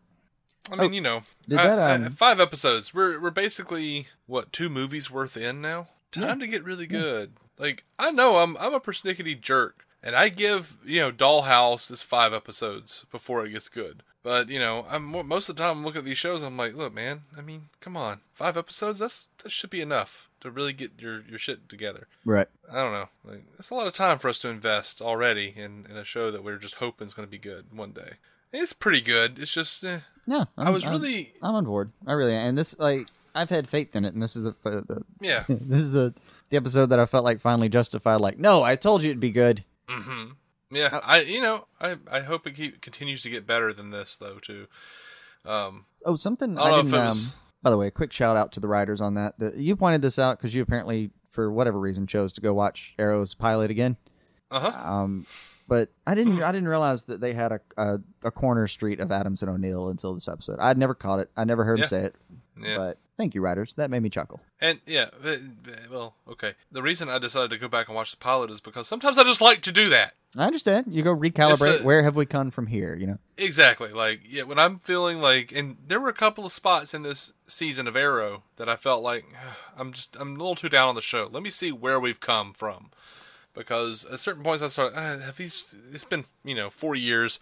I 0.71 0.75
mean, 0.75 0.93
you 0.93 1.01
know, 1.01 1.17
Oh, 1.17 1.23
did 1.47 1.57
I- 1.59 1.67
that, 1.67 1.79
I- 1.79 2.05
um, 2.05 2.11
five 2.11 2.39
episodes. 2.39 2.93
We're 2.93 3.19
we're 3.21 3.31
basically 3.31 4.07
what 4.25 4.51
two 4.51 4.69
movies 4.69 5.09
worth 5.09 5.37
in 5.37 5.61
now. 5.61 5.87
Time 6.11 6.39
to 6.39 6.47
get 6.47 6.63
really 6.63 6.87
good. 6.87 7.33
Like 7.57 7.85
I 7.97 8.11
know 8.11 8.37
I'm 8.37 8.55
I'm 8.57 8.73
a 8.73 8.79
persnickety 8.79 9.39
jerk, 9.39 9.85
and 10.03 10.15
I 10.15 10.29
give 10.29 10.77
you 10.85 10.99
know 11.01 11.11
Dollhouse 11.11 11.89
is 11.91 12.03
five 12.03 12.33
episodes 12.33 13.05
before 13.11 13.45
it 13.45 13.51
gets 13.51 13.69
good. 13.69 14.03
But 14.27 14.49
you 14.49 14.59
know, 14.59 14.85
I'm 14.89 15.05
most 15.05 15.47
of 15.47 15.55
the 15.55 15.63
time 15.63 15.77
I'm 15.77 15.85
looking 15.85 15.99
at 15.99 16.03
these 16.03 16.17
shows. 16.17 16.43
I'm 16.43 16.57
like, 16.57 16.75
look, 16.75 16.93
man. 16.93 17.21
I 17.37 17.41
mean, 17.41 17.69
come 17.79 17.95
on, 17.95 18.19
five 18.33 18.57
episodes. 18.57 18.99
That's 18.99 19.29
that 19.41 19.53
should 19.53 19.69
be 19.69 19.79
enough 19.79 20.27
to 20.41 20.51
really 20.51 20.73
get 20.73 20.91
your 20.99 21.21
your 21.21 21.39
shit 21.39 21.69
together. 21.69 22.09
Right. 22.25 22.47
I 22.69 22.75
don't 22.75 22.91
know. 22.91 23.07
Like, 23.23 23.45
it's 23.57 23.69
a 23.69 23.73
lot 23.73 23.87
of 23.87 23.93
time 23.93 24.19
for 24.19 24.27
us 24.27 24.39
to 24.39 24.49
invest 24.49 25.01
already 25.01 25.53
in, 25.55 25.87
in 25.89 25.95
a 25.95 26.03
show 26.03 26.29
that 26.29 26.43
we're 26.43 26.57
just 26.57 26.75
hoping 26.75 27.07
is 27.07 27.13
going 27.13 27.25
to 27.25 27.31
be 27.31 27.37
good 27.37 27.67
one 27.71 27.91
day. 27.91 28.15
It's 28.51 28.73
pretty 28.73 28.99
good. 28.99 29.39
It's 29.39 29.53
just, 29.53 29.81
eh. 29.85 29.99
No, 30.25 30.47
I 30.57 30.71
was 30.71 30.85
really, 30.85 31.31
I'm 31.41 31.55
on 31.55 31.63
board. 31.63 31.93
I 32.05 32.11
really 32.11 32.33
am. 32.33 32.49
And 32.49 32.57
this, 32.57 32.77
like, 32.77 33.07
I've 33.33 33.49
had 33.49 33.69
faith 33.69 33.95
in 33.95 34.03
it, 34.03 34.13
and 34.13 34.21
this 34.21 34.35
is 34.35 34.43
the, 34.43 34.55
the 34.61 35.03
yeah. 35.21 35.45
this 35.49 35.81
is 35.81 35.93
the 35.93 36.13
the 36.49 36.57
episode 36.57 36.87
that 36.87 36.99
I 36.99 37.05
felt 37.05 37.23
like 37.23 37.39
finally 37.39 37.69
justified. 37.69 38.19
Like, 38.19 38.37
no, 38.37 38.61
I 38.61 38.75
told 38.75 39.03
you 39.03 39.11
it'd 39.11 39.21
be 39.21 39.31
good. 39.31 39.63
hmm 39.87 40.31
Yeah, 40.71 40.99
I 41.03 41.21
you 41.21 41.41
know 41.41 41.65
I 41.79 41.95
I 42.11 42.19
hope 42.21 42.45
it 42.47 42.55
keep, 42.55 42.81
continues 42.81 43.21
to 43.23 43.29
get 43.29 43.47
better 43.47 43.71
than 43.73 43.91
this 43.91 44.17
though 44.17 44.39
too. 44.39 44.67
Um, 45.45 45.85
Oh, 46.05 46.15
something 46.15 46.57
I 46.57 46.63
I, 46.63 46.81
didn't. 46.81 46.93
it 46.93 46.97
Um, 46.97 47.05
was- 47.07 47.37
by 47.63 47.69
the 47.71 47.77
way, 47.77 47.87
a 47.87 47.91
quick 47.91 48.13
shout 48.13 48.37
out 48.37 48.51
to 48.53 48.59
the 48.59 48.67
writers 48.67 49.01
on 49.01 49.15
that. 49.15 49.39
The, 49.39 49.53
you 49.55 49.75
pointed 49.75 50.01
this 50.01 50.19
out 50.19 50.37
because 50.37 50.53
you 50.53 50.61
apparently, 50.61 51.09
for 51.31 51.51
whatever 51.51 51.79
reason, 51.79 52.05
chose 52.05 52.31
to 52.33 52.41
go 52.41 52.53
watch 52.53 52.93
Arrow's 52.99 53.33
pilot 53.33 53.71
again. 53.71 53.97
uh 54.51 54.71
huh. 54.71 54.89
Um, 54.93 55.25
but 55.67 55.89
I 56.05 56.15
didn't. 56.15 56.41
I 56.43 56.51
didn't 56.51 56.67
realize 56.69 57.05
that 57.05 57.19
they 57.19 57.33
had 57.33 57.51
a, 57.51 57.59
a 57.77 57.99
a 58.23 58.31
corner 58.31 58.67
street 58.67 58.99
of 59.01 59.11
Adams 59.11 59.41
and 59.41 59.51
O'Neill 59.51 59.89
until 59.89 60.13
this 60.13 60.27
episode. 60.29 60.59
I'd 60.59 60.77
never 60.77 60.93
caught 60.93 61.19
it. 61.19 61.29
I 61.35 61.43
never 61.45 61.63
heard 61.65 61.79
Yeah. 61.79 61.83
him 61.85 61.89
say 61.89 62.03
it. 62.03 62.15
Yeah. 62.61 62.77
But 62.77 62.97
thank 63.17 63.35
you, 63.35 63.41
writers. 63.41 63.73
That 63.75 63.89
made 63.89 64.01
me 64.03 64.09
chuckle. 64.09 64.39
And 64.61 64.79
yeah, 64.85 65.07
well, 65.91 66.15
okay. 66.29 66.53
The 66.71 66.81
reason 66.81 67.09
I 67.09 67.17
decided 67.19 67.49
to 67.51 67.57
go 67.57 67.67
back 67.67 67.87
and 67.87 67.95
watch 67.95 68.11
the 68.11 68.17
pilot 68.17 68.49
is 68.51 68.61
because 68.61 68.87
sometimes 68.87 69.17
I 69.17 69.23
just 69.23 69.41
like 69.41 69.61
to 69.61 69.71
do 69.71 69.89
that. 69.89 70.13
I 70.37 70.45
understand. 70.45 70.87
You 70.89 71.03
go 71.03 71.15
recalibrate. 71.15 71.81
A- 71.81 71.83
Where 71.83 72.03
have 72.03 72.15
we 72.15 72.25
come 72.25 72.51
from 72.51 72.67
here? 72.67 72.95
You 72.95 73.07
know. 73.07 73.17
Exactly. 73.37 73.91
Like, 73.91 74.21
yeah, 74.29 74.43
when 74.43 74.59
I'm 74.59 74.79
feeling 74.79 75.19
like, 75.21 75.51
and 75.51 75.77
there 75.87 75.99
were 75.99 76.09
a 76.09 76.13
couple 76.13 76.45
of 76.45 76.51
spots 76.51 76.93
in 76.93 77.01
this 77.03 77.33
season 77.47 77.87
of 77.87 77.95
Arrow 77.95 78.43
that 78.57 78.69
I 78.69 78.75
felt 78.75 79.03
like 79.03 79.25
I'm 79.77 79.93
just, 79.93 80.15
I'm 80.19 80.35
a 80.35 80.37
little 80.39 80.55
too 80.55 80.69
down 80.69 80.89
on 80.89 80.95
the 80.95 81.01
show. 81.01 81.29
Let 81.31 81.43
me 81.43 81.49
see 81.49 81.71
where 81.71 81.99
we've 81.99 82.19
come 82.19 82.53
from. 82.53 82.91
Because 83.55 84.05
at 84.05 84.19
certain 84.19 84.43
points 84.43 84.61
I 84.61 84.67
started, 84.67 84.95
ah, 84.97 85.17
have 85.25 85.37
these, 85.37 85.73
it's 85.91 86.03
been, 86.03 86.25
you 86.43 86.53
know, 86.53 86.69
four 86.69 86.93
years. 86.93 87.39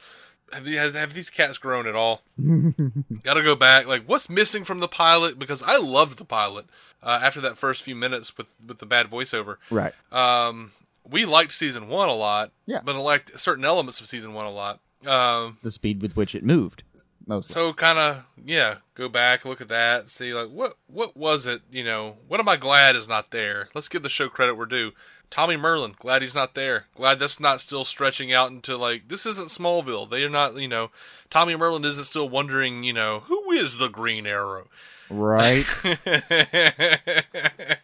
Have 0.54 0.64
these, 0.66 0.80
have, 0.80 0.96
have 0.96 1.14
these 1.14 1.30
cats 1.30 1.58
grown 1.58 1.88
at 1.88 1.96
all? 1.96 2.22
Gotta 3.24 3.44
go 3.44 3.56
back. 3.56 3.88
Like, 3.88 4.04
what's 4.06 4.30
missing 4.30 4.64
from 4.64 4.80
the 4.80 4.88
pilot? 4.88 5.40
Because 5.40 5.64
I 5.64 5.78
loved 5.78 6.18
the 6.18 6.26
pilot 6.26 6.66
uh, 7.04 7.20
after 7.24 7.42
that 7.42 7.58
first 7.58 7.84
few 7.84 7.96
minutes 7.96 8.38
with, 8.38 8.48
with 8.66 8.78
the 8.80 8.86
bad 8.86 9.08
voiceover. 9.10 9.58
Right. 9.70 9.94
Um, 10.12 10.72
we 11.08 11.26
liked 11.26 11.52
season 11.54 11.88
one 11.88 12.10
a 12.10 12.14
lot. 12.16 12.52
Yeah. 12.66 12.80
But 12.84 12.96
I 12.96 13.00
liked 13.00 13.40
certain 13.40 13.66
elements 13.66 14.00
of 14.02 14.08
season 14.08 14.34
one 14.34 14.46
a 14.46 14.52
lot. 14.52 14.80
Um, 15.06 15.58
The 15.62 15.72
speed 15.72 16.02
with 16.02 16.16
which 16.16 16.34
it 16.34 16.44
moved, 16.44 16.84
mostly. 17.28 17.54
so 17.54 17.74
kind 17.74 18.00
of 18.00 18.26
yeah, 18.44 18.78
go 18.96 19.08
back, 19.08 19.46
look 19.46 19.62
at 19.62 19.68
that, 19.68 20.10
see 20.10 20.34
like 20.34 20.50
what 20.50 20.78
what 20.88 21.16
was 21.16 21.46
it? 21.46 21.62
You 21.72 21.84
know, 21.84 22.16
what 22.28 22.40
am 22.40 22.50
I 22.50 22.56
glad 22.56 22.96
is 22.96 23.08
not 23.08 23.30
there? 23.30 23.70
Let's 23.76 23.88
give 23.90 24.02
the 24.02 24.10
show 24.10 24.30
credit 24.30 24.56
we're 24.56 24.66
due. 24.66 24.94
Tommy 25.30 25.58
Merlyn, 25.58 25.98
glad 25.98 26.22
he's 26.22 26.36
not 26.36 26.56
there. 26.56 26.86
Glad 26.96 27.20
that's 27.20 27.40
not 27.40 27.62
still 27.62 27.86
stretching 27.86 28.34
out 28.34 28.52
into 28.52 28.78
like 28.78 29.08
this 29.08 29.26
isn't 29.26 29.50
Smallville. 29.50 30.10
They 30.10 30.24
are 30.24 30.30
not, 30.30 30.58
you 30.58 30.68
know, 30.68 30.92
Tommy 31.30 31.56
Merlyn 31.56 31.86
isn't 31.86 32.06
still 32.06 32.30
wondering, 32.30 32.84
you 32.84 32.94
know, 32.94 33.22
who 33.26 33.52
is 33.52 33.78
the 33.78 33.90
Green 33.90 34.26
Arrow. 34.26 34.68
right. 35.10 35.66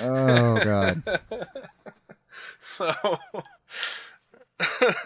oh 0.00 0.64
god. 0.64 1.02
so 2.60 2.92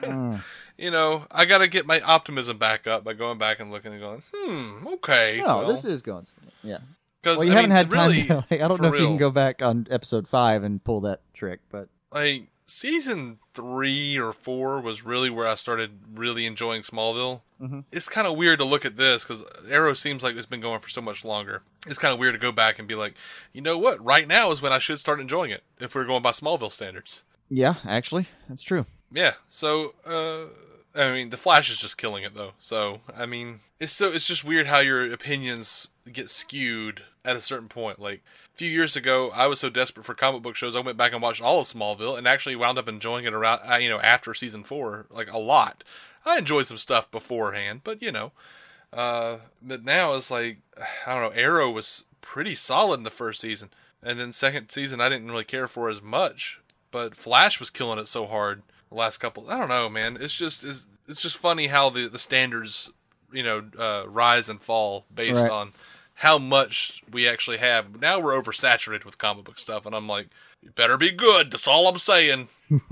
you 0.76 0.90
know, 0.90 1.26
I 1.30 1.44
got 1.44 1.58
to 1.58 1.68
get 1.68 1.86
my 1.86 2.00
optimism 2.00 2.58
back 2.58 2.86
up 2.86 3.04
by 3.04 3.12
going 3.12 3.38
back 3.38 3.60
and 3.60 3.70
looking 3.70 3.92
and 3.92 4.00
going, 4.00 4.22
hmm, 4.34 4.86
okay. 4.94 5.40
No, 5.44 5.58
well, 5.58 5.68
this 5.68 5.84
is 5.84 6.02
going. 6.02 6.26
Yeah. 6.62 6.78
'Cause, 7.24 7.38
Well, 7.38 7.46
you 7.46 7.52
I 7.52 7.56
haven't 7.56 7.70
mean, 7.70 7.76
had 7.76 7.90
time. 7.90 8.10
really, 8.10 8.26
to, 8.26 8.34
like, 8.50 8.60
I 8.60 8.68
don't 8.68 8.80
know 8.80 8.92
if 8.94 9.00
you 9.00 9.06
can 9.06 9.16
go 9.16 9.30
back 9.30 9.62
on 9.62 9.86
episode 9.90 10.28
five 10.28 10.62
and 10.62 10.82
pull 10.84 11.00
that 11.02 11.20
trick, 11.32 11.60
but 11.70 11.88
like 12.12 12.48
season 12.66 13.38
three 13.52 14.18
or 14.18 14.32
four 14.32 14.80
was 14.80 15.04
really 15.04 15.30
where 15.30 15.46
I 15.48 15.54
started 15.54 15.98
really 16.14 16.46
enjoying 16.46 16.82
Smallville. 16.82 17.42
Mm-hmm. 17.60 17.80
It's 17.92 18.08
kind 18.08 18.26
of 18.26 18.36
weird 18.36 18.58
to 18.58 18.64
look 18.64 18.84
at 18.84 18.96
this 18.96 19.24
because 19.24 19.44
Arrow 19.70 19.94
seems 19.94 20.22
like 20.22 20.36
it's 20.36 20.46
been 20.46 20.60
going 20.60 20.80
for 20.80 20.88
so 20.88 21.00
much 21.00 21.24
longer. 21.24 21.62
It's 21.86 21.98
kind 21.98 22.12
of 22.12 22.18
weird 22.18 22.34
to 22.34 22.40
go 22.40 22.52
back 22.52 22.78
and 22.78 22.86
be 22.88 22.94
like, 22.94 23.14
you 23.52 23.60
know 23.60 23.78
what? 23.78 24.02
Right 24.04 24.26
now 24.28 24.50
is 24.50 24.60
when 24.62 24.72
I 24.72 24.78
should 24.78 24.98
start 24.98 25.20
enjoying 25.20 25.50
it 25.50 25.62
if 25.80 25.94
we're 25.94 26.04
going 26.04 26.22
by 26.22 26.30
Smallville 26.30 26.72
standards. 26.72 27.24
yeah, 27.48 27.74
actually, 27.86 28.28
that's 28.48 28.62
true. 28.62 28.86
Yeah. 29.12 29.32
So, 29.48 29.94
uh, 30.06 30.46
I 30.98 31.12
mean, 31.12 31.30
the 31.30 31.36
Flash 31.36 31.70
is 31.70 31.80
just 31.80 31.96
killing 31.98 32.24
it 32.24 32.34
though. 32.34 32.52
So, 32.58 33.00
I 33.16 33.26
mean, 33.26 33.60
it's 33.78 33.92
so 33.92 34.08
it's 34.08 34.26
just 34.26 34.44
weird 34.44 34.66
how 34.66 34.80
your 34.80 35.12
opinions 35.12 35.88
get 36.12 36.30
skewed 36.30 37.02
at 37.24 37.36
a 37.36 37.40
certain 37.40 37.68
point. 37.68 37.98
Like 37.98 38.22
a 38.54 38.56
few 38.56 38.68
years 38.68 38.96
ago, 38.96 39.30
I 39.34 39.46
was 39.46 39.60
so 39.60 39.70
desperate 39.70 40.04
for 40.04 40.14
comic 40.14 40.42
book 40.42 40.56
shows, 40.56 40.76
I 40.76 40.80
went 40.80 40.98
back 40.98 41.12
and 41.12 41.22
watched 41.22 41.42
all 41.42 41.60
of 41.60 41.66
Smallville, 41.66 42.16
and 42.18 42.26
actually 42.28 42.56
wound 42.56 42.78
up 42.78 42.88
enjoying 42.88 43.24
it 43.24 43.32
around, 43.34 43.60
uh, 43.70 43.76
you 43.76 43.88
know, 43.88 44.00
after 44.00 44.34
season 44.34 44.64
four, 44.64 45.06
like 45.10 45.30
a 45.32 45.38
lot. 45.38 45.82
I 46.26 46.38
enjoyed 46.38 46.66
some 46.66 46.76
stuff 46.78 47.10
beforehand, 47.10 47.80
but 47.84 48.00
you 48.00 48.10
know, 48.12 48.32
uh, 48.92 49.38
but 49.62 49.84
now 49.84 50.14
it's 50.14 50.30
like 50.30 50.58
I 51.06 51.14
don't 51.14 51.34
know. 51.34 51.40
Arrow 51.40 51.70
was 51.70 52.04
pretty 52.20 52.54
solid 52.54 52.98
in 52.98 53.04
the 53.04 53.10
first 53.10 53.40
season, 53.40 53.70
and 54.02 54.18
then 54.18 54.32
second 54.32 54.70
season 54.70 55.00
I 55.00 55.08
didn't 55.08 55.30
really 55.30 55.44
care 55.44 55.68
for 55.68 55.90
as 55.90 56.00
much. 56.02 56.60
But 56.90 57.16
Flash 57.16 57.58
was 57.58 57.70
killing 57.70 57.98
it 57.98 58.06
so 58.06 58.26
hard 58.26 58.62
the 58.88 58.94
last 58.94 59.18
couple. 59.18 59.50
I 59.50 59.58
don't 59.58 59.68
know, 59.68 59.88
man. 59.88 60.16
It's 60.20 60.36
just 60.36 60.64
it's, 60.64 60.86
it's 61.08 61.20
just 61.22 61.36
funny 61.36 61.66
how 61.66 61.90
the 61.90 62.08
the 62.08 62.18
standards 62.18 62.90
you 63.32 63.42
know 63.42 63.64
uh, 63.78 64.04
rise 64.08 64.48
and 64.48 64.60
fall 64.60 65.04
based 65.14 65.42
Right. 65.42 65.50
on 65.50 65.72
how 66.14 66.38
much 66.38 67.02
we 67.10 67.28
actually 67.28 67.58
have. 67.58 68.00
Now 68.00 68.20
we're 68.20 68.40
oversaturated 68.40 69.04
with 69.04 69.18
comic 69.18 69.44
book 69.44 69.58
stuff, 69.58 69.84
and 69.86 69.94
I'm 69.94 70.06
like, 70.08 70.28
you 70.62 70.70
better 70.70 70.96
be 70.96 71.10
good. 71.12 71.50
That's 71.50 71.68
all 71.68 71.88
I'm 71.88 71.98
saying. 71.98 72.48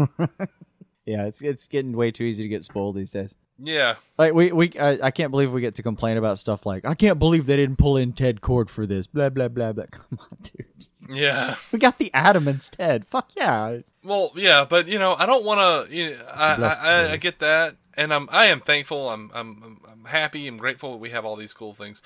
Yeah, 1.04 1.26
it's 1.26 1.42
it's 1.42 1.66
getting 1.66 1.96
way 1.96 2.12
too 2.12 2.22
easy 2.22 2.44
to 2.44 2.48
get 2.48 2.64
spoiled 2.64 2.94
these 2.94 3.10
days. 3.10 3.34
Yeah. 3.58 3.96
Like 4.18 4.34
we 4.34 4.52
we 4.52 4.72
I, 4.78 4.98
I 5.02 5.10
can't 5.10 5.32
believe 5.32 5.50
we 5.50 5.60
get 5.60 5.74
to 5.74 5.82
complain 5.82 6.16
about 6.16 6.38
stuff 6.38 6.64
like 6.64 6.84
I 6.84 6.94
can't 6.94 7.18
believe 7.18 7.46
they 7.46 7.56
didn't 7.56 7.76
pull 7.78 7.96
in 7.96 8.12
Ted 8.12 8.40
Kord 8.40 8.68
for 8.70 8.86
this. 8.86 9.08
Blah 9.08 9.30
blah 9.30 9.48
blah 9.48 9.72
blah. 9.72 9.86
Come 9.90 10.20
on, 10.20 10.38
dude. 10.44 10.86
Yeah. 11.18 11.56
We 11.72 11.80
got 11.80 11.98
the 11.98 12.14
Atom 12.14 12.46
instead. 12.46 13.04
Fuck 13.08 13.30
yeah. 13.36 13.78
Well, 14.04 14.30
yeah, 14.36 14.64
but 14.68 14.86
you 14.86 15.00
know, 15.00 15.16
I 15.18 15.26
don't 15.26 15.44
want 15.44 15.88
to. 15.90 15.94
You 15.94 16.10
know, 16.12 16.24
I, 16.32 16.54
I, 16.54 16.76
I. 17.08 17.10
I 17.12 17.16
get 17.16 17.40
that, 17.40 17.74
and 17.96 18.14
I'm 18.14 18.28
I 18.30 18.46
am 18.46 18.60
thankful. 18.60 19.10
I'm 19.10 19.30
I'm 19.34 19.60
I'm- 19.62 19.78
I'm 19.92 20.04
happy. 20.08 20.46
I'm 20.48 20.56
grateful 20.56 20.92
that 20.92 20.98
we 20.98 21.10
have 21.10 21.24
all 21.24 21.36
these 21.36 21.52
cool 21.54 21.74
things. 21.74 22.00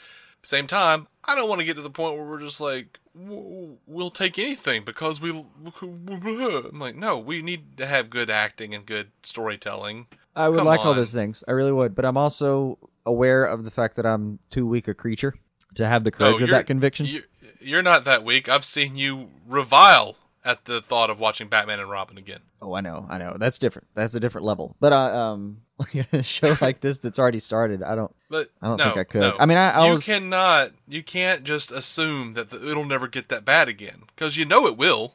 Same 0.47 0.69
time, 0.69 1.09
I 1.25 1.35
don't 1.35 1.49
want 1.49 1.59
to 1.59 1.65
get 1.65 1.75
to 1.75 1.83
the 1.83 1.91
point 1.91 2.15
where 2.15 2.25
we're 2.25 2.39
just 2.39 2.61
like, 2.61 3.01
"W- 3.21 3.79
we'll 3.85 4.13
take 4.13 4.39
anything 4.39 4.85
because 4.85 5.21
we. 5.21 5.31
I'm 5.83 6.79
like, 6.79 6.95
no, 6.95 7.19
we 7.19 7.43
need 7.43 7.77
to 7.79 7.85
have 7.87 8.11
good 8.11 8.31
acting 8.31 8.73
and 8.73 8.87
good 8.87 9.11
storytelling. 9.25 10.07
I 10.37 10.49
would 10.49 10.59
Come 10.59 10.69
like 10.69 10.79
all 10.87 10.95
those 10.95 11.13
things. 11.13 11.43
I 11.49 11.51
really 11.51 11.73
would, 11.73 11.97
but 11.97 12.05
I'm 12.05 12.17
also 12.17 12.79
aware 13.05 13.45
of 13.45 13.65
the 13.65 13.73
fact 13.73 13.97
that 13.97 14.07
I'm 14.07 14.39
too 14.51 14.69
weak 14.69 14.87
a 14.87 14.95
creature 14.95 15.35
to 15.75 15.89
have 15.89 16.05
the 16.05 16.13
courage 16.13 16.43
of 16.43 16.51
that 16.51 16.69
conviction. 16.69 17.07
You, 17.07 17.25
you're 17.59 17.83
not 17.83 18.05
that 18.05 18.23
weak. 18.23 18.49
I've 18.49 18.65
seen 18.65 18.95
you 18.95 19.27
revile 19.49 20.17
at 20.45 20.67
the 20.67 20.81
thought 20.81 21.11
of 21.11 21.19
watching 21.19 21.49
Batman 21.49 21.81
and 21.81 21.91
Robin 21.91 22.19
again. 22.19 22.43
Oh, 22.63 22.73
I 22.73 22.83
know, 22.83 23.05
I 23.11 23.19
know. 23.19 23.37
That's 23.37 23.59
different. 23.59 23.89
That's 23.95 24.15
a 24.15 24.21
different 24.21 24.45
level. 24.45 24.77
But 24.79 24.93
uh, 24.93 25.19
um, 25.19 25.63
a 26.13 26.23
show 26.23 26.57
like 26.61 26.81
this 26.81 26.99
that's 26.99 27.19
already 27.19 27.41
started, 27.41 27.83
I 27.83 27.95
don't. 27.95 28.15
But 28.31 28.49
I 28.63 28.69
don't 28.69 28.79
no, 28.79 28.85
think 28.85 28.97
I 28.97 29.05
could. 29.05 29.21
no. 29.21 29.37
I 29.39 29.47
mean, 29.47 29.59
I- 29.59 29.71
I 29.73 29.87
you 29.89 29.93
was- 29.95 30.05
cannot. 30.05 30.71
You 30.89 31.03
can't 31.03 31.45
just 31.45 31.71
assume 31.71 32.35
that 32.35 32.51
the, 32.51 32.71
it'll 32.71 32.85
never 32.85 33.09
get 33.09 33.29
that 33.29 33.45
bad 33.45 33.69
again 33.69 34.05
because 34.15 34.37
you 34.37 34.45
know 34.45 34.67
it 34.67 34.77
will. 34.79 35.15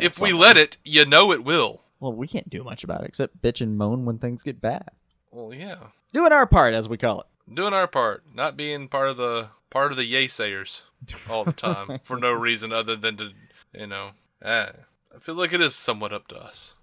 if 0.00 0.18
we 0.18 0.32
let 0.32 0.56
it, 0.56 0.76
you 0.84 1.04
know 1.04 1.32
it 1.32 1.44
will. 1.44 1.82
Well, 2.00 2.12
we 2.14 2.26
can't 2.26 2.48
do 2.48 2.64
much 2.64 2.82
about 2.82 3.02
it 3.02 3.08
except 3.08 3.42
bitch 3.42 3.60
and 3.60 3.76
moan 3.76 4.04
when 4.06 4.18
things 4.18 4.42
get 4.42 4.60
bad. 4.60 4.88
Well, 5.30 5.52
yeah, 5.52 5.76
Doing 6.12 6.32
our 6.32 6.46
part, 6.46 6.72
as 6.74 6.88
we 6.88 6.96
call 6.96 7.20
it. 7.20 7.54
doing 7.54 7.74
our 7.74 7.86
part, 7.86 8.24
not 8.34 8.56
being 8.56 8.88
part 8.88 9.08
of 9.10 9.16
the 9.18 9.48
part 9.68 9.92
of 9.92 9.96
the 9.98 10.04
yay 10.06 10.26
sayers 10.26 10.82
all 11.28 11.44
the 11.44 11.52
time 11.52 12.00
for 12.02 12.16
no 12.16 12.32
reason 12.32 12.72
other 12.72 12.96
than 12.96 13.16
to, 13.18 13.30
you 13.74 13.86
know. 13.86 14.12
Eh, 14.42 14.70
I 15.14 15.18
feel 15.20 15.34
like 15.34 15.52
it 15.52 15.60
is 15.60 15.74
somewhat 15.74 16.12
up 16.12 16.26
to 16.28 16.36
us. 16.42 16.74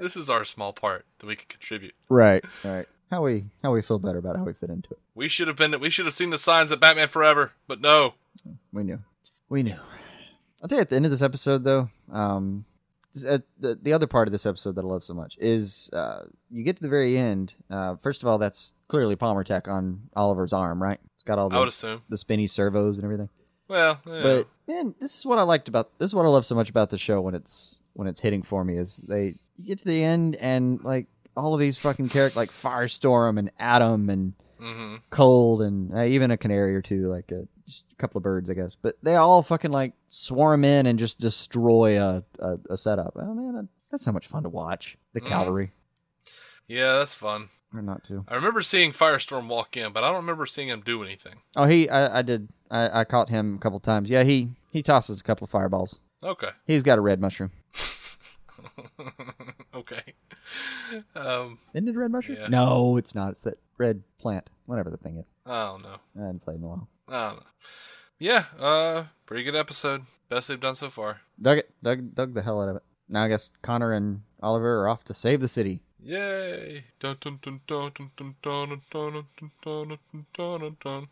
This 0.00 0.16
is 0.16 0.30
our 0.30 0.44
small 0.44 0.72
part 0.72 1.04
that 1.18 1.26
we 1.26 1.36
can 1.36 1.46
contribute. 1.48 1.94
Right, 2.08 2.44
right. 2.64 2.86
How 3.10 3.22
we 3.22 3.46
how 3.62 3.72
we 3.72 3.82
feel 3.82 3.98
better 3.98 4.18
about 4.18 4.36
how 4.36 4.44
we 4.44 4.52
fit 4.52 4.70
into 4.70 4.90
it. 4.90 4.98
We 5.14 5.28
should 5.28 5.48
have 5.48 5.56
been. 5.56 5.78
We 5.80 5.90
should 5.90 6.06
have 6.06 6.14
seen 6.14 6.30
the 6.30 6.38
signs 6.38 6.70
of 6.70 6.80
Batman 6.80 7.08
Forever, 7.08 7.52
but 7.66 7.80
no. 7.80 8.14
We 8.72 8.84
knew. 8.84 9.00
We 9.48 9.62
knew. 9.62 9.76
I'll 10.62 10.68
tell 10.68 10.78
you 10.78 10.82
at 10.82 10.90
the 10.90 10.96
end 10.96 11.06
of 11.06 11.10
this 11.10 11.22
episode, 11.22 11.64
though, 11.64 11.90
um, 12.12 12.64
uh, 13.26 13.38
the 13.58 13.78
the 13.82 13.92
other 13.92 14.06
part 14.06 14.28
of 14.28 14.32
this 14.32 14.46
episode 14.46 14.76
that 14.76 14.84
I 14.84 14.88
love 14.88 15.02
so 15.02 15.14
much 15.14 15.36
is 15.40 15.90
uh, 15.92 16.22
you 16.50 16.62
get 16.62 16.76
to 16.76 16.82
the 16.82 16.88
very 16.88 17.18
end. 17.18 17.52
Uh, 17.68 17.96
first 17.96 18.22
of 18.22 18.28
all, 18.28 18.38
that's 18.38 18.72
clearly 18.88 19.16
Palmer 19.16 19.42
Tech 19.42 19.66
on 19.66 20.02
Oliver's 20.14 20.52
arm, 20.52 20.80
right? 20.80 21.00
It's 21.14 21.24
got 21.24 21.38
all 21.38 21.52
I 21.52 21.58
would 21.58 21.64
the, 21.64 21.68
assume. 21.68 22.02
the 22.08 22.18
spinny 22.18 22.46
servos 22.46 22.96
and 22.96 23.04
everything. 23.04 23.28
Well, 23.66 24.00
yeah. 24.06 24.22
But 24.22 24.48
man, 24.68 24.94
this 25.00 25.18
is 25.18 25.26
what 25.26 25.38
I 25.38 25.42
liked 25.42 25.68
about 25.68 25.98
this 25.98 26.10
is 26.10 26.14
what 26.14 26.26
I 26.26 26.28
love 26.28 26.46
so 26.46 26.54
much 26.54 26.70
about 26.70 26.90
the 26.90 26.98
show 26.98 27.20
when 27.20 27.34
it's 27.34 27.80
when 27.94 28.06
it's 28.06 28.20
hitting 28.20 28.42
for 28.42 28.64
me 28.64 28.78
is 28.78 29.02
they 29.08 29.34
you 29.60 29.66
get 29.66 29.78
to 29.80 29.84
the 29.84 30.02
end 30.02 30.36
and 30.36 30.82
like 30.84 31.06
all 31.36 31.54
of 31.54 31.60
these 31.60 31.78
fucking 31.78 32.08
characters 32.08 32.36
like 32.36 32.50
Firestorm 32.50 33.38
and 33.38 33.50
Atom 33.58 34.08
and 34.08 34.32
hmm 34.58 34.96
Cold 35.10 35.62
and 35.62 35.94
uh, 35.94 36.04
even 36.04 36.30
a 36.30 36.36
canary 36.36 36.74
or 36.74 36.82
two, 36.82 37.08
like 37.10 37.30
a, 37.32 37.46
just 37.66 37.84
a 37.92 37.96
couple 37.96 38.18
of 38.18 38.22
birds, 38.24 38.50
I 38.50 38.54
guess. 38.54 38.76
But 38.80 38.96
they 39.02 39.14
all 39.16 39.42
fucking 39.42 39.70
like 39.70 39.92
swarm 40.08 40.64
in 40.64 40.86
and 40.86 40.98
just 40.98 41.18
destroy 41.20 42.02
a 42.02 42.22
a, 42.38 42.56
a 42.70 42.76
setup. 42.76 43.14
Oh 43.16 43.32
man, 43.34 43.68
that's 43.90 44.04
so 44.04 44.12
much 44.12 44.26
fun 44.26 44.42
to 44.42 44.48
watch. 44.48 44.96
The 45.14 45.20
Mm. 45.20 45.28
cavalry, 45.28 45.72
yeah, 46.68 46.98
that's 46.98 47.14
fun. 47.14 47.48
or 47.74 47.82
not 47.82 48.04
to. 48.04 48.24
I 48.28 48.34
remember 48.34 48.62
seeing 48.62 48.92
Firestorm 48.92 49.48
walk 49.48 49.76
in, 49.76 49.92
but 49.92 50.04
I 50.04 50.08
don't 50.08 50.16
remember 50.20 50.46
seeing 50.46 50.68
him 50.68 50.82
do 50.84 51.02
anything. 51.02 51.40
Oh, 51.56 51.66
he, 51.66 51.88
I, 51.88 52.18
I 52.18 52.22
did. 52.22 52.48
I, 52.70 53.00
I 53.00 53.04
caught 53.04 53.28
him 53.28 53.54
a 53.56 53.58
couple 53.58 53.80
times. 53.80 54.10
Yeah, 54.10 54.24
he 54.24 54.50
he 54.70 54.82
tosses 54.82 55.20
a 55.20 55.24
couple 55.24 55.44
of 55.44 55.50
fireballs. 55.50 55.98
Okay. 56.22 56.50
He's 56.66 56.82
got 56.82 56.98
a 56.98 57.00
red 57.00 57.20
mushroom. 57.20 57.50
Okay. 59.74 60.02
Um, 61.14 61.58
Isn't 61.74 61.88
it 61.88 61.96
red 61.96 62.10
mushroom? 62.10 62.38
Yeah. 62.40 62.48
No, 62.48 62.96
it's 62.96 63.14
not. 63.14 63.30
It's 63.32 63.42
that 63.42 63.58
red 63.78 64.02
plant, 64.18 64.50
whatever 64.66 64.90
the 64.90 64.96
thing 64.96 65.18
is. 65.18 65.26
I 65.46 65.66
don't 65.66 65.82
know. 65.82 65.96
I 66.16 66.20
haven't 66.26 66.44
played 66.44 66.58
in 66.58 66.64
a 66.64 66.68
while. 66.68 66.88
I 67.08 67.28
don't 67.28 67.36
know. 67.36 67.46
Yeah, 68.18 68.44
uh, 68.58 69.04
pretty 69.26 69.44
good 69.44 69.56
episode. 69.56 70.02
Best 70.28 70.48
they've 70.48 70.60
done 70.60 70.74
so 70.74 70.90
far. 70.90 71.22
Dug 71.40 71.58
it. 71.58 71.70
Dug, 71.82 72.14
dug 72.14 72.34
the 72.34 72.42
hell 72.42 72.60
out 72.62 72.68
of 72.68 72.76
it. 72.76 72.82
Now 73.08 73.24
I 73.24 73.28
guess 73.28 73.50
Connor 73.62 73.92
and 73.92 74.20
Oliver 74.42 74.82
are 74.82 74.88
off 74.88 75.04
to 75.04 75.14
save 75.14 75.40
the 75.40 75.48
city. 75.48 75.82
Yay! 76.02 76.84
Dun 77.00 77.16
dun 77.20 77.38
dun 77.42 77.60
dun 77.66 77.90
dun 77.94 78.10
dun 78.16 78.34
dun 78.42 78.82
dun 78.90 79.26
dun 79.36 79.50
dun 79.62 79.98
dun 80.12 80.26
dun 80.32 80.60
dun 80.60 80.76
dun. 80.82 81.08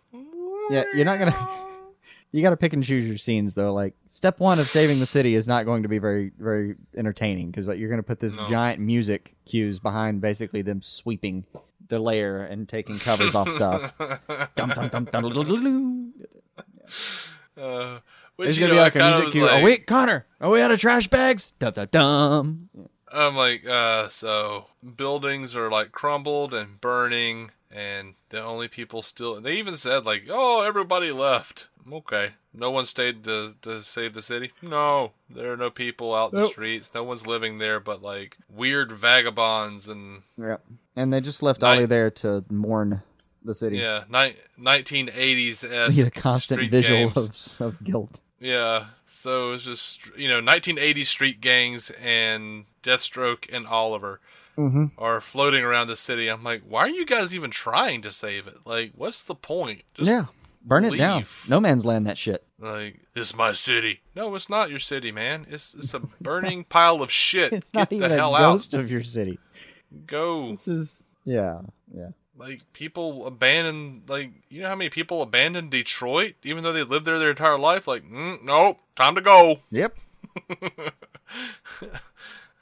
Yeah, 0.71 0.85
you're 0.95 1.05
not 1.05 1.19
gonna. 1.19 1.65
You 2.31 2.43
got 2.43 2.51
to 2.51 2.57
pick 2.59 2.73
and 2.75 2.85
choose 2.85 3.07
your 3.09 3.17
scenes 3.17 3.55
though. 3.55 3.73
Like 3.73 3.95
step 4.09 4.39
one 4.39 4.59
of 4.59 4.67
saving 4.69 5.01
the 5.01 5.07
city 5.07 5.35
is 5.35 5.47
not 5.47 5.65
going 5.65 5.83
to 5.85 5.89
be 5.89 5.99
very 5.99 6.31
very 6.39 6.75
entertaining 6.97 7.51
because 7.51 7.67
like, 7.67 7.79
you're 7.79 7.89
going 7.89 8.01
to 8.01 8.07
put 8.07 8.21
this 8.21 8.37
No. 8.37 8.49
giant 8.51 8.81
music 8.81 9.35
cues 9.47 9.79
behind 9.79 10.21
basically 10.21 10.61
them 10.63 10.83
sweeping 10.83 11.45
the 11.89 11.99
layer 11.99 12.43
and 12.45 12.69
taking 12.69 12.99
covers 12.99 13.35
off 13.35 13.51
stuff. 13.51 13.97
Dum, 14.57 14.69
dum, 14.69 14.89
dum, 14.89 15.05
dum. 15.07 16.13
Uh, 17.57 17.99
which 18.37 18.47
There's 18.47 18.59
gonna 18.59 18.69
know, 18.73 18.77
be 18.77 18.81
like 18.81 18.97
I 18.97 19.09
a 19.09 19.17
music 19.17 19.33
cue. 19.33 19.43
like, 19.47 19.61
oh 19.63 19.65
wait, 19.65 19.87
Connor, 19.87 20.27
are 20.41 20.51
we 20.51 20.61
out 20.63 20.71
of 20.71 20.79
trash 20.79 21.09
bags? 21.09 21.53
Dum 21.59 21.73
dum 21.73 21.89
dum. 21.91 22.69
I'm 23.13 23.35
like, 23.37 23.67
uh, 23.67 24.09
so 24.09 24.67
buildings 24.97 25.57
are 25.57 25.71
like 25.71 25.93
crumbled 25.93 26.53
and 26.55 26.81
burning, 26.81 27.51
and 27.71 28.15
the 28.29 28.43
only 28.43 28.69
people 28.69 29.03
still. 29.03 29.41
They 29.41 29.55
even 29.57 29.77
said 29.77 30.05
like, 30.05 30.27
oh, 30.31 30.63
everybody 30.63 31.11
left. 31.11 31.69
Okay, 31.93 32.31
no 32.53 32.71
one 32.71 32.87
stayed 32.87 33.25
to 33.25 33.55
to 33.63 33.83
save 33.83 34.15
the 34.15 34.23
city. 34.23 34.53
No, 34.63 35.13
there 35.31 35.53
are 35.53 35.57
no 35.57 35.71
people 35.71 36.15
out 36.15 36.33
in 36.33 36.37
the 36.39 36.43
Nope. 36.45 36.53
streets. 36.53 36.91
No 36.95 37.03
one's 37.05 37.27
living 37.27 37.59
there, 37.59 37.81
but 37.81 38.03
like 38.03 38.37
weird 38.49 38.93
vagabonds 38.93 39.89
and 39.89 40.23
Yeah, 40.39 40.57
and 40.97 41.13
they 41.13 41.21
just 41.21 41.43
left 41.43 41.63
Night- 41.63 41.77
Ollie 41.77 41.87
there 41.87 42.11
to 42.11 42.45
mourn 42.51 43.03
the 43.45 43.55
city. 43.55 43.79
yeah, 43.79 44.05
ni- 44.11 44.35
1980s 44.59 45.63
He's 45.87 46.05
a 46.05 46.11
constant 46.11 46.59
street 46.59 46.71
visual 46.71 47.11
games. 47.11 47.61
of, 47.61 47.67
of 47.75 47.85
guilt. 47.85 48.21
Yeah, 48.41 48.87
so 49.07 49.53
it's 49.53 49.65
just 49.65 50.15
you 50.17 50.29
know 50.29 50.41
1980s 50.41 51.07
street 51.07 51.41
gangs 51.41 51.91
and 52.03 52.67
Deathstroke 52.83 53.49
and 53.53 53.67
Oliver 53.67 54.21
Mm-hmm. 54.57 54.87
are 54.99 55.21
floating 55.21 55.63
around 55.63 55.87
the 55.87 55.95
city. 55.95 56.27
I'm 56.27 56.43
like, 56.43 56.63
why 56.69 56.81
are 56.81 56.89
you 56.91 57.07
guys 57.07 57.33
even 57.33 57.49
trying 57.49 58.03
to 58.03 58.11
save 58.11 58.49
it? 58.49 58.67
Like, 58.67 58.91
what's 58.97 59.23
the 59.23 59.37
point? 59.37 59.83
Just 59.95 60.11
yeah, 60.11 60.25
burn 60.69 60.85
it 60.85 60.97
down. 60.97 61.25
No 61.49 61.61
man's 61.61 61.85
land 61.85 62.07
that 62.07 62.19
shit. 62.19 62.45
like 62.59 63.01
it's 63.15 63.35
my 63.35 63.53
city. 63.53 64.01
No, 64.15 64.35
it's 64.35 64.49
not 64.49 64.71
your 64.71 64.79
city, 64.79 65.11
man. 65.11 65.47
It's 65.51 65.75
it's 65.75 65.95
a 65.95 66.01
burning 66.21 66.65
pile 66.65 67.03
of 67.03 67.11
shit. 67.11 67.53
It's 67.53 67.71
Get 67.71 67.79
not 67.81 67.91
the 67.91 67.97
even 67.97 68.11
hell 68.11 68.37
a 68.37 68.41
out. 68.41 68.75
of 68.75 68.91
your 68.91 69.03
city. 69.03 69.39
Go. 70.07 70.51
This 70.51 70.69
is 70.69 71.09
yeah, 71.25 71.61
yeah. 71.95 72.09
Like 72.37 72.63
people 72.73 73.27
abandon. 73.27 74.03
Like 74.07 74.31
you 74.49 74.63
know 74.63 74.69
how 74.69 74.77
many 74.77 74.91
people 74.91 75.23
abandoned 75.23 75.71
Detroit 75.71 76.35
even 76.45 76.63
though 76.63 76.73
they 76.73 76.83
lived 76.85 77.05
there 77.07 77.19
their 77.19 77.31
entire 77.31 77.59
life. 77.59 77.89
Like, 77.89 78.05
mm, 78.05 78.43
nope, 78.45 78.79
time 78.95 79.15
to 79.17 79.21
go. 79.21 79.61
Yep. 79.71 79.97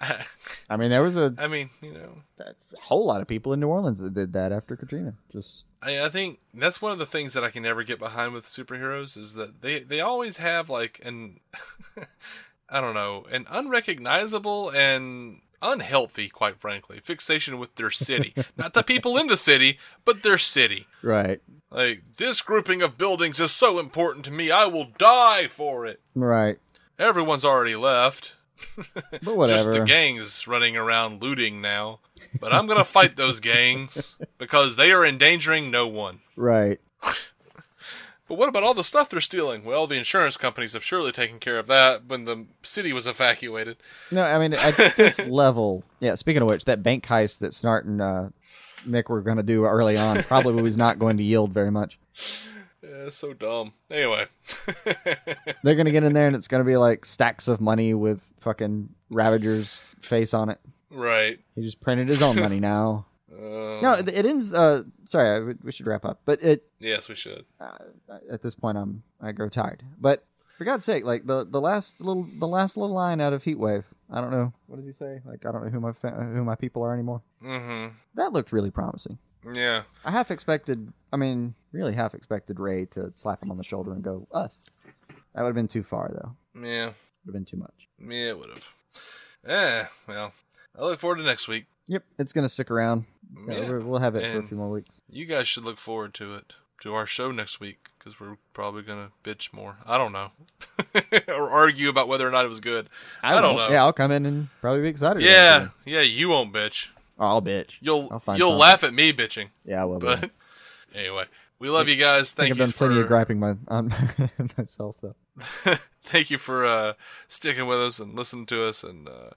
I 0.71 0.77
mean, 0.77 0.91
there 0.91 1.03
was 1.03 1.17
a, 1.17 1.35
I 1.39 1.49
mean, 1.49 1.71
you 1.81 1.93
know, 1.93 2.23
a 2.39 2.55
whole 2.81 3.07
lot 3.07 3.21
of 3.21 3.29
people 3.29 3.53
in 3.53 3.61
New 3.61 3.69
Orleans 3.69 4.01
that 4.01 4.15
did 4.15 4.33
that 4.35 4.53
after 4.53 4.77
Katrina. 4.77 5.15
Just 5.33 5.65
I, 5.83 6.05
I 6.05 6.09
think 6.09 6.41
that's 6.53 6.83
one 6.83 6.93
of 6.93 6.99
the 6.99 7.07
things 7.07 7.33
that 7.35 7.45
I 7.45 7.51
can 7.51 7.63
never 7.63 7.83
get 7.83 7.99
behind 7.99 8.33
with 8.35 8.45
superheroes 8.45 9.17
is 9.17 9.35
that 9.35 9.63
they 9.63 9.81
they 9.81 10.01
always 10.01 10.37
have 10.37 10.69
like 10.69 11.01
an 11.05 11.41
I 12.69 12.81
don't 12.81 12.95
know 12.95 13.27
an 13.31 13.47
unrecognizable 13.51 14.71
and 14.71 15.41
unhealthy, 15.63 16.29
quite 16.29 16.61
frankly, 16.61 17.01
fixation 17.03 17.59
with 17.59 17.75
their 17.77 17.91
city. 17.91 18.35
Not 18.57 18.75
the 18.75 18.83
people 18.83 19.17
in 19.17 19.27
the 19.29 19.37
city, 19.37 19.79
but 20.05 20.23
their 20.23 20.39
city. 20.39 20.87
right, 21.03 21.41
Like 21.71 22.03
this 22.17 22.43
grouping 22.43 22.83
of 22.83 22.99
buildings 22.99 23.41
is 23.41 23.53
so 23.53 23.79
important 23.79 24.25
to 24.27 24.31
me, 24.31 24.51
I 24.51 24.67
will 24.67 24.89
die 24.99 25.47
for 25.47 25.87
it. 25.87 26.01
right. 26.15 26.59
Everyone's 26.99 27.45
already 27.45 27.77
left. 27.77 28.35
But 29.23 29.37
whatever. 29.37 29.57
Just 29.57 29.71
the 29.73 29.85
gangs 29.85 30.47
running 30.47 30.77
around 30.77 31.23
looting 31.23 31.61
now. 31.61 32.01
But 32.41 32.53
I'm 32.53 32.67
gonna 32.67 32.85
fight 32.85 33.17
those 33.17 33.41
gangs 33.41 34.17
because 34.39 34.77
they 34.77 34.93
are 34.93 35.05
endangering 35.05 35.71
no 35.71 35.87
one. 35.87 36.21
right. 36.37 36.81
But 38.29 38.39
what 38.39 38.49
about 38.49 38.65
all 38.65 38.75
the 38.75 38.83
stuff 38.83 39.09
they're 39.09 39.21
stealing? 39.21 39.65
Well, 39.65 39.87
the 39.87 39.95
insurance 39.95 40.37
companies 40.37 40.73
have 40.73 40.83
surely 40.83 41.13
taken 41.13 41.39
care 41.39 41.61
of 41.61 41.69
that 41.69 42.07
when 42.07 42.25
the 42.25 42.47
city 42.65 42.93
was 42.93 43.07
evacuated. 43.07 43.77
No, 44.11 44.25
I 44.25 44.37
mean 44.41 44.53
at 44.53 44.77
this 44.97 45.25
level. 45.29 45.85
Yeah. 46.01 46.17
Speaking 46.17 46.43
of 46.43 46.49
which, 46.49 46.65
that 46.65 46.83
bank 46.83 47.07
heist 47.07 47.39
that 47.39 47.53
Snart 47.53 47.85
and 47.85 48.03
uh, 48.03 48.29
Mick 48.85 49.09
were 49.09 49.21
going 49.21 49.37
to 49.37 49.45
do 49.45 49.65
early 49.65 49.97
on 49.97 50.25
probably 50.25 50.61
was 50.61 50.77
not 50.77 50.99
going 50.99 51.19
to 51.19 51.23
yield 51.23 51.53
very 51.53 51.71
much. 51.71 52.01
Yeah, 52.89 53.09
so 53.09 53.33
dumb. 53.33 53.73
Anyway, 53.91 54.27
They're 55.63 55.75
going 55.75 55.87
to 55.87 55.91
get 55.93 56.05
in 56.05 56.13
there 56.13 56.27
and 56.27 56.37
it's 56.37 56.49
going 56.49 56.61
to 56.63 56.67
be 56.67 56.77
like 56.77 57.05
stacks 57.05 57.49
of 57.49 57.61
money 57.61 57.95
with 57.95 58.21
fucking 58.41 58.89
Ravager's 59.11 59.81
face 60.03 60.33
on 60.35 60.49
it. 60.51 60.59
right. 60.91 61.39
He 61.55 61.63
just 61.63 61.81
printed 61.81 62.09
his 62.09 62.23
own 62.23 62.37
money 62.37 62.61
now. 62.61 63.07
Uh, 63.37 63.81
No, 63.83 63.93
it 63.99 64.09
it 64.09 64.25
ends. 64.25 64.55
Uh, 64.55 64.83
sorry, 65.09 65.29
I, 65.51 65.55
we 65.63 65.71
should 65.71 65.87
wrap 65.87 66.07
up. 66.07 66.21
But 66.25 66.43
it 66.43 66.65
Yes, 66.81 67.07
we 67.11 67.15
should. 67.15 67.45
uh, 67.61 67.77
at 68.33 68.41
this 68.41 68.55
point, 68.55 68.79
I'm 68.79 69.03
I 69.21 69.33
grow 69.33 69.51
tired. 69.51 69.83
But 70.01 70.25
for 70.57 70.65
God's 70.65 70.87
sake, 70.87 71.05
like 71.05 71.27
the 71.27 71.45
the 71.45 71.61
last 71.61 72.01
little 72.01 72.27
the 72.39 72.47
last 72.47 72.79
little 72.79 72.95
line 72.95 73.21
out 73.21 73.35
of 73.35 73.43
Heatwave. 73.43 73.85
I 74.11 74.23
don't 74.23 74.31
know 74.31 74.55
what 74.69 74.77
does 74.77 74.87
he 74.87 74.93
say. 74.93 75.21
Like 75.27 75.45
I 75.45 75.53
don't 75.53 75.63
know 75.65 75.71
who 75.71 75.81
my 75.81 75.93
fa- 75.93 76.13
who 76.33 76.45
my 76.45 76.55
people 76.55 76.83
are 76.83 76.95
anymore. 76.95 77.21
Mm-hmm. 77.45 77.95
That 78.15 78.33
looked 78.33 78.53
really 78.53 78.71
promising. 78.71 79.19
Yeah. 79.55 79.83
I 80.05 80.11
half 80.11 80.31
expected. 80.31 80.93
I 81.13 81.17
mean, 81.17 81.55
really 81.73 81.95
half 81.95 82.15
expected 82.15 82.59
Ray 82.61 82.87
to 82.87 83.13
slap 83.17 83.43
him 83.43 83.51
on 83.51 83.59
the 83.59 83.65
shoulder 83.65 83.93
and 83.93 84.03
go 84.03 84.27
us. 84.33 84.57
That 85.35 85.43
would 85.43 85.49
have 85.49 85.55
been 85.55 85.69
too 85.69 85.83
far, 85.83 86.11
though. 86.13 86.63
Yeah. 86.67 86.87
Would 86.87 86.95
have 87.27 87.35
been 87.35 87.45
too 87.45 87.57
much. 87.59 87.89
Yeah, 88.01 88.31
it 88.31 88.39
would 88.39 88.51
have. 88.51 88.69
Eh, 89.47 89.85
well, 90.09 90.33
I 90.79 90.83
look 90.83 90.99
forward 90.99 91.17
to 91.17 91.23
next 91.23 91.47
week. 91.49 91.67
Yep, 91.89 92.03
it's 92.19 92.33
gonna 92.33 92.49
stick 92.49 92.71
around. 92.71 93.05
Yeah, 93.49 93.55
Yeah. 93.61 93.73
we'll 93.79 94.01
have 94.01 94.17
it 94.17 94.33
for 94.33 94.41
a 94.41 94.49
few 94.49 94.57
more 94.57 94.71
weeks. 94.71 94.95
You 95.09 95.25
guys 95.27 95.47
should 95.47 95.65
look 95.65 95.79
forward 95.79 96.15
to 96.15 96.35
it, 96.35 96.55
to 96.83 96.95
our 96.95 97.07
show 97.07 97.31
next 97.31 97.61
week, 97.61 97.91
because 97.99 98.19
we're 98.19 98.39
probably 98.55 98.83
gonna 98.83 99.11
bitch 99.23 99.53
more. 99.53 99.77
I 99.87 99.97
don't 99.99 100.13
know, 100.13 100.33
or 101.29 101.51
argue 101.51 101.89
about 101.89 102.09
whether 102.09 102.27
or 102.27 102.31
not 102.33 102.45
it 102.45 102.49
was 102.49 102.59
good. 102.61 102.89
I, 103.23 103.41
don't 103.41 103.57
know. 103.57 103.69
Yeah, 103.71 103.85
I'll 103.85 103.93
come 103.93 104.11
in 104.11 104.27
and 104.27 104.49
probably 104.61 104.83
be 104.83 104.89
excited. 104.89 105.23
Yeah, 105.23 105.69
yeah, 105.85 106.01
you 106.01 106.29
won't 106.29 106.53
bitch. 106.53 106.89
Oh, 107.19 107.27
I'll 107.27 107.43
bitch. 107.43 107.73
You'll 107.81 108.09
I'll 108.11 108.37
you'll 108.37 108.51
something. 108.51 108.59
laugh 108.59 108.85
at 108.85 108.95
me 108.95 109.13
bitching. 109.13 109.49
Yeah, 109.65 109.83
I 109.83 109.85
will. 109.85 109.99
But 109.99 110.31
anyway, 110.95 111.25
we 111.59 111.71
love 111.71 111.89
you 111.89 111.97
guys. 111.97 112.33
Thank 112.33 112.51
I've 112.51 112.59
you 112.59 112.65
done 112.65 112.73
plenty 112.73 112.95
for 112.97 113.01
of 113.03 113.09
griping 113.09 113.41
my, 113.41 113.57
on 113.69 113.95
myself 114.59 114.97
though. 115.01 115.15
thank 116.05 116.31
you 116.31 116.39
for 116.39 116.65
uh, 116.65 116.95
sticking 117.29 117.67
with 117.67 117.79
us 117.79 117.99
and 117.99 118.15
listening 118.15 118.47
to 118.47 118.65
us 118.65 118.83
and 118.83 119.09
uh, 119.09 119.31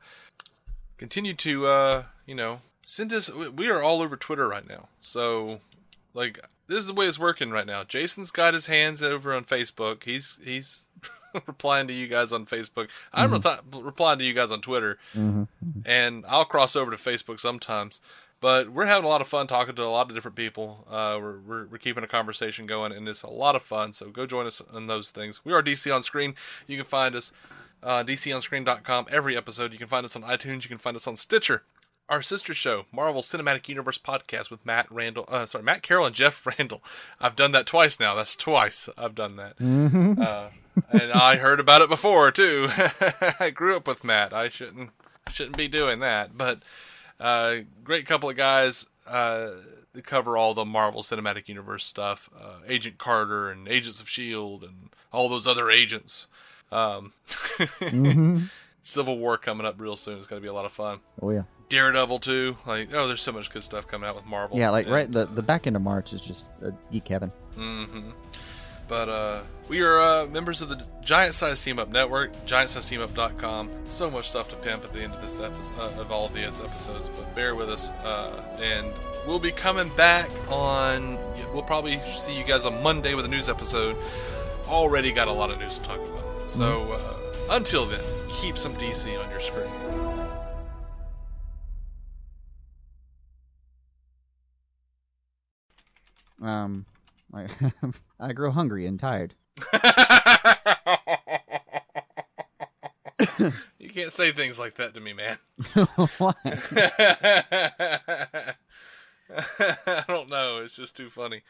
continue 0.97 1.33
to 1.33 1.67
uh, 1.67 2.03
you 2.25 2.35
know 2.35 2.61
send 2.81 3.11
us 3.11 3.31
we 3.33 3.69
are 3.69 3.81
all 3.83 4.01
over 4.01 4.15
twitter 4.15 4.47
right 4.47 4.67
now 4.67 4.87
so 5.01 5.59
like 6.13 6.39
this 6.67 6.79
is 6.79 6.87
the 6.87 6.93
way 6.93 7.05
it's 7.05 7.19
working 7.19 7.51
right 7.51 7.67
now 7.67 7.83
jason's 7.83 8.31
got 8.31 8.53
his 8.53 8.65
hands 8.67 9.03
over 9.03 9.33
on 9.33 9.43
facebook 9.43 10.03
he's 10.03 10.39
he's 10.43 10.87
replying 11.47 11.87
to 11.87 11.93
you 11.93 12.07
guys 12.07 12.31
on 12.31 12.45
facebook 12.45 12.89
i'm 13.13 13.31
reti- 13.31 13.59
replying 13.73 14.19
to 14.19 14.25
you 14.25 14.33
guys 14.33 14.51
on 14.51 14.61
twitter 14.61 14.97
and 15.85 16.25
i'll 16.27 16.45
cross 16.45 16.75
over 16.75 16.91
to 16.91 16.97
facebook 16.97 17.39
sometimes 17.39 18.01
but 18.41 18.69
we're 18.69 18.85
having 18.85 19.05
a 19.05 19.09
lot 19.09 19.21
of 19.21 19.27
fun 19.27 19.47
talking 19.47 19.75
to 19.75 19.83
a 19.83 19.85
lot 19.85 20.07
of 20.09 20.15
different 20.15 20.37
people. 20.37 20.85
Uh, 20.89 21.17
we're, 21.21 21.39
we're, 21.39 21.65
we're 21.65 21.77
keeping 21.77 22.03
a 22.05 22.07
conversation 22.07 22.65
going, 22.65 22.93
and 22.93 23.07
it's 23.07 23.23
a 23.23 23.29
lot 23.29 23.55
of 23.55 23.61
fun. 23.61 23.91
So 23.91 24.09
go 24.09 24.25
join 24.25 24.45
us 24.45 24.61
on 24.73 24.87
those 24.87 25.11
things. 25.11 25.43
We 25.43 25.51
are 25.51 25.61
DC 25.61 25.93
on 25.93 26.03
Screen. 26.03 26.35
You 26.65 26.77
can 26.77 26.85
find 26.85 27.15
us 27.15 27.33
uh, 27.83 28.03
DCOnScreen.com. 28.03 29.07
Every 29.11 29.35
episode. 29.35 29.73
You 29.73 29.79
can 29.79 29.87
find 29.87 30.05
us 30.05 30.15
on 30.15 30.23
iTunes. 30.23 30.63
You 30.63 30.69
can 30.69 30.77
find 30.77 30.95
us 30.95 31.07
on 31.07 31.17
Stitcher. 31.17 31.63
Our 32.09 32.23
sister 32.23 32.55
show, 32.55 32.85
Marvel 32.91 33.21
Cinematic 33.21 33.69
Universe 33.69 33.99
podcast 33.99 34.49
with 34.49 34.65
Matt 34.65 34.91
Randall. 34.91 35.25
Uh, 35.27 35.45
sorry, 35.45 35.63
Matt 35.63 35.83
Carroll 35.83 36.07
and 36.07 36.15
Jeff 36.15 36.43
Randall. 36.59 36.81
I've 37.21 37.35
done 37.35 37.51
that 37.51 37.67
twice 37.67 37.99
now. 37.99 38.15
That's 38.15 38.35
twice 38.35 38.89
I've 38.97 39.13
done 39.13 39.35
that. 39.35 39.53
Uh, 39.61 40.49
and 40.91 41.11
I 41.11 41.35
heard 41.35 41.59
about 41.59 41.83
it 41.83 41.89
before 41.89 42.31
too. 42.31 42.69
I 43.39 43.51
grew 43.53 43.75
up 43.75 43.87
with 43.87 44.03
Matt. 44.03 44.33
I 44.33 44.49
shouldn't 44.49 44.89
shouldn't 45.31 45.57
be 45.57 45.67
doing 45.67 45.99
that, 45.99 46.35
but 46.35 46.63
uh, 47.19 47.57
great 47.83 48.07
couple 48.07 48.27
of 48.29 48.35
guys. 48.35 48.87
Uh, 49.07 49.51
they 49.93 50.01
cover 50.01 50.35
all 50.35 50.55
the 50.55 50.65
Marvel 50.65 51.03
Cinematic 51.03 51.47
Universe 51.47 51.85
stuff. 51.85 52.27
Uh, 52.35 52.59
Agent 52.67 52.97
Carter 52.97 53.49
and 53.51 53.67
Agents 53.67 54.01
of 54.01 54.09
Shield 54.09 54.63
and 54.63 54.89
all 55.13 55.29
those 55.29 55.45
other 55.45 55.69
agents. 55.69 56.27
Um, 56.71 57.13
Civil 58.81 59.19
War 59.19 59.37
coming 59.37 59.67
up 59.67 59.79
real 59.79 59.95
soon. 59.95 60.17
It's 60.17 60.27
going 60.27 60.41
to 60.41 60.43
be 60.43 60.49
a 60.49 60.53
lot 60.53 60.65
of 60.65 60.71
fun. 60.71 60.99
Oh 61.21 61.29
yeah. 61.29 61.43
Daredevil 61.69 62.19
too. 62.19 62.57
Like 62.65 62.93
oh, 62.93 63.07
there's 63.07 63.21
so 63.21 63.31
much 63.31 63.51
good 63.51 63.63
stuff 63.63 63.87
coming 63.87 64.09
out 64.09 64.15
with 64.15 64.25
Marvel. 64.25 64.57
Yeah, 64.57 64.71
like 64.71 64.85
And, 64.85 64.95
right 64.95 65.11
the 65.11 65.25
the 65.25 65.41
back 65.43 65.67
end 65.67 65.75
of 65.75 65.81
March 65.81 66.13
is 66.13 66.21
just 66.21 66.47
a 66.61 66.71
geek 66.91 67.07
heaven. 67.07 67.31
Mm-hmm. 67.57 68.09
But 68.87 69.07
uh, 69.07 69.41
we 69.67 69.81
are 69.81 69.99
uh, 69.99 70.25
members 70.25 70.61
of 70.61 70.69
the 70.69 70.83
Giant 71.03 71.35
Size 71.35 71.63
Team 71.63 71.77
Up 71.77 71.89
Network, 71.89 72.33
GiantSizeTeamUp.com. 72.47 73.69
So 73.85 74.09
much 74.09 74.27
stuff 74.27 74.47
to 74.47 74.55
pimp 74.55 74.83
at 74.83 74.91
the 74.91 75.01
end 75.01 75.13
of 75.13 75.21
this 75.21 75.39
episode, 75.39 75.77
uh, 75.77 76.01
of 76.01 76.11
all 76.11 76.25
of 76.25 76.33
these 76.33 76.59
episodes. 76.59 77.07
But 77.07 77.35
bear 77.35 77.53
with 77.53 77.69
us, 77.69 77.91
uh, 77.91 78.43
and 78.59 78.91
we'll 79.27 79.37
be 79.37 79.51
coming 79.51 79.89
back 79.95 80.27
on. 80.49 81.19
We'll 81.53 81.61
probably 81.61 81.99
see 82.13 82.35
you 82.35 82.43
guys 82.43 82.65
on 82.65 82.81
Monday 82.81 83.13
with 83.13 83.25
a 83.25 83.29
news 83.29 83.47
episode. 83.47 83.95
Already 84.67 85.11
got 85.11 85.27
a 85.27 85.33
lot 85.33 85.51
of 85.51 85.59
news 85.59 85.77
to 85.77 85.83
talk 85.83 85.99
about. 85.99 86.49
So 86.49 86.93
uh, 86.93 87.55
until 87.55 87.85
then, 87.85 88.03
keep 88.27 88.57
some 88.57 88.73
DC 88.75 89.23
on 89.23 89.29
your 89.29 89.39
screen. 89.39 90.08
Um, 96.41 96.85
I 97.33 97.47
I 98.19 98.33
grow 98.33 98.51
hungry 98.51 98.85
and 98.85 98.99
tired. 98.99 99.35
you 103.79 103.89
can't 103.89 104.11
say 104.11 104.31
things 104.31 104.59
like 104.59 104.75
that 104.75 104.93
to 104.93 104.99
me, 104.99 105.13
man. 105.13 105.37
Why? 106.17 106.33
I 109.31 110.03
don't 110.07 110.29
know. 110.29 110.57
It's 110.57 110.75
just 110.75 110.95
too 110.95 111.09
funny. 111.09 111.41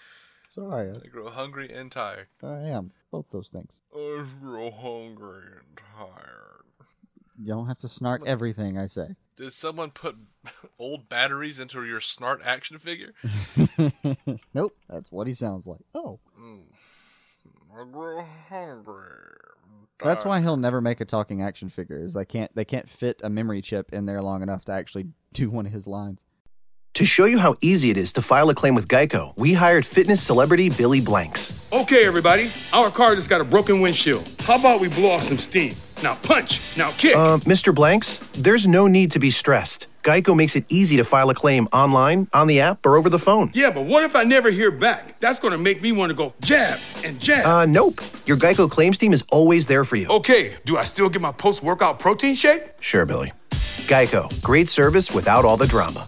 Sorry, 0.52 0.92
I 0.92 1.08
grow 1.08 1.30
hungry 1.30 1.72
and 1.72 1.92
tired. 1.92 2.28
I, 2.44 2.48
I 2.48 2.70
am 2.70 2.92
both 3.12 3.26
those 3.32 3.50
things. 3.50 3.72
I 3.94 4.26
grow 4.42 4.72
hungry 4.72 5.44
and 5.58 5.80
tired. 5.96 6.64
You 7.38 7.54
don't 7.54 7.68
have 7.68 7.78
to 7.80 7.90
snark 7.90 8.24
everything 8.26 8.78
I 8.78 8.88
say. 8.88 9.16
Did 9.40 9.54
someone 9.54 9.92
put 9.92 10.18
old 10.80 11.08
batteries 11.08 11.62
into 11.62 11.86
your 11.86 12.02
snart 12.02 12.46
action 12.46 12.78
figure? 12.78 13.14
nope, 14.54 14.76
that's 14.90 15.10
what 15.14 15.28
he 15.28 15.34
sounds 15.34 15.66
like. 15.66 15.80
Oh, 15.96 16.20
hmm. 16.38 16.58
I 17.74 17.86
grow 17.90 18.22
hungry. 18.50 19.06
that's 20.04 20.26
why 20.26 20.42
he'll 20.42 20.58
never 20.58 20.82
make 20.82 21.00
a 21.00 21.06
talking 21.06 21.42
action 21.42 21.70
figure. 21.70 22.04
Is 22.04 22.14
they 22.14 22.26
can't 22.26 22.54
they 22.54 22.66
can't 22.66 22.90
fit 22.90 23.22
a 23.24 23.30
memory 23.30 23.62
chip 23.62 23.94
in 23.94 24.06
there 24.06 24.22
long 24.22 24.42
enough 24.42 24.66
to 24.66 24.74
actually 24.74 25.08
do 25.34 25.50
one 25.50 25.66
of 25.66 25.72
his 25.72 25.88
lines. 25.88 26.26
To 26.96 27.06
show 27.06 27.24
you 27.24 27.40
how 27.40 27.56
easy 27.62 27.92
it 27.92 27.96
is 27.96 28.12
to 28.14 28.22
file 28.22 28.50
a 28.50 28.56
claim 28.56 28.76
with 28.76 28.90
Geico, 28.90 29.34
we 29.38 29.54
hired 29.54 29.86
fitness 29.86 30.22
celebrity 30.22 30.70
Billy 30.70 31.00
Blanks. 31.00 31.72
Okay, 31.72 32.06
everybody, 32.06 32.50
our 32.74 32.90
car 32.90 33.16
just 33.16 33.30
got 33.30 33.40
a 33.40 33.46
broken 33.46 33.80
windshield. 33.80 34.30
How 34.42 34.60
about 34.60 34.82
we 34.82 34.90
blow 34.90 35.12
off 35.12 35.22
some 35.22 35.38
steam? 35.38 35.76
Now 36.02 36.16
punch, 36.16 36.78
now 36.78 36.92
kick. 36.92 37.16
Uh, 37.16 37.38
Mr. 37.40 37.76
Blanks, 37.76 38.20
there's 38.34 38.66
no 38.68 38.88
need 38.88 39.12
to 39.12 39.20
be 39.20 39.30
stressed. 39.30 39.88
Geico 40.04 40.34
makes 40.36 40.56
it 40.56 40.64
easy 40.70 40.96
to 40.96 41.04
file 41.04 41.30
a 41.30 41.34
claim 41.36 41.68
online, 41.74 42.30
on 42.32 42.48
the 42.48 42.62
app, 42.62 42.86
or 42.86 42.96
over 42.96 43.10
the 43.10 43.20
phone. 43.20 43.52
yeah, 43.54 43.70
but 43.70 43.82
what 43.82 44.04
if 44.04 44.16
I 44.16 44.24
never 44.24 44.50
hear 44.50 44.72
back? 44.72 45.20
That's 45.20 45.40
gonna 45.40 45.58
make 45.58 45.82
me 45.82 45.92
want 45.92 46.10
to 46.10 46.14
go 46.14 46.34
jab 46.42 46.80
and 47.04 47.20
jab. 47.20 47.46
Uh, 47.46 47.66
nope. 47.66 48.00
Your 48.26 48.38
Geico 48.38 48.72
claims 48.72 48.98
team 48.98 49.12
is 49.12 49.24
always 49.30 49.68
there 49.68 49.84
for 49.84 49.98
you. 49.98 50.08
okay, 50.08 50.56
do 50.64 50.78
I 50.78 50.86
still 50.86 51.10
get 51.10 51.22
my 51.22 51.34
post 51.34 51.64
workout 51.64 52.00
protein 52.00 52.34
shake? 52.34 52.72
Sure, 52.80 53.06
Billy. 53.06 53.34
Geico, 53.52 54.42
great 54.42 54.70
service 54.70 55.14
without 55.14 55.44
all 55.44 55.58
the 55.58 55.68
drama. 55.68 56.08